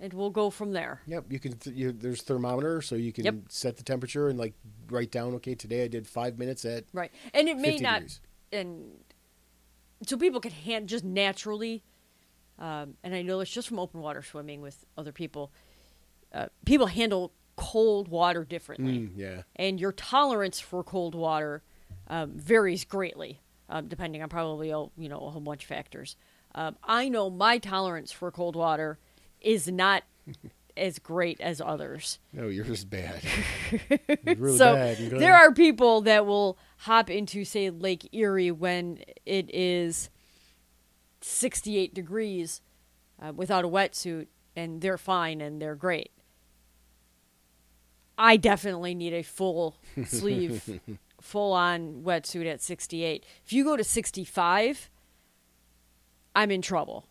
and 0.00 0.12
we'll 0.14 0.30
go 0.30 0.48
from 0.48 0.72
there. 0.72 1.02
Yep, 1.06 1.24
you 1.28 1.38
can. 1.38 1.52
Th- 1.58 1.76
you, 1.76 1.92
there's 1.92 2.22
thermometer, 2.22 2.80
so 2.80 2.94
you 2.94 3.12
can 3.12 3.24
Yep. 3.26 3.34
set 3.48 3.76
the 3.76 3.82
temperature 3.82 4.28
and 4.30 4.38
like 4.38 4.54
write 4.88 5.10
down. 5.10 5.34
Okay, 5.34 5.54
today 5.54 5.84
I 5.84 5.88
did 5.88 6.06
five 6.06 6.38
minutes 6.38 6.64
at 6.64 6.84
Right, 6.94 7.10
and 7.34 7.46
it 7.48 7.58
may 7.58 7.76
not, 7.76 7.96
degrees. 8.00 8.20
and 8.52 8.84
so 10.06 10.16
people 10.16 10.40
can 10.40 10.52
hand 10.52 10.88
just 10.88 11.04
naturally. 11.04 11.82
Um, 12.58 12.94
and 13.02 13.14
I 13.14 13.20
know 13.22 13.40
it's 13.40 13.50
just 13.50 13.68
from 13.68 13.78
open 13.78 14.00
water 14.00 14.22
swimming 14.22 14.60
with 14.62 14.86
other 14.96 15.12
people. 15.12 15.52
Uh, 16.34 16.46
people 16.66 16.86
handle 16.86 17.32
cold 17.56 18.08
water 18.08 18.44
differently. 18.44 18.98
Mm, 18.98 19.10
yeah. 19.16 19.42
and 19.56 19.80
your 19.80 19.92
tolerance 19.92 20.58
for 20.58 20.82
cold 20.82 21.14
water 21.14 21.62
um, 22.08 22.32
varies 22.32 22.84
greatly, 22.84 23.40
um, 23.68 23.86
depending 23.88 24.22
on 24.22 24.28
probably 24.28 24.70
a, 24.70 24.86
you 24.96 25.08
know 25.08 25.18
a 25.18 25.30
whole 25.30 25.40
bunch 25.40 25.62
of 25.62 25.68
factors. 25.68 26.16
Um, 26.54 26.76
I 26.84 27.08
know 27.08 27.30
my 27.30 27.58
tolerance 27.58 28.12
for 28.12 28.30
cold 28.30 28.56
water 28.56 28.98
is 29.40 29.68
not 29.68 30.02
as 30.76 30.98
great 30.98 31.40
as 31.40 31.60
others. 31.60 32.18
No, 32.32 32.48
yours 32.48 32.68
is 32.68 32.84
bad. 32.84 33.22
really 34.26 34.58
so 34.58 34.74
bad. 34.74 34.98
There 34.98 35.34
are 35.34 35.52
people 35.52 36.00
that 36.02 36.26
will 36.26 36.58
hop 36.78 37.10
into 37.10 37.44
say 37.44 37.70
Lake 37.70 38.08
Erie 38.12 38.50
when 38.50 38.98
it 39.24 39.48
is 39.54 40.10
68 41.20 41.94
degrees 41.94 42.60
uh, 43.22 43.32
without 43.32 43.64
a 43.64 43.68
wetsuit, 43.68 44.26
and 44.56 44.80
they're 44.80 44.98
fine 44.98 45.40
and 45.40 45.62
they're 45.62 45.76
great. 45.76 46.10
I 48.16 48.36
definitely 48.36 48.94
need 48.94 49.12
a 49.12 49.22
full 49.22 49.76
sleeve, 50.06 50.80
full 51.20 51.52
on 51.52 52.02
wetsuit 52.04 52.46
at 52.46 52.60
68. 52.62 53.24
If 53.44 53.52
you 53.52 53.64
go 53.64 53.76
to 53.76 53.84
65, 53.84 54.90
I'm 56.34 56.50
in 56.50 56.62
trouble. 56.62 57.06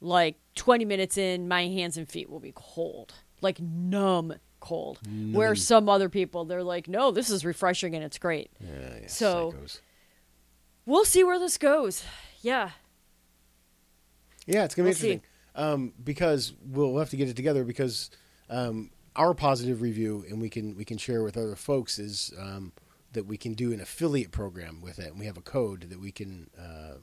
Like 0.00 0.36
20 0.54 0.84
minutes 0.84 1.16
in, 1.18 1.48
my 1.48 1.66
hands 1.68 1.96
and 1.96 2.08
feet 2.08 2.30
will 2.30 2.40
be 2.40 2.52
cold, 2.54 3.14
like 3.40 3.60
numb 3.60 4.34
cold. 4.60 5.00
Where 5.32 5.54
some 5.54 5.88
other 5.88 6.08
people, 6.08 6.44
they're 6.44 6.62
like, 6.62 6.86
no, 6.88 7.10
this 7.10 7.30
is 7.30 7.44
refreshing 7.44 7.94
and 7.94 8.04
it's 8.04 8.18
great. 8.18 8.50
Yeah, 8.60 8.98
yeah, 9.02 9.06
So- 9.08 9.52
psychos. 9.52 9.80
We'll 10.86 11.04
see 11.04 11.22
where 11.22 11.38
this 11.38 11.58
goes. 11.58 12.02
Yeah. 12.40 12.70
Yeah, 14.46 14.64
it's 14.64 14.74
gonna 14.74 14.86
be 14.88 14.94
We'll 14.94 15.10
interesting. 15.10 15.20
Um, 15.54 15.92
because 16.02 16.54
we'll 16.64 16.96
have 16.98 17.10
to 17.10 17.16
get 17.18 17.28
it 17.28 17.36
together 17.36 17.62
because 17.62 18.10
um, 18.48 18.90
our 19.18 19.34
positive 19.34 19.82
review 19.82 20.24
and 20.28 20.40
we 20.40 20.48
can 20.48 20.74
we 20.76 20.84
can 20.84 20.96
share 20.96 21.22
with 21.22 21.36
other 21.36 21.56
folks 21.56 21.98
is 21.98 22.32
um, 22.38 22.72
that 23.12 23.26
we 23.26 23.36
can 23.36 23.52
do 23.54 23.72
an 23.72 23.80
affiliate 23.80 24.30
program 24.30 24.80
with 24.80 24.98
it 24.98 25.08
and 25.10 25.18
we 25.18 25.26
have 25.26 25.36
a 25.36 25.42
code 25.42 25.82
that 25.90 26.00
we 26.00 26.10
can 26.12 26.48
uh, 26.58 26.94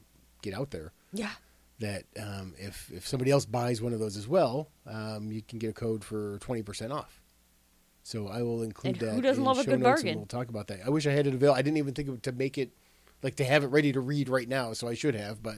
get 0.42 0.54
out 0.54 0.72
there 0.72 0.94
Yeah. 1.14 1.32
that 1.80 2.04
um, 2.20 2.54
if 2.58 2.90
if 2.92 3.08
somebody 3.08 3.32
else 3.32 3.46
buys 3.46 3.82
one 3.82 3.94
of 3.94 4.00
those 4.00 4.16
as 4.18 4.28
well, 4.28 4.70
um, 4.88 5.32
you 5.32 5.42
can 5.42 5.60
get 5.60 5.70
a 5.70 5.74
code 5.74 6.04
for 6.04 6.40
twenty 6.40 6.64
percent 6.64 6.92
off. 6.92 7.22
So 8.04 8.28
I 8.28 8.44
will 8.44 8.62
include 8.64 9.02
And 9.02 9.12
who 9.12 9.16
that. 9.18 9.22
doesn't 9.30 9.42
in 9.42 9.46
love 9.46 9.58
a 9.60 9.64
show 9.64 9.72
good 9.72 9.80
notes 9.80 10.02
bargain? 10.02 10.08
And 10.10 10.18
we'll 10.20 10.26
talk 10.28 10.50
about 10.50 10.68
that. 10.68 10.82
I 10.86 10.90
wish 10.90 11.08
I 11.08 11.12
had 11.12 11.26
it 11.28 11.34
available. 11.34 11.58
I 11.58 11.64
didn't 11.64 11.78
even 11.78 11.94
think 11.96 12.08
of, 12.10 12.22
to 12.22 12.32
make 12.32 12.58
it 12.60 12.72
like 13.24 13.36
to 13.38 13.44
have 13.44 13.64
it 13.64 13.68
ready 13.68 13.92
to 13.92 14.00
read 14.00 14.30
right 14.30 14.48
now. 14.48 14.74
So 14.74 14.88
I 14.88 14.94
should 14.94 15.16
have, 15.16 15.42
but 15.42 15.56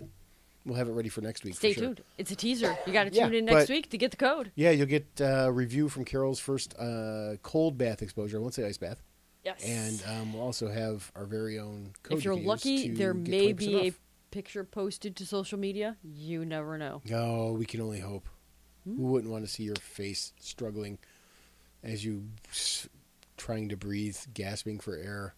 we'll 0.68 0.78
have 0.78 0.88
it 0.90 0.92
ready 0.92 1.10
for 1.10 1.22
next 1.22 1.44
week. 1.44 1.56
Stay 1.56 1.74
sure. 1.74 1.84
tuned. 1.86 2.02
It's 2.18 2.30
a 2.32 2.36
teaser. 2.36 2.78
You 2.86 2.94
got 2.94 3.06
to 3.06 3.14
Yeah, 3.14 3.26
tune 3.26 3.36
in 3.36 3.46
next 3.46 3.70
week 3.70 3.90
to 3.92 3.98
get 3.98 4.12
the 4.12 4.18
code. 4.18 4.52
Yeah, 4.56 4.72
you'll 4.72 4.86
get 4.86 5.08
uh, 5.20 5.24
a 5.48 5.52
review 5.52 5.90
from 5.90 6.06
Carol's 6.06 6.40
first 6.40 6.76
uh, 6.78 7.38
cold 7.42 7.78
bath 7.78 8.02
exposure. 8.02 8.38
I 8.38 8.42
won't 8.42 8.54
say 8.54 8.66
ice 8.68 8.78
bath. 8.78 9.02
Yes. 9.44 9.64
And 9.66 10.04
um, 10.12 10.34
we'll 10.34 10.44
also 10.44 10.68
have 10.70 11.10
our 11.16 11.26
very 11.26 11.58
own 11.58 11.94
code. 12.04 12.18
if 12.18 12.26
you're 12.26 12.36
lucky, 12.36 12.90
there 12.90 13.14
may 13.14 13.54
20% 13.54 13.58
be 13.58 13.88
a 13.88 13.94
picture 14.30 14.64
posted 14.66 15.16
to 15.16 15.26
social 15.26 15.58
media. 15.58 15.96
You 16.04 16.44
never 16.44 16.78
know. 16.78 17.02
No, 17.10 17.56
we 17.58 17.66
can 17.66 17.80
only 17.82 18.02
hope. 18.02 18.28
Hmm? 18.84 18.98
Who 18.98 19.04
wouldn't 19.04 19.32
want 19.32 19.46
to 19.46 19.52
see 19.52 19.64
your 19.64 19.76
face 19.78 20.34
struggling 20.40 20.98
as 21.82 22.04
you 22.04 22.26
s- 22.50 22.90
trying 23.38 23.70
to 23.70 23.78
breathe, 23.78 24.18
gasping 24.34 24.80
for 24.80 24.98
air? 24.98 25.34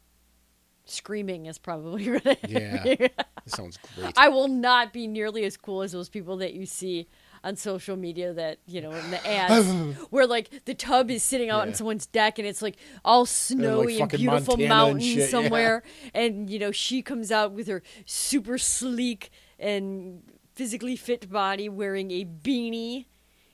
Screaming 0.89 1.45
is 1.45 1.57
probably 1.57 2.05
gonna. 2.19 2.37
Yeah, 2.47 2.83
that 2.83 3.27
sounds 3.45 3.77
great. 3.95 4.13
I 4.17 4.29
will 4.29 4.47
not 4.47 4.93
be 4.93 5.07
nearly 5.07 5.43
as 5.45 5.57
cool 5.57 5.81
as 5.81 5.91
those 5.91 6.09
people 6.09 6.37
that 6.37 6.53
you 6.53 6.65
see 6.65 7.07
on 7.43 7.55
social 7.55 7.95
media 7.95 8.33
that 8.33 8.59
you 8.65 8.81
know 8.81 8.91
in 8.91 9.11
the 9.11 9.27
ads 9.27 9.95
where 10.09 10.27
like 10.27 10.65
the 10.65 10.73
tub 10.73 11.09
is 11.09 11.23
sitting 11.23 11.49
out 11.49 11.67
on 11.67 11.73
someone's 11.73 12.05
deck 12.05 12.37
and 12.37 12.47
it's 12.47 12.61
like 12.61 12.75
all 13.05 13.25
snowy 13.25 13.99
and 13.99 14.11
fucking 14.11 14.19
beautiful 14.19 14.57
Montana 14.57 14.63
and 14.63 14.69
mountains 14.69 15.05
shit, 15.05 15.17
yeah. 15.19 15.27
somewhere 15.27 15.83
and 16.13 16.49
you 16.49 16.59
know 16.59 16.71
she 16.71 17.01
comes 17.01 17.31
out 17.31 17.51
with 17.53 17.67
her 17.67 17.81
super 18.05 18.57
sleek 18.57 19.31
and 19.57 20.21
physically 20.53 20.95
fit 20.95 21.29
body 21.29 21.69
wearing 21.69 22.11
a 22.11 22.25
beanie 22.25 23.05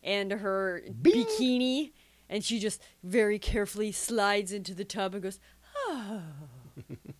and 0.03 0.31
her 0.31 0.83
Bing. 1.01 1.25
bikini 1.25 1.91
and 2.29 2.43
she 2.43 2.59
just 2.59 2.81
very 3.03 3.37
carefully 3.37 3.91
slides 3.91 4.51
into 4.51 4.73
the 4.73 4.85
tub 4.85 5.13
and 5.13 5.23
goes 5.23 5.39
oh 5.87 6.21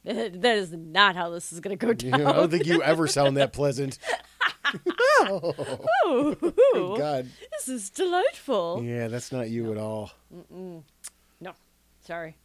that 0.04 0.44
is 0.56 0.72
not 0.72 1.14
how 1.16 1.30
this 1.30 1.52
is 1.52 1.60
going 1.60 1.76
to 1.78 1.86
go 1.86 1.92
down 1.92 2.20
know, 2.22 2.28
I 2.28 2.32
don't 2.32 2.50
think 2.50 2.66
you 2.66 2.82
ever 2.82 3.06
sound 3.06 3.36
that 3.36 3.52
pleasant. 3.52 3.98
Ooh, 5.28 5.54
Oh, 6.04 6.94
God. 6.96 7.28
this 7.52 7.68
is 7.68 7.90
delightful. 7.90 8.82
Yeah, 8.84 9.08
that's 9.08 9.32
not 9.32 9.50
you 9.50 9.72
at 9.72 9.78
all. 9.78 10.12
No, 11.40 11.52
sorry. 12.06 12.36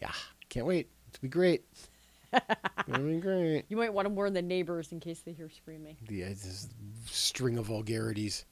Yeah, 0.00 0.12
can't 0.48 0.66
wait. 0.66 0.88
It'll 1.12 1.22
be 1.22 1.28
great. 1.28 1.64
It'll 2.32 3.02
be 3.04 3.20
great. 3.20 3.64
You 3.68 3.76
might 3.76 3.92
want 3.92 4.06
to 4.06 4.10
warn 4.14 4.32
the 4.34 4.42
neighbors 4.42 4.92
in 4.92 5.00
case 5.00 5.20
they 5.20 5.32
hear 5.32 5.48
screaming. 5.50 5.96
Yeah, 6.08 6.26
it's 6.26 6.44
just 6.44 6.70
string 7.06 7.58
of 7.58 7.66
vulgarities. 7.66 8.44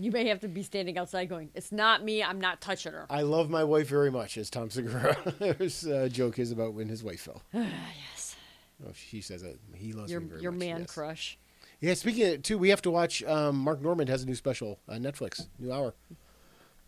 You 0.00 0.10
may 0.10 0.28
have 0.28 0.40
to 0.40 0.48
be 0.48 0.62
standing 0.62 0.96
outside 0.96 1.28
going, 1.28 1.50
"It's 1.54 1.70
not 1.72 2.02
me. 2.02 2.22
I'm 2.22 2.40
not 2.40 2.60
touching 2.60 2.92
her." 2.92 3.06
I 3.10 3.22
love 3.22 3.50
my 3.50 3.64
wife 3.64 3.86
very 3.88 4.10
much, 4.10 4.38
as 4.38 4.48
Tom 4.48 4.70
Segura. 4.70 5.14
His 5.58 5.86
uh, 5.86 6.08
joke 6.10 6.38
is 6.38 6.52
about 6.52 6.72
when 6.74 6.88
his 6.88 7.04
wife 7.04 7.20
fell. 7.20 7.42
yes, 7.52 8.36
Oh, 8.82 8.92
she 8.94 9.20
says 9.20 9.42
that 9.42 9.58
he 9.74 9.92
loves 9.92 10.10
your 10.10 10.20
me 10.20 10.28
very 10.28 10.42
your 10.42 10.52
much. 10.52 10.58
man 10.60 10.80
yes. 10.80 10.90
crush. 10.94 11.38
Yeah, 11.80 11.94
speaking 11.94 12.22
of 12.26 12.32
it 12.34 12.44
too, 12.44 12.56
we 12.58 12.70
have 12.70 12.82
to 12.82 12.90
watch. 12.90 13.22
Um, 13.24 13.56
Mark 13.56 13.82
Normand 13.82 14.08
has 14.08 14.22
a 14.22 14.26
new 14.26 14.34
special 14.34 14.78
on 14.88 15.02
Netflix, 15.02 15.46
new 15.58 15.72
hour. 15.72 15.94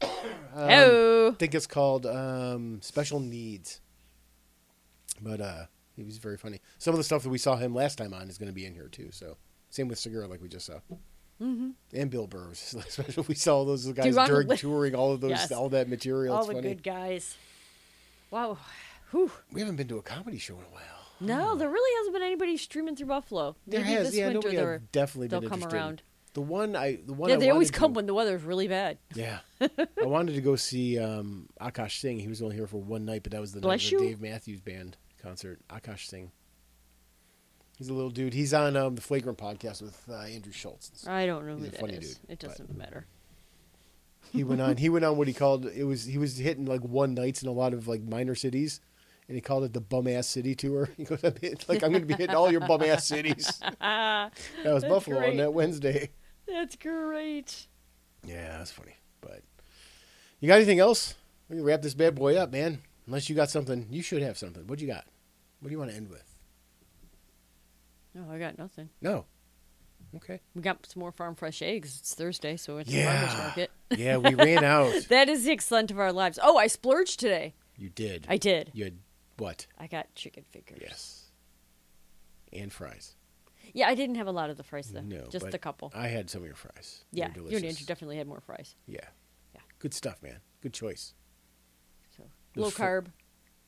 Um, 0.55 0.69
oh, 0.69 1.29
I 1.31 1.35
think 1.37 1.55
it's 1.55 1.67
called 1.67 2.07
um, 2.07 2.81
Special 2.83 3.21
Needs. 3.21 3.81
But 5.21 5.41
uh, 5.41 5.65
he 5.97 6.03
was 6.03 6.19
very 6.19 6.37
funny. 6.37 6.61
Some 6.79 6.93
of 6.93 6.99
the 6.99 7.05
stuff 7.05 7.23
that 7.23 7.29
we 7.31 7.39
saw 7.39 7.57
him 7.57 7.75
last 7.75 7.97
time 7.99 8.13
on 8.13 8.29
is 8.29 8.37
going 8.37 8.49
to 8.49 8.55
be 8.55 8.67
in 8.67 8.75
here 8.75 8.89
too. 8.89 9.11
So 9.13 9.37
same 9.71 9.89
with 9.89 9.99
Segura, 9.99 10.27
like 10.27 10.43
we 10.43 10.49
just 10.49 10.67
saw, 10.67 10.81
mm-hmm. 11.43 11.71
and 11.93 12.11
Bill 12.11 12.27
Burr, 12.27 12.49
especially 12.53 13.25
we 13.29 13.35
saw 13.35 13.65
those 13.65 13.87
guys 13.93 14.15
during 14.15 14.49
li- 14.49 14.57
touring 14.57 14.95
all 14.95 15.13
of 15.13 15.21
those, 15.21 15.31
Yes. 15.31 15.53
all 15.53 15.69
that 15.71 15.89
material. 15.89 16.35
all 16.35 16.41
it's 16.41 16.49
the 16.49 16.55
funny. 16.55 16.69
good 16.69 16.83
guys. 16.83 17.37
Wow. 18.31 18.59
Whew. 19.11 19.31
We 19.53 19.61
haven't 19.61 19.77
been 19.77 19.89
to 19.89 19.99
a 19.99 20.03
comedy 20.03 20.39
show 20.39 20.55
in 20.55 20.61
a 20.65 20.73
while. 20.73 20.83
No, 21.21 21.55
there 21.57 21.69
really 21.69 21.97
hasn't 21.99 22.15
been 22.15 22.23
anybody 22.23 22.57
streaming 22.57 22.97
through 22.97 23.07
Buffalo. 23.07 23.55
There 23.67 23.81
Maybe 23.81 23.93
has, 23.93 24.07
this 24.09 24.17
yeah, 24.17 24.29
winter 24.33 24.51
they're- 24.51 24.75
I've 24.75 24.93
definitely 24.93 25.29
they'll 25.29 25.41
been 25.41 25.51
come 25.51 25.59
interested. 25.59 25.77
around. 25.77 26.03
The 26.35 26.41
one 26.41 26.75
I, 26.75 26.99
the 27.05 27.13
one 27.13 27.29
Yeah, 27.29 27.37
I 27.37 27.39
they 27.39 27.51
always 27.51 27.71
come 27.71 27.93
to- 27.93 27.97
when 27.97 28.07
the 28.07 28.15
weather's 28.15 28.43
really 28.43 28.67
bad. 28.67 28.97
Yeah, 29.15 29.41
I 29.61 29.69
wanted 30.07 30.35
to 30.35 30.41
go 30.41 30.57
see 30.57 30.99
um, 30.99 31.49
Akash 31.61 32.01
Singh. 32.01 32.19
He 32.19 32.27
was 32.29 32.41
only 32.41 32.57
here 32.57 32.67
for 32.67 32.79
one 32.79 33.05
night, 33.05 33.23
but 33.23 33.33
that 33.33 33.41
was 33.43 33.53
the 33.53 33.61
Bless 33.61 33.85
night 33.85 33.93
of 33.93 34.01
the. 34.01 34.07
Dave 34.09 34.21
Matthews 34.23 34.61
Band 34.63 34.97
concert. 35.23 35.61
Akash 35.69 36.07
Singh. 36.07 36.33
He's 37.83 37.89
a 37.89 37.95
little 37.95 38.11
dude. 38.11 38.33
He's 38.33 38.55
on 38.55 38.77
um, 38.77 38.95
the 38.95 39.01
Flagrant 39.01 39.39
podcast 39.39 39.83
with 39.83 40.01
uh, 40.09 40.21
Andrew 40.21 40.53
Schulz. 40.53 41.05
I 41.09 41.27
don't 41.27 41.45
know 41.45 41.57
He's 41.57 41.65
who 41.65 41.71
that 41.73 41.81
funny 41.81 41.95
is. 41.95 42.15
dude, 42.15 42.31
it 42.31 42.39
doesn't 42.39 42.79
matter. 42.79 43.07
He 44.31 44.45
went 44.45 44.61
on. 44.61 44.77
He 44.77 44.89
went 44.89 45.05
on 45.05 45.17
what 45.17 45.27
he 45.27 45.35
called 45.35 45.67
it 45.67 45.83
was. 45.83 46.05
He 46.05 46.17
was 46.17 46.37
hitting 46.37 46.65
like 46.65 46.83
one 46.83 47.13
nights 47.15 47.43
in 47.43 47.49
a 47.49 47.53
lot 47.53 47.75
of 47.75 47.89
like 47.89 48.01
minor 48.05 48.37
cities, 48.37 48.81
and 49.27 49.35
he 49.35 49.41
called 49.41 49.65
it 49.65 49.73
the 49.73 49.81
bum 49.81 50.07
ass 50.07 50.29
city 50.29 50.55
tour. 50.55 50.91
He 50.97 51.03
goes, 51.03 51.25
I'm 51.25 51.35
like 51.43 51.83
I'm 51.83 51.91
going 51.91 52.03
to 52.03 52.07
be 52.07 52.15
hitting 52.15 52.37
all 52.37 52.53
your 52.53 52.61
bum 52.61 52.85
ass 52.85 53.05
cities. 53.05 53.61
that 53.81 54.31
was 54.63 54.83
That's 54.83 54.85
Buffalo 54.85 55.29
on 55.29 55.39
that 55.39 55.53
Wednesday. 55.53 56.11
That's 56.47 56.77
great. 56.77 57.67
Yeah, 58.25 58.59
that's 58.59 58.71
funny. 58.71 58.95
But 59.21 59.43
you 60.39 60.47
got 60.47 60.55
anything 60.55 60.79
else? 60.79 61.17
We 61.49 61.57
can 61.57 61.65
wrap 61.65 61.83
this 61.83 61.95
bad 61.95 62.15
boy 62.15 62.37
up, 62.37 62.53
man. 62.53 62.81
Unless 63.09 63.29
you 63.29 63.35
got 63.35 63.51
something, 63.51 63.89
you 63.91 64.03
should 64.03 64.23
have 64.23 64.39
something. 64.39 64.69
What 64.69 64.81
you 64.81 64.87
got? 64.87 65.05
What 65.59 65.69
do 65.69 65.73
you 65.73 65.81
want 65.81 65.91
to 65.91 65.97
end 65.97 66.11
with? 66.11 66.32
No, 68.15 68.27
I 68.31 68.39
got 68.39 68.59
nothing. 68.59 68.91
No. 69.01 69.25
Okay. 70.17 70.41
We 70.55 70.61
got 70.63 70.85
some 70.87 71.01
more 71.01 71.13
farm 71.13 71.35
fresh 71.35 71.63
eggs. 71.63 71.99
It's 72.01 72.15
Thursday, 72.15 72.57
so 72.57 72.79
it's 72.79 72.91
Yeah. 72.91 73.13
the 73.13 73.27
farmers 73.27 73.39
market. 73.45 73.71
Yeah, 73.97 74.17
we 74.19 74.35
ran 74.35 74.65
out. 74.65 74.93
That 75.09 75.29
is 75.29 75.45
the 75.45 75.53
extent 75.53 75.91
of 75.91 75.99
our 75.99 76.13
lives. 76.13 76.39
Oh, 76.43 76.59
I 76.59 76.67
splurged 76.67 77.19
today. 77.21 77.55
You 77.77 77.89
did. 77.89 78.27
I 78.29 78.37
did. 78.37 78.71
You 78.75 78.85
had 78.85 78.99
what? 79.39 79.67
I 79.79 79.87
got 79.87 80.15
chicken 80.15 80.45
fingers. 80.51 80.79
Yes. 80.83 81.31
And 82.53 82.71
fries. 82.73 83.17
Yeah, 83.73 83.89
I 83.89 83.95
didn't 83.95 84.17
have 84.17 84.27
a 84.27 84.33
lot 84.33 84.51
of 84.51 84.59
the 84.59 84.63
fries 84.63 84.89
though. 84.93 85.01
No, 85.01 85.25
just 85.31 85.47
a 85.55 85.59
couple. 85.59 85.91
I 85.95 86.09
had 86.09 86.29
some 86.29 86.43
of 86.43 86.47
your 86.47 86.55
fries. 86.57 87.05
yeah, 87.11 87.31
you 87.35 87.47
and. 87.47 87.65
Andrew 87.65 87.87
definitely 87.87 88.19
had 88.19 88.27
more 88.27 88.41
fries. 88.41 88.77
Yeah. 88.87 88.99
Yeah. 89.55 89.63
Good 89.79 89.95
stuff, 89.95 90.23
man. 90.23 90.41
Good 90.61 90.75
choice. 90.75 91.15
So 92.15 92.25
low 92.57 92.69
fr- 92.69 92.83
carb. 92.83 93.07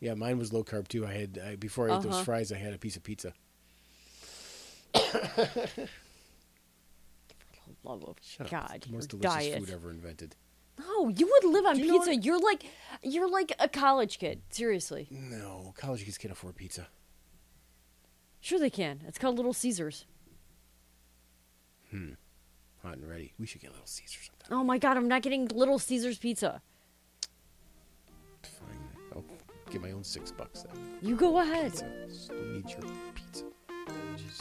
Yeah, 0.00 0.12
mine 0.14 0.36
was 0.36 0.52
low 0.52 0.62
carb 0.62 0.88
too. 0.88 1.06
I 1.06 1.12
had 1.14 1.40
I, 1.42 1.56
before 1.56 1.88
I 1.90 1.96
ate 1.96 2.02
those 2.02 2.12
Uh-huh. 2.12 2.24
fries, 2.24 2.52
I 2.52 2.58
had 2.58 2.74
a 2.74 2.78
piece 2.78 2.96
of 2.96 3.02
pizza. 3.02 3.32
Love 7.82 8.04
of 8.04 8.16
Shut 8.22 8.50
God, 8.50 8.70
up. 8.76 8.80
The 8.80 8.92
most 8.92 9.10
delicious 9.10 9.34
diet. 9.34 9.58
food 9.58 9.70
ever 9.70 9.90
invented. 9.90 10.36
No, 10.78 11.08
you 11.08 11.26
would 11.30 11.52
live 11.52 11.66
on 11.66 11.78
you 11.78 11.86
know 11.86 11.98
pizza. 12.00 12.16
You're 12.16 12.38
like, 12.40 12.64
you're 13.02 13.28
like 13.30 13.52
a 13.60 13.68
college 13.68 14.18
kid. 14.18 14.42
Seriously, 14.50 15.06
No, 15.10 15.72
college 15.76 16.04
kids 16.04 16.18
can't 16.18 16.32
afford 16.32 16.56
pizza. 16.56 16.88
sure 18.40 18.58
they 18.58 18.70
can. 18.70 19.02
It's 19.06 19.18
called 19.18 19.36
Little 19.36 19.52
Caesars. 19.52 20.06
Hmm. 21.90 22.12
Hot 22.82 22.96
and 22.96 23.08
ready. 23.08 23.34
We 23.38 23.46
should 23.46 23.60
get 23.60 23.70
Little 23.70 23.86
Caesar 23.86 24.18
sometime. 24.22 24.58
Oh 24.58 24.64
my 24.64 24.78
God, 24.78 24.96
I'm 24.96 25.08
not 25.08 25.22
getting 25.22 25.46
Little 25.48 25.78
Caesars 25.78 26.18
pizza. 26.18 26.60
Fine. 28.42 28.78
I'll 29.14 29.24
get 29.70 29.80
my 29.82 29.92
own 29.92 30.04
six 30.04 30.32
bucks 30.32 30.62
then. 30.62 30.74
You 31.02 31.16
go 31.16 31.38
ahead. 31.40 31.74
Still 32.10 32.36
need 32.46 32.68
your 32.70 32.80
pizza. 33.14 33.44
Jeez. 34.16 34.40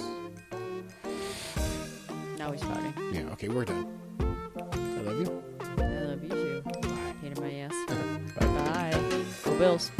Now 2.38 2.51
he's 2.51 2.61
pouting. 2.61 2.93
Yeah, 3.11 3.32
okay, 3.34 3.47
we're 3.49 3.65
done. 3.65 3.88
I 4.19 5.01
love 5.01 5.19
you. 5.19 5.43
I 5.61 5.65
love 6.05 6.24
you 6.24 6.30
too. 6.30 6.61
Bye. 6.61 7.15
In 7.24 7.34
my 7.39 7.53
ass. 7.61 7.76
Bye. 8.39 8.45
Bye. 8.45 9.24
Go 9.45 9.57
Bills. 9.57 9.91